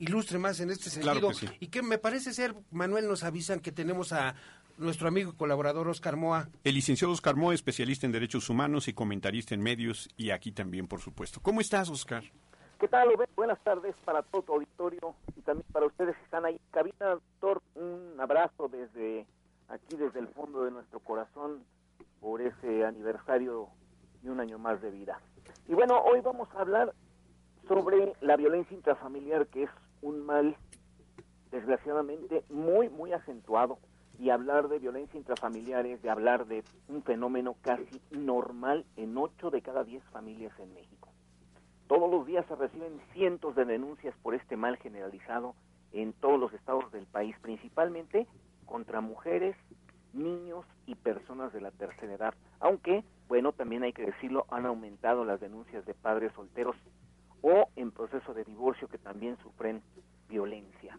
ilustre 0.00 0.38
más 0.38 0.58
en 0.58 0.70
este 0.70 0.90
sentido. 0.90 1.30
Y 1.60 1.68
que 1.68 1.82
me 1.82 1.98
parece 1.98 2.34
ser, 2.34 2.54
Manuel, 2.72 3.06
nos 3.06 3.22
avisan 3.22 3.60
que 3.60 3.70
tenemos 3.70 4.12
a 4.12 4.34
nuestro 4.76 5.06
amigo 5.06 5.32
y 5.32 5.36
colaborador 5.36 5.88
Oscar 5.88 6.16
Moa. 6.16 6.48
El 6.64 6.74
licenciado 6.74 7.12
Oscar 7.12 7.36
Moa, 7.36 7.54
especialista 7.54 8.04
en 8.04 8.12
derechos 8.12 8.50
humanos 8.50 8.88
y 8.88 8.92
comentarista 8.92 9.54
en 9.54 9.62
medios 9.62 10.08
y 10.16 10.30
aquí 10.30 10.50
también, 10.50 10.88
por 10.88 11.00
supuesto. 11.00 11.40
¿Cómo 11.40 11.60
estás, 11.60 11.88
Oscar? 11.90 12.24
¿Qué 12.78 12.86
tal? 12.86 13.08
Buenas 13.34 13.58
tardes 13.64 13.96
para 14.04 14.22
todo 14.22 14.42
tu 14.42 14.52
auditorio 14.52 15.16
y 15.34 15.40
también 15.40 15.66
para 15.72 15.86
ustedes 15.86 16.16
que 16.16 16.22
están 16.22 16.44
ahí. 16.44 16.60
Cabina, 16.70 17.08
doctor, 17.08 17.60
un 17.74 18.14
abrazo 18.20 18.68
desde 18.68 19.26
aquí, 19.68 19.96
desde 19.96 20.20
el 20.20 20.28
fondo 20.28 20.62
de 20.62 20.70
nuestro 20.70 21.00
corazón, 21.00 21.64
por 22.20 22.40
ese 22.40 22.84
aniversario 22.84 23.66
y 24.22 24.28
un 24.28 24.38
año 24.38 24.60
más 24.60 24.80
de 24.80 24.92
vida. 24.92 25.18
Y 25.66 25.74
bueno, 25.74 26.00
hoy 26.02 26.20
vamos 26.20 26.48
a 26.54 26.60
hablar 26.60 26.94
sobre 27.66 28.12
la 28.20 28.36
violencia 28.36 28.76
intrafamiliar, 28.76 29.48
que 29.48 29.64
es 29.64 29.70
un 30.00 30.24
mal, 30.24 30.56
desgraciadamente, 31.50 32.44
muy, 32.48 32.88
muy 32.90 33.12
acentuado. 33.12 33.78
Y 34.20 34.30
hablar 34.30 34.68
de 34.68 34.78
violencia 34.78 35.18
intrafamiliar 35.18 35.84
es 35.86 36.00
de 36.02 36.10
hablar 36.10 36.46
de 36.46 36.62
un 36.86 37.02
fenómeno 37.02 37.56
casi 37.60 38.00
normal 38.12 38.84
en 38.96 39.18
ocho 39.18 39.50
de 39.50 39.62
cada 39.62 39.82
diez 39.82 40.04
familias 40.12 40.52
en 40.60 40.74
México. 40.74 40.97
Todos 41.88 42.10
los 42.10 42.26
días 42.26 42.44
se 42.46 42.54
reciben 42.54 43.00
cientos 43.14 43.56
de 43.56 43.64
denuncias 43.64 44.14
por 44.22 44.34
este 44.34 44.56
mal 44.56 44.76
generalizado 44.76 45.54
en 45.92 46.12
todos 46.12 46.38
los 46.38 46.52
estados 46.52 46.92
del 46.92 47.06
país, 47.06 47.34
principalmente 47.40 48.26
contra 48.66 49.00
mujeres, 49.00 49.56
niños 50.12 50.66
y 50.86 50.94
personas 50.96 51.50
de 51.54 51.62
la 51.62 51.70
tercera 51.70 52.12
edad. 52.12 52.34
Aunque, 52.60 53.04
bueno, 53.26 53.52
también 53.52 53.84
hay 53.84 53.94
que 53.94 54.04
decirlo, 54.04 54.44
han 54.50 54.66
aumentado 54.66 55.24
las 55.24 55.40
denuncias 55.40 55.86
de 55.86 55.94
padres 55.94 56.30
solteros 56.34 56.76
o 57.40 57.70
en 57.74 57.90
proceso 57.90 58.34
de 58.34 58.44
divorcio 58.44 58.88
que 58.88 58.98
también 58.98 59.38
sufren 59.38 59.80
violencia. 60.28 60.98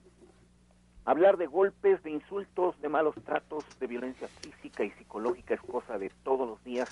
Hablar 1.06 1.38
de 1.38 1.46
golpes, 1.46 2.02
de 2.02 2.10
insultos, 2.10 2.80
de 2.82 2.90
malos 2.90 3.14
tratos, 3.24 3.64
de 3.80 3.86
violencia 3.86 4.28
física 4.28 4.84
y 4.84 4.90
psicológica 4.92 5.54
es 5.54 5.62
cosa 5.62 6.00
de 6.00 6.12
todos 6.24 6.48
los 6.48 6.64
días 6.64 6.90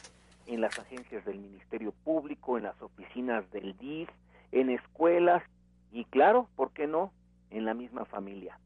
en 0.47 0.61
las 0.61 0.77
agencias 0.79 1.23
del 1.25 1.39
Ministerio 1.39 1.91
Público, 2.03 2.57
en 2.57 2.63
las 2.63 2.81
oficinas 2.81 3.49
del 3.51 3.77
DIF, 3.77 4.09
en 4.51 4.69
escuelas 4.69 5.43
y 5.91 6.05
claro, 6.05 6.49
¿por 6.55 6.71
qué 6.71 6.87
no?, 6.87 7.11
en 7.49 7.65
la 7.65 7.73
misma 7.73 8.05
familia. 8.05 8.59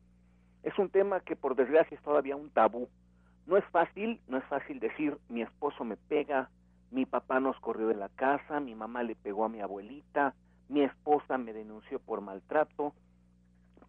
Es 0.63 0.77
un 0.77 0.89
tema 0.89 1.19
que 1.19 1.35
por 1.35 1.55
desgracia 1.55 1.95
es 1.95 2.03
todavía 2.03 2.35
un 2.35 2.49
tabú. 2.49 2.87
No 3.47 3.57
es 3.57 3.65
fácil, 3.65 4.21
no 4.27 4.37
es 4.37 4.43
fácil 4.45 4.79
decir 4.79 5.17
mi 5.29 5.41
esposo 5.41 5.83
me 5.83 5.97
pega, 5.97 6.49
mi 6.91 7.05
papá 7.05 7.39
nos 7.39 7.59
corrió 7.59 7.87
de 7.87 7.95
la 7.95 8.09
casa, 8.09 8.59
mi 8.59 8.75
mamá 8.75 9.03
le 9.03 9.15
pegó 9.15 9.45
a 9.45 9.49
mi 9.49 9.61
abuelita, 9.61 10.35
mi 10.69 10.83
esposa 10.83 11.37
me 11.37 11.53
denunció 11.53 11.99
por 11.99 12.21
maltrato, 12.21 12.93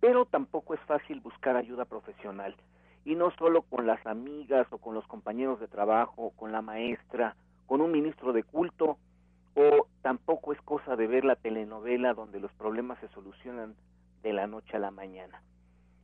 pero 0.01 0.25
tampoco 0.25 0.75
es 0.75 0.81
fácil 0.81 1.21
buscar 1.21 1.57
ayuda 1.57 1.85
profesional. 1.85 2.57
Y 3.05 3.15
no 3.15 3.31
solo 3.33 3.63
con 3.63 3.87
las 3.87 4.05
amigas 4.07 4.67
o 4.71 4.79
con 4.79 4.95
los 4.95 5.07
compañeros 5.07 5.61
de 5.61 5.69
trabajo, 5.69 6.33
con 6.37 6.53
la 6.53 6.63
maestra, 6.63 7.37
con 7.73 7.81
un 7.81 7.91
ministro 7.91 8.35
de 8.35 8.43
culto, 8.45 8.99
o 9.55 9.87
tampoco 10.03 10.53
es 10.53 10.61
cosa 10.61 10.95
de 10.95 11.07
ver 11.07 11.25
la 11.25 11.37
telenovela 11.37 12.13
donde 12.13 12.39
los 12.39 12.53
problemas 12.53 13.01
se 13.01 13.09
solucionan 13.09 13.75
de 14.23 14.35
la 14.35 14.47
noche 14.47 14.77
a 14.77 14.79
la 14.79 14.91
mañana. 14.91 15.41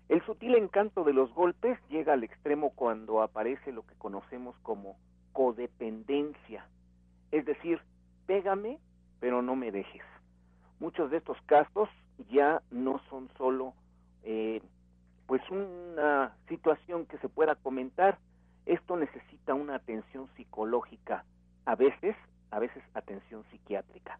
El 0.08 0.24
sutil 0.24 0.54
encanto 0.54 1.04
de 1.04 1.12
los 1.12 1.30
golpes 1.34 1.78
llega 1.90 2.14
al 2.14 2.24
extremo 2.24 2.70
cuando 2.70 3.20
aparece 3.20 3.70
lo 3.72 3.82
que 3.82 3.94
conocemos 3.96 4.56
como 4.62 4.96
codependencia, 5.34 6.66
es 7.32 7.44
decir, 7.44 7.82
pégame, 8.24 8.78
pero 9.20 9.42
no 9.42 9.54
me 9.54 9.70
dejes. 9.70 10.04
Muchos 10.80 11.10
de 11.10 11.18
estos 11.18 11.36
casos 11.42 11.90
ya 12.30 12.62
no 12.70 12.98
son 13.10 13.28
solo 13.36 13.74
eh, 14.22 14.62
pues 15.26 15.42
una 15.50 16.34
situación 16.48 17.04
que 17.04 17.18
se 17.18 17.28
pueda 17.28 17.56
comentar, 17.56 18.16
esto 18.64 18.96
necesita 18.96 19.52
una 19.52 19.74
atención 19.74 20.30
psicológica, 20.34 21.26
a 21.68 21.74
veces, 21.74 22.16
a 22.50 22.60
veces 22.60 22.82
atención 22.94 23.44
psiquiátrica. 23.50 24.18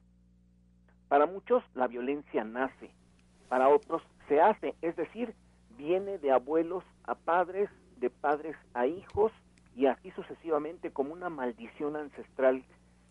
Para 1.08 1.24
muchos 1.24 1.64
la 1.74 1.86
violencia 1.86 2.44
nace, 2.44 2.90
para 3.48 3.70
otros 3.70 4.02
se 4.28 4.38
hace, 4.38 4.74
es 4.82 4.94
decir, 4.96 5.34
viene 5.78 6.18
de 6.18 6.30
abuelos 6.30 6.84
a 7.04 7.14
padres, 7.14 7.70
de 7.96 8.10
padres 8.10 8.54
a 8.74 8.86
hijos 8.86 9.32
y 9.74 9.86
así 9.86 10.10
sucesivamente 10.10 10.90
como 10.90 11.14
una 11.14 11.30
maldición 11.30 11.96
ancestral 11.96 12.62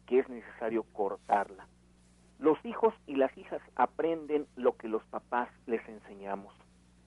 que 0.05 0.19
es 0.19 0.29
necesario 0.29 0.83
cortarla. 0.93 1.65
Los 2.37 2.63
hijos 2.63 2.93
y 3.07 3.15
las 3.15 3.35
hijas 3.39 3.61
aprenden 3.75 4.45
lo 4.55 4.77
que 4.77 4.87
los 4.87 5.03
papás 5.05 5.49
les 5.65 5.81
enseñamos. 5.89 6.53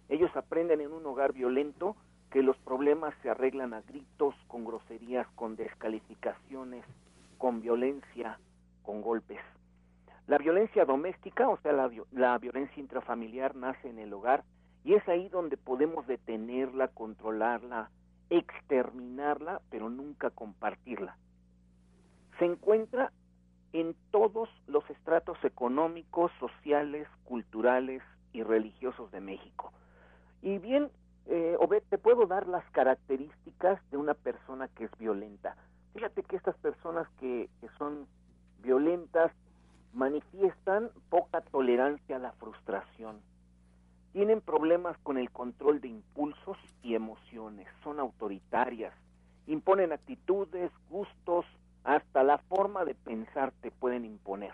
Ellos 0.08 0.34
aprenden 0.34 0.80
en 0.80 0.92
un 0.92 1.06
hogar 1.06 1.32
violento 1.32 1.94
que 2.32 2.42
los 2.42 2.56
problemas 2.58 3.14
se 3.22 3.30
arreglan 3.30 3.72
a 3.72 3.82
gritos, 3.82 4.34
con 4.48 4.64
groserías, 4.64 5.28
con 5.36 5.54
descalificaciones, 5.54 6.84
con 7.40 7.62
violencia, 7.62 8.38
con 8.82 9.00
golpes. 9.00 9.40
La 10.26 10.36
violencia 10.36 10.84
doméstica, 10.84 11.48
o 11.48 11.56
sea, 11.62 11.72
la, 11.72 12.38
violencia 12.38 12.78
intrafamiliar, 12.78 13.56
nace 13.56 13.88
en 13.88 13.98
el 13.98 14.12
hogar 14.12 14.44
y 14.84 14.92
es 14.92 15.08
ahí 15.08 15.30
donde 15.30 15.56
podemos 15.56 16.06
detenerla, 16.06 16.88
controlarla, 16.88 17.90
exterminarla, 18.28 19.62
pero 19.70 19.88
nunca 19.88 20.28
compartirla. 20.28 21.16
Se 22.38 22.44
encuentra 22.44 23.10
en 23.72 23.96
todos 24.10 24.50
los 24.66 24.88
estratos 24.90 25.42
económicos, 25.42 26.30
sociales, 26.38 27.08
culturales 27.24 28.02
y 28.34 28.42
religiosos 28.42 29.10
de 29.12 29.22
México. 29.22 29.72
Y 30.42 30.58
bien, 30.58 30.90
eh, 31.24 31.56
Obed, 31.58 31.84
te 31.88 31.96
puedo 31.96 32.26
dar 32.26 32.46
las 32.48 32.68
características 32.72 33.80
de 33.90 33.96
una 33.96 34.12
persona 34.12 34.68
que 34.68 34.84
es 34.84 34.90
violenta. 34.98 35.56
Fíjate 35.94 36.22
que 36.22 36.36
estas 36.36 36.56
personas 36.58 37.08
que, 37.18 37.48
son 37.78 38.06
violentas 38.62 39.32
manifiestan 39.92 40.90
poca 41.08 41.40
tolerancia 41.40 42.16
a 42.16 42.20
la 42.20 42.32
frustración, 42.32 43.20
tienen 44.12 44.40
problemas 44.40 44.96
con 44.98 45.18
el 45.18 45.30
control 45.30 45.80
de 45.80 45.88
impulsos 45.88 46.58
y 46.82 46.94
emociones, 46.94 47.66
son 47.82 47.98
autoritarias, 47.98 48.94
imponen 49.46 49.92
actitudes, 49.92 50.70
gustos, 50.88 51.46
hasta 51.84 52.22
la 52.22 52.38
forma 52.38 52.84
de 52.84 52.94
pensar 52.94 53.52
te 53.62 53.70
pueden 53.70 54.04
imponer. 54.04 54.52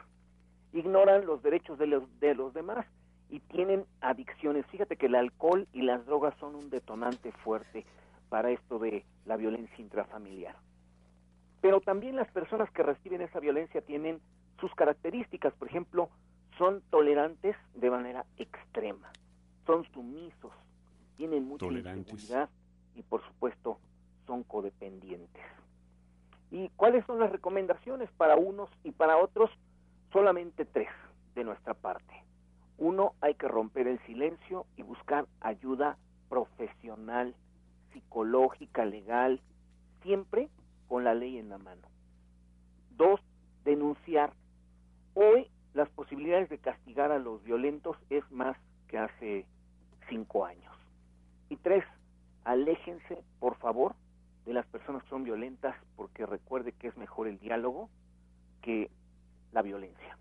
Ignoran 0.72 1.26
los 1.26 1.42
derechos 1.42 1.78
de 1.78 1.86
los, 1.86 2.20
de 2.20 2.34
los 2.34 2.54
demás 2.54 2.86
y 3.28 3.40
tienen 3.40 3.84
adicciones. 4.00 4.66
Fíjate 4.66 4.96
que 4.96 5.06
el 5.06 5.14
alcohol 5.16 5.66
y 5.72 5.82
las 5.82 6.06
drogas 6.06 6.34
son 6.38 6.54
un 6.54 6.70
detonante 6.70 7.32
fuerte 7.32 7.84
para 8.28 8.50
esto 8.50 8.78
de 8.78 9.04
la 9.24 9.36
violencia 9.36 9.76
intrafamiliar. 9.78 10.54
Pero 11.66 11.80
también 11.80 12.14
las 12.14 12.30
personas 12.30 12.70
que 12.70 12.84
reciben 12.84 13.22
esa 13.22 13.40
violencia 13.40 13.80
tienen 13.80 14.20
sus 14.60 14.72
características, 14.76 15.52
por 15.54 15.66
ejemplo, 15.66 16.10
son 16.58 16.80
tolerantes 16.90 17.56
de 17.74 17.90
manera 17.90 18.24
extrema, 18.36 19.10
son 19.66 19.84
sumisos, 19.92 20.52
tienen 21.16 21.44
mucha 21.44 21.66
inseguridad 21.66 22.48
y 22.94 23.02
por 23.02 23.20
supuesto 23.26 23.80
son 24.28 24.44
codependientes. 24.44 25.42
¿Y 26.52 26.68
cuáles 26.76 27.04
son 27.04 27.18
las 27.18 27.32
recomendaciones 27.32 28.08
para 28.12 28.36
unos 28.36 28.70
y 28.84 28.92
para 28.92 29.16
otros? 29.16 29.50
Solamente 30.12 30.66
tres 30.66 30.90
de 31.34 31.42
nuestra 31.42 31.74
parte. 31.74 32.22
Uno, 32.78 33.14
hay 33.20 33.34
que 33.34 33.48
romper 33.48 33.88
el 33.88 33.98
silencio 34.06 34.66
y 34.76 34.82
buscar 34.82 35.26
ayuda 35.40 35.98
profesional, 36.28 37.34
psicológica, 37.92 38.84
legal, 38.84 39.40
siempre 40.04 40.48
con 40.88 41.04
la 41.04 41.14
ley 41.14 41.38
en 41.38 41.48
la 41.48 41.58
mano. 41.58 41.88
Dos, 42.90 43.20
denunciar. 43.64 44.32
Hoy 45.14 45.50
las 45.74 45.88
posibilidades 45.90 46.48
de 46.48 46.58
castigar 46.58 47.12
a 47.12 47.18
los 47.18 47.42
violentos 47.44 47.96
es 48.10 48.24
más 48.30 48.56
que 48.88 48.98
hace 48.98 49.46
cinco 50.08 50.44
años. 50.44 50.72
Y 51.50 51.56
tres, 51.56 51.84
aléjense, 52.44 53.22
por 53.38 53.56
favor, 53.58 53.94
de 54.46 54.54
las 54.54 54.66
personas 54.66 55.02
que 55.02 55.10
son 55.10 55.24
violentas 55.24 55.74
porque 55.96 56.24
recuerde 56.24 56.72
que 56.72 56.88
es 56.88 56.96
mejor 56.96 57.28
el 57.28 57.38
diálogo 57.38 57.90
que 58.62 58.90
la 59.52 59.62
violencia. 59.62 60.16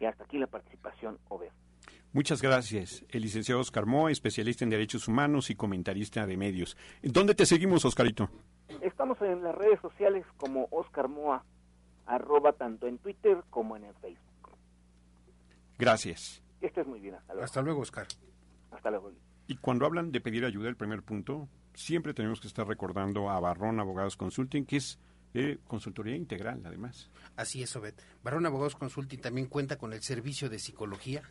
Y 0.00 0.04
hasta 0.04 0.24
aquí 0.24 0.38
la 0.38 0.46
participación, 0.46 1.18
Over. 1.28 1.50
Muchas 2.12 2.40
gracias. 2.40 3.04
El 3.10 3.22
licenciado 3.22 3.60
Oscar 3.60 3.84
Moa, 3.84 4.10
especialista 4.10 4.64
en 4.64 4.70
derechos 4.70 5.08
humanos 5.08 5.50
y 5.50 5.54
comentarista 5.54 6.26
de 6.26 6.36
medios. 6.36 6.76
¿Dónde 7.02 7.34
te 7.34 7.44
seguimos, 7.44 7.84
Oscarito? 7.84 8.30
Estamos 8.82 9.20
en 9.22 9.42
las 9.42 9.54
redes 9.54 9.80
sociales 9.80 10.24
como 10.36 10.68
Oscar 10.70 11.08
Moa, 11.08 11.44
arroba 12.06 12.52
tanto 12.52 12.86
en 12.86 12.98
Twitter 12.98 13.42
como 13.50 13.76
en 13.76 13.84
el 13.84 13.94
Facebook. 13.94 14.56
Gracias. 15.78 16.42
Este 16.60 16.80
es 16.80 16.86
muy 16.86 17.00
bien. 17.00 17.14
Hasta 17.14 17.32
luego. 17.32 17.44
Hasta 17.44 17.62
luego, 17.62 17.80
Oscar. 17.80 18.06
Hasta 18.70 18.90
luego. 18.90 19.12
Y 19.46 19.56
cuando 19.56 19.86
hablan 19.86 20.12
de 20.12 20.20
pedir 20.20 20.44
ayuda, 20.44 20.68
el 20.68 20.76
primer 20.76 21.02
punto, 21.02 21.48
siempre 21.74 22.14
tenemos 22.14 22.40
que 22.40 22.48
estar 22.48 22.66
recordando 22.66 23.30
a 23.30 23.40
Barrón 23.40 23.80
Abogados 23.80 24.16
Consulting, 24.16 24.66
que 24.66 24.76
es 24.76 24.98
eh, 25.34 25.58
consultoría 25.66 26.16
integral, 26.16 26.62
además. 26.64 27.10
Así 27.36 27.62
es, 27.62 27.74
Obed. 27.76 27.94
Barrón 28.22 28.46
Abogados 28.46 28.76
Consulting 28.76 29.20
también 29.20 29.46
cuenta 29.46 29.78
con 29.78 29.92
el 29.92 30.02
servicio 30.02 30.50
de 30.50 30.58
psicología. 30.58 31.22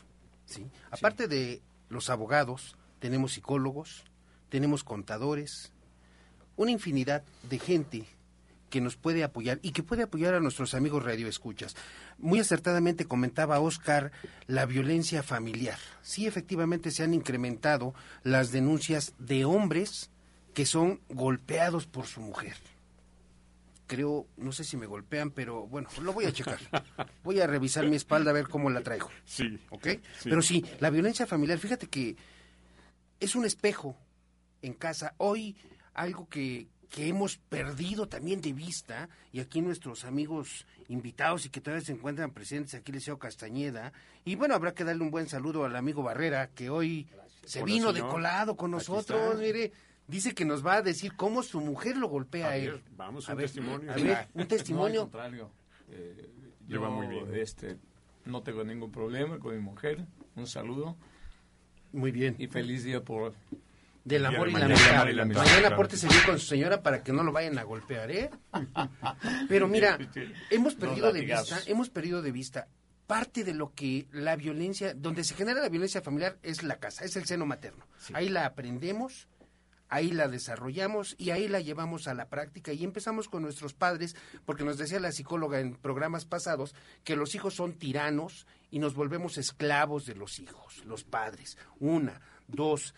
¿sí? 0.45 0.69
Aparte 0.91 1.27
de 1.27 1.61
los 1.89 2.09
abogados, 2.09 2.77
tenemos 2.99 3.33
psicólogos, 3.33 4.05
tenemos 4.49 4.83
contadores, 4.83 5.73
una 6.58 6.72
infinidad 6.72 7.24
de 7.49 7.60
gente 7.60 8.05
que 8.70 8.82
nos 8.82 8.97
puede 8.97 9.24
apoyar 9.24 9.60
y 9.62 9.72
que 9.72 9.84
puede 9.84 10.03
apoyar 10.03 10.34
a 10.34 10.39
nuestros 10.39 10.74
amigos 10.74 11.03
radioescuchas. 11.03 11.76
Muy 12.18 12.39
acertadamente 12.39 13.05
comentaba 13.05 13.60
Oscar 13.60 14.12
la 14.47 14.66
violencia 14.66 15.24
familiar. 15.24 15.80
Sí, 16.01 16.28
efectivamente 16.28 16.91
se 16.91 17.03
han 17.03 17.14
incrementado 17.14 17.93
las 18.24 18.51
denuncias 18.51 19.14
de 19.20 19.45
hombres 19.45 20.10
que 20.53 20.66
son 20.66 20.99
golpeados 21.10 21.86
por 21.86 22.08
su 22.08 22.20
mujer. 22.20 22.55
Creo, 23.86 24.28
no 24.36 24.51
sé 24.51 24.66
si 24.66 24.76
me 24.76 24.86
golpean, 24.86 25.32
pero 25.32 25.66
bueno, 25.68 25.88
lo 26.01 26.12
voy 26.12 26.26
a 26.26 26.34
checar. 26.34 26.60
Voy 27.24 27.39
a 27.39 27.47
revisar 27.47 27.88
mi 27.88 27.95
espalda 27.95 28.32
a 28.32 28.34
ver 28.34 28.49
cómo 28.49 28.70
la 28.70 28.82
traigo. 28.82 29.10
Sí. 29.24 29.58
¿Ok? 29.70 29.88
Pero 30.24 30.41
sí, 30.41 30.66
la 30.80 30.89
violencia 30.89 31.26
familiar, 31.26 31.58
fíjate 31.58 31.88
que 31.88 32.18
es 33.20 33.36
un 33.36 33.45
espejo 33.45 33.95
en 34.62 34.74
casa. 34.74 35.14
Hoy 35.18 35.55
algo 35.98 36.30
que, 36.30 36.68
que 36.89 37.10
hemos 37.10 37.38
perdido 37.38 38.08
también 38.08 38.39
de 38.39 38.54
vista, 38.54 39.10
y 39.34 39.39
aquí 39.39 39.62
nuestros 39.62 40.06
amigos 40.06 40.66
invitados 40.88 41.45
y 41.45 41.50
que 41.50 41.60
todavía 41.60 41.86
se 41.86 41.91
encuentran 41.91 42.32
presentes, 42.32 42.76
aquí 42.76 42.91
les 42.91 43.02
Liceo 43.02 43.20
Castañeda, 43.20 43.91
y 44.24 44.36
bueno, 44.36 44.56
habrá 44.56 44.74
que 44.74 44.84
darle 44.84 45.04
un 45.04 45.12
buen 45.12 45.28
saludo 45.28 45.66
al 45.66 45.76
amigo 45.76 46.04
Barrera, 46.04 46.48
que 46.48 46.70
hoy 46.70 47.08
se 47.43 47.64
vino 47.64 47.91
de 47.91 48.02
colado 48.02 48.56
con 48.56 48.72
nosotros, 48.72 49.38
mire, 49.39 49.74
dice 50.08 50.34
que 50.34 50.45
nos 50.45 50.66
va 50.66 50.76
a 50.76 50.82
decir 50.82 51.16
cómo 51.16 51.43
su 51.43 51.60
mujer 51.60 51.98
lo 51.98 52.08
golpea 52.08 52.50
a, 52.50 52.58
él. 52.58 52.82
vamos, 52.95 53.28
a 53.28 53.34
un 53.34 53.39
testimonio. 53.39 53.91
A 53.91 53.95
ver, 53.95 54.28
un 54.34 54.48
testimonio. 54.48 55.02
No, 55.02 55.02
al 55.02 55.12
contrario, 55.12 55.52
eh, 55.89 56.30
yo 56.68 56.91
muy 56.91 57.08
bien. 57.08 57.36
Este, 57.36 57.78
no 58.26 58.43
tengo 58.43 58.64
ningún 58.64 58.91
problema 58.91 59.39
con 59.39 59.56
mi 59.56 59.62
mujer, 59.62 60.06
un 60.36 60.48
saludo. 60.48 60.95
Muy 61.91 62.12
bien. 62.12 62.36
Y 62.38 62.48
feliz 62.48 62.84
día 62.84 63.02
por 63.04 63.34
del 64.08 64.26
amor 64.26 64.49
y 64.49 64.53
la 64.53 64.66
amistad. 64.66 65.05
Mañana 65.05 65.76
pórtese 65.76 66.08
bien 66.08 66.22
con 66.26 66.39
su 66.39 66.47
señora 66.47 66.82
para 66.82 67.03
que 67.03 67.12
no 67.12 67.24
lo 67.24 67.32
vayan 67.32 67.58
a 67.58 67.64
golpear, 67.64 68.10
¿eh? 68.10 68.30
Pero 69.49 69.68
mira, 69.68 69.97
hemos 70.49 70.76
perdido 70.76 71.12
de 71.12 71.22
vista, 71.22 71.60
hemos 71.66 71.89
perdido 71.89 72.22
de 72.22 72.32
vista 72.32 72.68
parte 73.05 73.43
de 73.43 73.53
lo 73.53 73.74
que 73.74 74.08
la 74.12 74.36
violencia, 74.36 74.93
donde 74.93 75.24
se 75.24 75.36
genera 75.36 75.62
la 75.62 75.70
violencia 75.70 76.01
familiar 76.01 76.38
es 76.43 76.64
la 76.64 76.78
casa, 76.78 77.05
es 77.05 77.16
el 77.16 77.26
seno 77.26 77.45
materno. 77.45 77.86
Ahí 78.14 78.30
la 78.30 78.45
aprendemos, 78.45 79.28
ahí 79.89 80.12
la 80.12 80.28
desarrollamos 80.28 81.16
y 81.18 81.32
ahí 81.32 81.47
la 81.47 81.62
llevamos 81.62 82.08
a 82.08 82.14
la 82.14 82.28
práctica 82.28 82.74
y 82.74 82.84
empezamos 82.84 83.28
con 83.30 83.43
nuestros 83.43 83.74
padres, 83.74 84.16
porque 84.45 84.64
nos 84.64 84.78
decía 84.78 84.99
la 84.99 85.12
psicóloga 85.12 85.60
en 85.60 85.76
programas 85.76 86.26
pasados 86.26 86.76
que 87.03 87.16
los 87.16 87.36
hijos 87.36 87.55
son 87.55 87.74
tiranos 87.74 88.45
y 88.70 88.80
nos 88.80 88.93
volvemos 88.93 89.38
esclavos 89.38 90.05
de 90.05 90.16
los 90.16 90.39
hijos, 90.39 90.84
los 90.86 91.03
padres. 91.03 91.58
Una, 91.80 92.22
dos, 92.47 92.93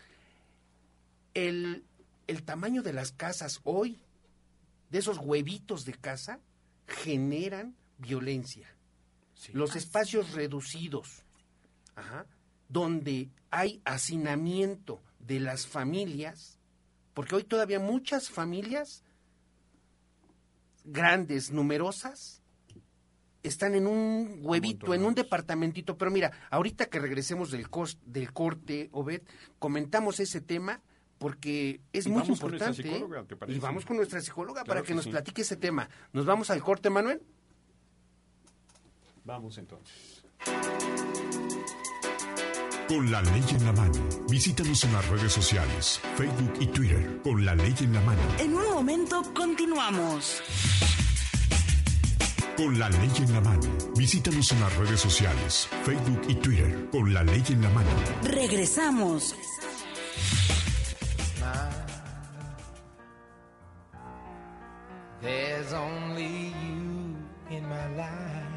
el, 1.34 1.84
el 2.26 2.42
tamaño 2.42 2.82
de 2.82 2.92
las 2.92 3.12
casas 3.12 3.60
hoy, 3.64 4.00
de 4.90 4.98
esos 4.98 5.18
huevitos 5.18 5.84
de 5.84 5.94
casa, 5.94 6.40
generan 6.86 7.76
violencia. 7.98 8.68
Los 9.52 9.76
espacios 9.76 10.32
reducidos, 10.32 11.22
donde 12.68 13.30
hay 13.50 13.80
hacinamiento 13.84 15.00
de 15.18 15.40
las 15.40 15.66
familias, 15.66 16.58
porque 17.14 17.36
hoy 17.36 17.44
todavía 17.44 17.78
muchas 17.78 18.28
familias 18.28 19.02
grandes, 20.84 21.50
numerosas, 21.50 22.42
están 23.42 23.74
en 23.74 23.86
un 23.86 24.40
huevito, 24.42 24.94
en 24.94 25.04
un 25.04 25.14
departamentito. 25.14 25.96
Pero 25.96 26.10
mira, 26.10 26.32
ahorita 26.50 26.86
que 26.86 27.00
regresemos 27.00 27.50
del, 27.50 27.66
del 28.06 28.32
corte, 28.32 28.88
Obed, 28.92 29.22
comentamos 29.58 30.20
ese 30.20 30.40
tema 30.40 30.82
porque 31.20 31.82
es 31.92 32.08
muy 32.08 32.22
importante. 32.26 33.04
y 33.46 33.58
vamos 33.58 33.84
con 33.84 33.98
nuestra 33.98 34.22
psicóloga 34.22 34.64
para 34.64 34.82
que, 34.82 34.94
nos 34.94 35.06
platique 35.06 35.42
ese 35.42 35.56
tema. 35.56 35.86
¿Nos 36.14 36.24
vamos 36.24 36.48
al 36.48 36.62
corte, 36.62 36.88
Manuel? 36.88 37.22
Vamos 39.24 39.58
entonces. 39.58 40.24
Con 42.88 43.10
la 43.12 43.20
ley 43.20 43.44
en 43.50 43.66
la 43.66 43.72
mano, 43.72 44.00
visítanos 44.30 44.82
en 44.84 44.94
las 44.94 45.08
redes 45.10 45.32
sociales, 45.32 46.00
Facebook 46.16 46.54
y 46.58 46.66
Twitter. 46.68 47.20
Con 47.22 47.44
la 47.44 47.54
ley 47.54 47.74
en 47.80 47.92
la 47.92 48.00
mano. 48.00 48.22
En 48.38 48.54
un 48.54 48.70
momento 48.70 49.22
continuamos. 49.34 50.42
Con 52.56 52.78
la 52.78 52.88
ley 52.88 53.12
en 53.18 53.32
la 53.34 53.40
mano, 53.42 53.68
visítanos 53.94 54.50
en 54.52 54.60
las 54.60 54.74
redes 54.78 55.00
sociales, 55.00 55.68
Facebook 55.84 56.22
y 56.28 56.34
Twitter. 56.36 56.88
Con 56.90 57.12
la 57.12 57.22
ley 57.22 57.44
en 57.50 57.60
la 57.60 57.68
mano. 57.68 57.90
Regresamos. 58.22 59.36
There's 65.22 65.72
only 65.74 66.48
you 66.48 67.16
in 67.50 67.68
my 67.68 67.88
life. 67.94 68.50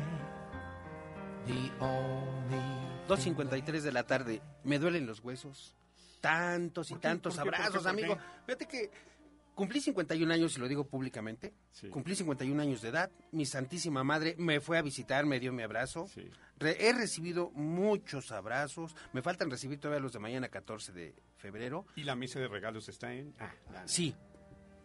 The 1.45 1.72
only 1.84 2.84
2.53 3.07 3.82
de 3.82 3.91
la 3.91 4.03
tarde. 4.03 4.41
Me 4.64 4.80
duelen 4.80 5.05
los 5.05 5.20
huesos. 5.20 5.76
Tantos 6.22 6.89
y 6.91 6.95
tantos 6.95 7.38
abrazos, 7.38 7.86
amigo. 7.86 8.18
Fíjate 8.45 8.66
que 8.66 8.89
cumplí 9.55 9.82
51 9.82 10.34
años 10.34 10.55
y 10.55 10.59
lo 10.61 10.70
digo 10.70 10.86
públicamente. 10.86 11.53
Cumplí 11.91 12.16
51 12.16 12.61
años 12.61 12.82
de 12.82 12.89
edad. 12.89 13.11
Mi 13.32 13.45
santísima 13.45 14.05
madre 14.05 14.36
me 14.38 14.61
fue 14.61 14.78
a 14.78 14.82
visitar, 14.82 15.26
me 15.26 15.41
dio 15.41 15.51
mi 15.51 15.64
abrazo. 15.64 16.07
he 16.61 16.93
recibido 16.93 17.51
muchos 17.51 18.32
abrazos. 18.32 18.95
Me 19.11 19.22
faltan 19.22 19.51
recibir 19.51 19.82
todavía 19.82 20.01
los 20.01 20.14
de 20.14 20.20
mañana 20.20 20.47
14 20.47 20.93
de 20.93 21.14
febrero. 21.36 21.86
¿Y 21.97 22.03
la 22.03 22.16
misa 22.16 22.39
de 22.39 22.47
regalos 22.47 22.88
está 22.88 23.14
en? 23.14 23.34
Ah, 23.38 23.51
sí, 23.84 24.16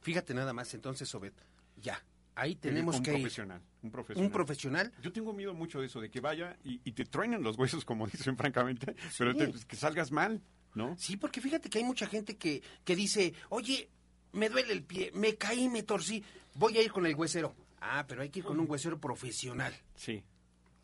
Fíjate 0.00 0.34
nada 0.34 0.52
más, 0.52 0.72
entonces, 0.72 1.12
Obed, 1.14 1.32
ya, 1.76 2.02
ahí 2.34 2.56
tenemos 2.56 2.96
un 2.96 3.02
que 3.02 3.12
profesional, 3.12 3.60
un 3.82 3.90
profesional. 3.90 4.26
Un 4.26 4.32
profesional. 4.32 4.92
Yo 5.02 5.12
tengo 5.12 5.32
miedo 5.32 5.52
mucho 5.52 5.80
de 5.80 5.86
eso, 5.86 6.00
de 6.00 6.10
que 6.10 6.20
vaya 6.20 6.56
y, 6.64 6.92
te 6.92 7.04
truenen 7.04 7.42
los 7.42 7.58
huesos, 7.58 7.84
como 7.84 8.06
dicen 8.12 8.36
francamente, 8.36 8.94
pero 9.18 9.34
pues, 9.34 9.64
que 9.66 9.76
salgas 9.76 10.12
mal, 10.12 10.40
¿no? 10.74 10.96
Sí, 10.96 11.16
porque 11.16 11.40
fíjate 11.40 11.68
que 11.68 11.78
hay 11.78 11.84
mucha 11.84 12.06
gente 12.06 12.36
que, 12.36 12.62
que 12.84 12.96
dice, 12.96 13.34
oye, 13.50 13.90
me 14.32 14.48
duele 14.48 14.72
el 14.72 14.84
pie, 14.84 15.10
me 15.14 15.34
caí, 15.34 15.68
me 15.68 15.82
torcí, 15.82 16.24
voy 16.54 16.78
a 16.78 16.82
ir 16.82 16.92
con 16.92 17.06
el 17.06 17.14
huesero. 17.14 17.54
Ah, 17.80 18.06
pero 18.08 18.22
hay 18.22 18.30
que 18.30 18.38
ir 18.38 18.44
con 18.44 18.58
un 18.58 18.70
huesero 18.70 18.98
profesional. 18.98 19.74
Sí. 19.96 20.22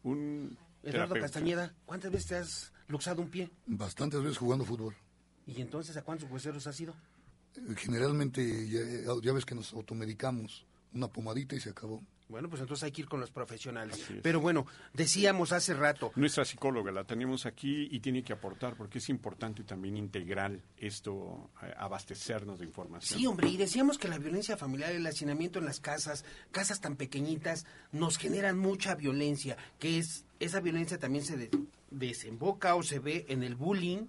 Un 0.02 0.58
Eduardo 0.82 1.14
Castañeda, 1.14 1.74
¿cuántas 1.84 2.10
veces 2.10 2.26
te 2.26 2.36
has 2.36 2.72
luxado 2.88 3.22
un 3.22 3.28
pie? 3.28 3.50
Bastantes 3.66 4.20
veces 4.22 4.38
jugando 4.38 4.64
fútbol. 4.64 4.94
¿Y 5.46 5.60
entonces 5.60 5.96
a 5.96 6.02
cuántos 6.02 6.30
hueseros 6.30 6.66
has 6.66 6.80
ido? 6.80 6.94
Eh, 7.56 7.74
generalmente, 7.76 8.68
ya, 8.68 9.32
ves 9.32 9.44
que 9.44 9.54
nos 9.54 9.72
automedicamos, 9.72 10.66
una 10.92 11.08
pomadita 11.08 11.54
y 11.54 11.60
se 11.60 11.70
acabó. 11.70 12.02
Bueno, 12.32 12.48
pues 12.48 12.62
entonces 12.62 12.84
hay 12.84 12.92
que 12.92 13.02
ir 13.02 13.08
con 13.08 13.20
los 13.20 13.30
profesionales. 13.30 14.02
Pero 14.22 14.40
bueno, 14.40 14.66
decíamos 14.94 15.52
hace 15.52 15.74
rato. 15.74 16.12
Nuestra 16.16 16.46
psicóloga 16.46 16.90
la 16.90 17.04
tenemos 17.04 17.44
aquí 17.44 17.88
y 17.90 18.00
tiene 18.00 18.24
que 18.24 18.32
aportar 18.32 18.74
porque 18.74 18.98
es 18.98 19.10
importante 19.10 19.64
también 19.64 19.98
integral 19.98 20.62
esto, 20.78 21.50
abastecernos 21.76 22.58
de 22.58 22.64
información. 22.64 23.20
Sí, 23.20 23.26
hombre, 23.26 23.50
y 23.50 23.58
decíamos 23.58 23.98
que 23.98 24.08
la 24.08 24.16
violencia 24.16 24.56
familiar, 24.56 24.92
el 24.92 25.06
hacinamiento 25.06 25.58
en 25.58 25.66
las 25.66 25.78
casas, 25.78 26.24
casas 26.50 26.80
tan 26.80 26.96
pequeñitas, 26.96 27.66
nos 27.92 28.16
generan 28.16 28.58
mucha 28.58 28.94
violencia, 28.94 29.58
que 29.78 29.98
es 29.98 30.24
esa 30.40 30.60
violencia 30.60 30.98
también 30.98 31.26
se 31.26 31.50
desemboca 31.90 32.76
o 32.76 32.82
se 32.82 32.98
ve 32.98 33.26
en 33.28 33.42
el 33.42 33.56
bullying. 33.56 34.06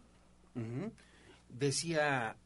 Decía 1.49 2.37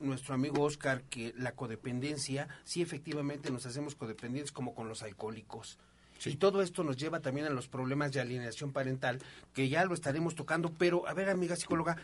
nuestro 0.00 0.34
amigo 0.34 0.62
Oscar 0.62 1.02
que 1.02 1.32
la 1.36 1.52
codependencia, 1.52 2.48
sí 2.64 2.82
efectivamente 2.82 3.50
nos 3.50 3.66
hacemos 3.66 3.94
codependientes 3.94 4.52
como 4.52 4.74
con 4.74 4.88
los 4.88 5.02
alcohólicos. 5.02 5.78
Y 6.24 6.36
todo 6.36 6.62
esto 6.62 6.82
nos 6.82 6.96
lleva 6.96 7.20
también 7.20 7.46
a 7.46 7.50
los 7.50 7.68
problemas 7.68 8.12
de 8.12 8.20
alienación 8.20 8.72
parental, 8.72 9.20
que 9.54 9.68
ya 9.68 9.84
lo 9.84 9.94
estaremos 9.94 10.34
tocando, 10.34 10.72
pero 10.78 11.06
a 11.06 11.14
ver, 11.14 11.28
amiga 11.28 11.56
psicóloga, 11.56 11.96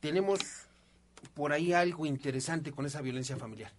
tenemos 0.00 0.40
por 1.34 1.52
ahí 1.52 1.72
algo 1.72 2.04
interesante 2.04 2.72
con 2.72 2.84
esa 2.84 3.00
violencia 3.00 3.36
familiar. 3.36 3.72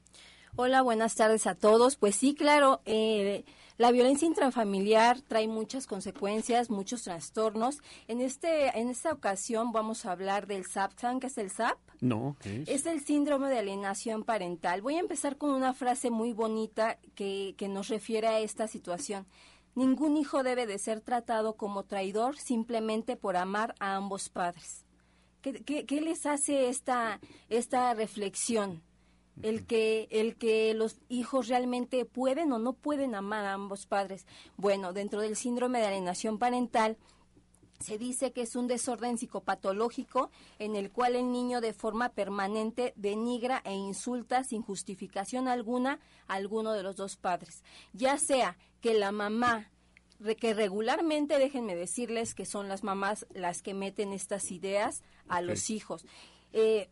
Hola, 0.56 0.82
buenas 0.82 1.16
tardes 1.16 1.48
a 1.48 1.56
todos. 1.56 1.98
Pues 1.98 2.16
sí, 2.16 2.34
claro, 2.34 2.82
eh, 2.86 3.44
la 3.78 3.92
violencia 3.92 4.26
intrafamiliar 4.26 5.20
trae 5.22 5.50
muchas 5.50 5.86
consecuencias, 5.86 6.70
muchos 6.70 7.04
trastornos. 7.04 7.80
En 8.08 8.22
este, 8.22 8.78
en 8.80 8.88
esta 8.88 9.12
ocasión 9.12 9.74
vamos 9.74 10.06
a 10.06 10.14
hablar 10.14 10.48
del 10.48 10.66
SAP. 10.66 10.98
¿Saben 10.98 11.20
qué 11.20 11.28
es 11.28 11.38
el 11.38 11.52
SAP? 11.52 11.78
No, 12.00 12.38
es? 12.46 12.86
el 12.86 13.02
síndrome 13.02 13.50
de 13.50 13.60
alienación 13.60 14.24
parental. 14.24 14.82
Voy 14.82 14.96
a 14.96 15.02
empezar 15.02 15.38
con 15.38 15.50
una 15.50 15.74
frase 15.74 16.10
muy 16.10 16.32
bonita 16.32 17.00
que, 17.16 17.54
que 17.58 17.68
nos 17.68 17.90
refiere 17.90 18.28
a 18.28 18.40
esta 18.40 18.68
situación. 18.68 19.26
Ningún 19.76 20.16
hijo 20.16 20.42
debe 20.42 20.68
de 20.68 20.80
ser 20.80 21.02
tratado 21.02 21.58
como 21.58 21.84
traidor 21.84 22.38
simplemente 22.38 23.18
por 23.18 23.36
amar 23.36 23.76
a 23.82 23.96
ambos 23.96 24.30
padres. 24.30 24.86
¿Qué, 25.42 25.66
qué, 25.66 25.86
qué 25.86 26.00
les 26.00 26.26
hace 26.26 26.70
esta, 26.70 27.20
esta 27.50 27.94
reflexión? 27.94 28.85
El 29.42 29.66
que 29.66 30.08
el 30.12 30.36
que 30.36 30.74
los 30.74 30.98
hijos 31.10 31.48
realmente 31.48 32.06
pueden 32.06 32.52
o 32.52 32.60
no 32.60 32.74
pueden 32.74 33.16
amar 33.16 33.46
a 33.46 33.54
ambos 33.54 33.86
padres. 33.86 34.26
Bueno, 34.58 34.94
dentro 34.94 35.22
del 35.22 35.36
síndrome 35.36 35.80
de 35.80 35.88
alienación 35.88 36.38
parental 36.38 36.98
se 37.80 37.98
dice 37.98 38.32
que 38.32 38.42
es 38.42 38.56
un 38.56 38.68
desorden 38.68 39.18
psicopatológico 39.18 40.32
en 40.60 40.76
el 40.76 40.92
cual 40.92 41.16
el 41.16 41.32
niño 41.32 41.62
de 41.62 41.74
forma 41.74 42.10
permanente 42.10 42.94
denigra 42.96 43.62
e 43.66 43.74
insulta 43.74 44.44
sin 44.44 44.62
justificación 44.62 45.48
alguna 45.48 46.00
a 46.28 46.36
alguno 46.36 46.72
de 46.74 46.84
los 46.84 46.96
dos 46.96 47.18
padres, 47.18 47.64
ya 47.94 48.18
sea 48.18 48.58
que 48.82 48.94
la 48.94 49.12
mamá 49.12 49.72
que 50.40 50.54
regularmente 50.54 51.38
déjenme 51.38 51.76
decirles 51.76 52.34
que 52.36 52.46
son 52.46 52.70
las 52.70 52.84
mamás 52.84 53.28
las 53.34 53.62
que 53.62 53.74
meten 53.74 54.14
estas 54.14 54.50
ideas 54.52 55.04
a 55.28 55.42
los 55.42 55.70
hijos. 55.70 56.06
Eh, 56.54 56.90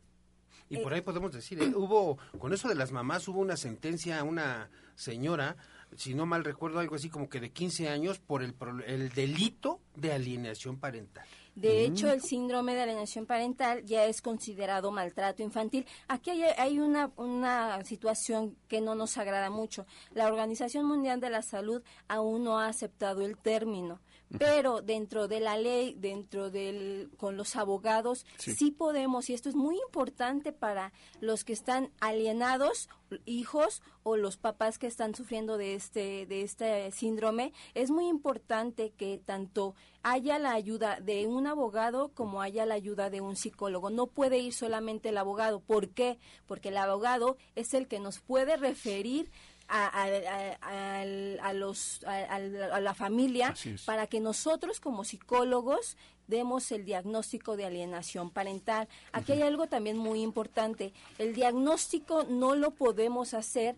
y 0.73 0.77
por 0.77 0.93
ahí 0.93 1.01
podemos 1.01 1.31
decir, 1.31 1.61
eh, 1.61 1.71
hubo, 1.75 2.17
con 2.39 2.53
eso 2.53 2.67
de 2.67 2.75
las 2.75 2.91
mamás, 2.91 3.27
hubo 3.27 3.39
una 3.39 3.57
sentencia 3.57 4.19
a 4.19 4.23
una 4.23 4.69
señora, 4.95 5.55
si 5.95 6.13
no 6.13 6.25
mal 6.25 6.43
recuerdo, 6.43 6.79
algo 6.79 6.95
así 6.95 7.09
como 7.09 7.29
que 7.29 7.39
de 7.39 7.51
15 7.51 7.89
años 7.89 8.19
por 8.19 8.43
el, 8.43 8.55
el 8.87 9.09
delito 9.09 9.79
de 9.95 10.11
alienación 10.11 10.79
parental. 10.79 11.25
De 11.55 11.85
hecho, 11.85 12.11
el 12.11 12.21
síndrome 12.21 12.73
de 12.73 12.81
alienación 12.81 13.25
parental 13.25 13.85
ya 13.85 14.05
es 14.05 14.21
considerado 14.21 14.91
maltrato 14.91 15.43
infantil. 15.43 15.85
Aquí 16.07 16.31
hay, 16.31 16.43
hay 16.57 16.79
una, 16.79 17.11
una, 17.15 17.83
situación 17.83 18.57
que 18.67 18.81
no 18.81 18.95
nos 18.95 19.17
agrada 19.17 19.49
mucho. 19.49 19.85
La 20.13 20.27
Organización 20.27 20.85
Mundial 20.85 21.19
de 21.19 21.29
la 21.29 21.43
Salud 21.43 21.83
aún 22.07 22.43
no 22.43 22.59
ha 22.59 22.67
aceptado 22.67 23.21
el 23.21 23.37
término 23.37 23.99
pero 24.37 24.81
dentro 24.81 25.27
de 25.27 25.39
la 25.39 25.57
ley, 25.57 25.95
dentro 25.97 26.49
del 26.49 27.09
con 27.17 27.37
los 27.37 27.55
abogados 27.55 28.25
sí. 28.37 28.71
podemos 28.71 29.29
y 29.29 29.33
esto 29.33 29.49
es 29.49 29.55
muy 29.55 29.77
importante 29.77 30.51
para 30.51 30.91
los 31.19 31.43
que 31.43 31.53
están 31.53 31.91
alienados, 31.99 32.89
hijos 33.25 33.83
o 34.01 34.17
los 34.17 34.37
papás 34.37 34.79
que 34.79 34.87
están 34.87 35.13
sufriendo 35.13 35.57
de 35.57 35.75
este 35.75 36.25
de 36.25 36.41
este 36.41 36.91
síndrome, 36.91 37.53
es 37.73 37.91
muy 37.91 38.07
importante 38.07 38.91
que 38.97 39.21
tanto 39.23 39.75
haya 40.01 40.39
la 40.39 40.53
ayuda 40.53 40.99
de 40.99 41.27
un 41.27 41.42
abogado 41.47 42.09
como 42.13 42.41
haya 42.41 42.65
la 42.65 42.75
ayuda 42.75 43.09
de 43.09 43.21
un 43.21 43.35
psicólogo. 43.35 43.89
No 43.89 44.07
puede 44.07 44.39
ir 44.39 44.53
solamente 44.53 45.09
el 45.09 45.17
abogado, 45.17 45.59
¿por 45.59 45.89
qué? 45.89 46.19
Porque 46.45 46.69
el 46.69 46.77
abogado 46.77 47.37
es 47.55 47.73
el 47.73 47.87
que 47.87 47.99
nos 47.99 48.19
puede 48.19 48.57
referir 48.57 49.31
a, 49.67 51.53
los, 51.53 52.03
a, 52.03 52.39
la 52.79 52.93
familia 52.93 53.55
para 53.85 54.07
que 54.07 54.19
nosotros 54.19 54.79
como 54.79 55.03
psicólogos 55.03 55.97
demos 56.27 56.71
el 56.71 56.85
diagnóstico 56.85 57.57
de 57.57 57.65
alienación 57.65 58.29
parental. 58.29 58.87
Aquí 59.11 59.33
hay 59.33 59.41
algo 59.41 59.67
también 59.67 59.97
muy 59.97 60.21
importante. 60.21 60.93
El 61.17 61.33
diagnóstico 61.33 62.23
no 62.23 62.55
lo 62.55 62.71
podemos 62.71 63.33
hacer 63.33 63.75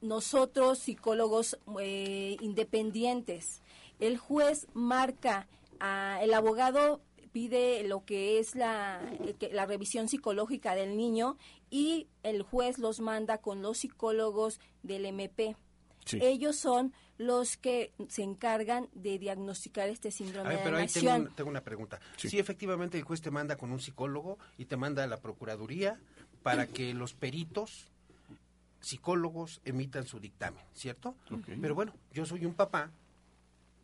nosotros 0.00 0.78
psicólogos 0.78 1.58
eh, 1.80 2.36
independientes. 2.40 3.60
El 3.98 4.16
juez 4.18 4.66
marca, 4.72 5.46
el 5.80 6.34
abogado 6.34 7.02
pide 7.32 7.84
lo 7.84 8.04
que 8.04 8.38
es 8.38 8.54
la, 8.54 9.00
la 9.52 9.66
revisión 9.66 10.08
psicológica 10.08 10.74
del 10.74 10.96
niño 10.96 11.36
y 11.70 12.08
el 12.22 12.42
juez 12.42 12.78
los 12.78 13.00
manda 13.00 13.38
con 13.38 13.62
los 13.62 13.78
psicólogos 13.78 14.60
del 14.82 15.06
MP. 15.06 15.56
Ellos 16.12 16.56
son 16.56 16.92
los 17.18 17.56
que 17.56 17.92
se 18.08 18.22
encargan 18.22 18.88
de 18.94 19.18
diagnosticar 19.18 19.88
este 19.88 20.10
síndrome 20.10 20.56
de 20.56 20.60
pero 20.64 20.78
ahí 20.78 20.88
tengo, 20.88 21.50
una 21.50 21.60
pregunta. 21.60 22.00
Sí. 22.16 22.38
efectivamente 22.38 22.98
el 22.98 23.04
juez 23.04 23.20
te 23.20 23.30
manda 23.30 23.56
con 23.56 23.70
un 23.70 23.80
psicólogo 23.80 24.38
y 24.56 24.64
te 24.64 24.76
manda 24.76 25.04
a 25.04 25.06
la 25.06 25.18
procuraduría 25.18 26.00
para 26.42 26.66
que 26.66 26.94
los 26.94 27.12
peritos 27.12 27.90
psicólogos 28.80 29.60
emitan 29.64 30.06
su 30.06 30.18
dictamen, 30.18 30.64
¿cierto? 30.74 31.14
Pero 31.60 31.74
bueno, 31.74 31.92
yo 32.12 32.24
soy 32.24 32.46
un 32.46 32.54
papá, 32.54 32.90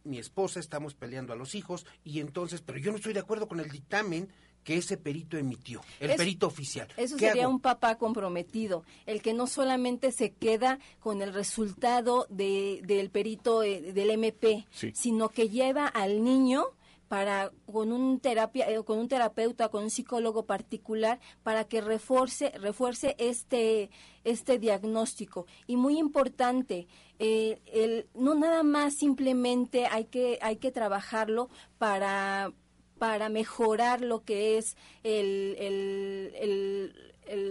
mi 0.07 0.18
esposa 0.18 0.61
estamos 0.61 0.94
peleando 0.94 1.32
a 1.32 1.36
los 1.36 1.54
hijos 1.54 1.86
y 2.04 2.20
entonces, 2.20 2.62
pero 2.62 2.78
yo 2.78 2.90
no 2.90 2.96
estoy 2.96 3.12
de 3.12 3.20
acuerdo 3.20 3.48
con 3.48 3.61
el 3.61 3.68
dictamen 3.70 4.28
que 4.66 4.76
ese 4.76 4.96
perito 4.96 5.38
emitió, 5.38 5.80
el 6.00 6.16
perito 6.16 6.48
oficial. 6.48 6.88
Eso 6.96 7.16
sería 7.16 7.48
un 7.48 7.61
papá 7.61 7.98
comprometido, 7.98 8.82
el 9.07 9.22
que 9.22 9.32
no 9.32 9.46
solamente 9.46 10.11
se 10.11 10.32
queda 10.32 10.80
con 10.98 11.22
el 11.22 11.32
resultado 11.32 12.26
de, 12.30 12.80
del 12.84 13.11
perito 13.11 13.62
eh, 13.62 13.92
del 13.92 14.11
MP, 14.11 14.66
sino 14.92 15.28
que 15.28 15.48
lleva 15.48 15.86
al 15.86 16.24
niño 16.24 16.64
para 17.09 17.50
con 17.70 17.92
un 17.92 18.20
terapia 18.20 18.70
eh, 18.70 18.82
con 18.84 18.98
un 18.98 19.09
terapeuta 19.09 19.68
con 19.68 19.84
un 19.84 19.90
psicólogo 19.90 20.44
particular 20.44 21.20
para 21.42 21.64
que 21.64 21.80
refuerce 21.80 22.50
refuerce 22.59 23.14
este 23.18 23.90
este 24.24 24.59
diagnóstico 24.59 25.46
y 25.66 25.76
muy 25.76 25.98
importante 25.98 26.88
eh, 27.18 27.61
el, 27.66 28.07
no 28.14 28.34
nada 28.34 28.62
más 28.62 28.94
simplemente 28.94 29.86
hay 29.86 30.07
que 30.07 30.38
hay 30.42 30.57
que 30.57 30.72
trabajarlo 30.72 31.48
para 31.78 32.52
para 32.98 33.28
mejorar 33.28 34.00
lo 34.00 34.24
que 34.24 34.59
es 34.59 34.76
el... 35.02 35.57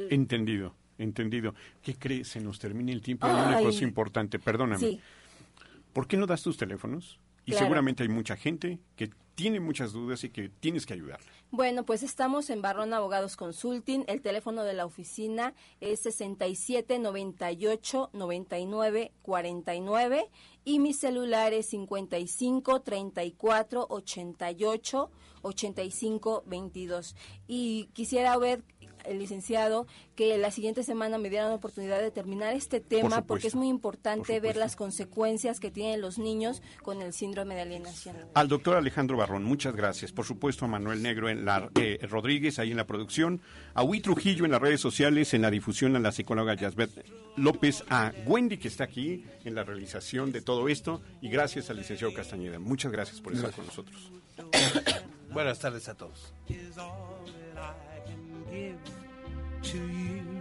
Entendido, 0.09 0.75
entendido. 0.97 1.53
¿Qué 1.81 1.95
crees? 1.95 2.29
Se 2.29 2.39
nos 2.39 2.59
termina 2.59 2.91
el 2.91 3.01
tiempo. 3.01 3.27
Hay 3.27 3.33
una 3.33 3.59
cosa 3.59 3.83
importante, 3.83 4.39
perdóname. 4.39 4.99
¿Por 5.93 6.07
qué 6.07 6.17
no 6.17 6.25
das 6.25 6.41
tus 6.43 6.57
teléfonos? 6.57 7.19
Y 7.45 7.53
seguramente 7.53 8.03
hay 8.03 8.09
mucha 8.09 8.35
gente 8.35 8.79
que 8.95 9.11
tiene 9.35 9.59
muchas 9.59 9.93
dudas 9.93 10.23
y 10.23 10.29
que 10.29 10.49
tienes 10.49 10.85
que 10.85 10.93
ayudarle. 10.93 11.27
Bueno, 11.51 11.85
pues 11.85 12.03
estamos 12.03 12.49
en 12.49 12.61
Barrón 12.61 12.93
Abogados 12.93 13.37
Consulting. 13.37 14.03
El 14.07 14.21
teléfono 14.21 14.63
de 14.63 14.73
la 14.73 14.85
oficina 14.85 15.53
es 15.79 16.01
67 16.01 16.99
98 16.99 18.09
99 18.13 19.11
49 19.21 20.29
y 20.65 20.79
mi 20.79 20.93
celular 20.93 21.53
es 21.53 21.67
55 21.67 22.81
34 22.81 23.85
88 23.89 25.11
85 25.43 26.43
22. 26.47 27.15
Y 27.47 27.89
quisiera 27.93 28.37
ver 28.37 28.63
el 29.07 29.19
licenciado 29.19 29.87
que 30.15 30.37
la 30.37 30.51
siguiente 30.51 30.83
semana 30.83 31.17
me 31.17 31.29
diera 31.29 31.47
la 31.49 31.55
oportunidad 31.55 31.99
de 31.99 32.11
terminar 32.11 32.53
este 32.53 32.79
tema 32.79 33.23
porque 33.25 33.47
es 33.47 33.55
muy 33.55 33.67
importante 33.67 34.39
ver 34.39 34.55
las 34.55 34.75
consecuencias 34.75 35.59
que 35.59 35.71
tienen 35.71 36.01
los 36.01 36.17
niños 36.17 36.61
con 36.83 37.01
el 37.01 37.13
síndrome 37.13 37.55
de 37.55 37.61
alienación. 37.61 38.15
Al 38.33 38.47
doctor 38.47 38.77
Alejandro 38.77 39.17
Barrón, 39.17 39.43
muchas 39.43 39.75
gracias. 39.75 40.11
Por 40.11 40.25
supuesto 40.25 40.65
a 40.65 40.67
Manuel 40.67 41.01
Negro 41.01 41.29
en 41.29 41.45
la 41.45 41.69
eh, 41.75 41.99
Rodríguez 42.09 42.59
ahí 42.59 42.71
en 42.71 42.77
la 42.77 42.87
producción, 42.87 43.41
a 43.73 43.83
Huy 43.83 43.99
Trujillo 44.01 44.45
en 44.45 44.51
las 44.51 44.61
redes 44.61 44.81
sociales, 44.81 45.33
en 45.33 45.41
la 45.41 45.51
difusión 45.51 45.95
a 45.95 45.99
la 45.99 46.11
psicóloga 46.11 46.55
Yasbet 46.55 47.05
López, 47.35 47.83
a 47.89 48.13
Wendy 48.25 48.57
que 48.57 48.67
está 48.67 48.85
aquí 48.85 49.25
en 49.43 49.55
la 49.55 49.63
realización 49.63 50.31
de 50.31 50.41
todo 50.41 50.69
esto 50.69 51.01
y 51.21 51.29
gracias 51.29 51.69
al 51.69 51.77
licenciado 51.77 52.13
Castañeda. 52.13 52.59
Muchas 52.59 52.91
gracias 52.91 53.21
por 53.21 53.33
estar 53.33 53.51
con 53.51 53.65
nosotros. 53.65 54.11
Buenas 55.31 55.59
tardes 55.59 55.89
a 55.89 55.95
todos. 55.95 56.33
To 59.63 59.77
you. 59.77 60.34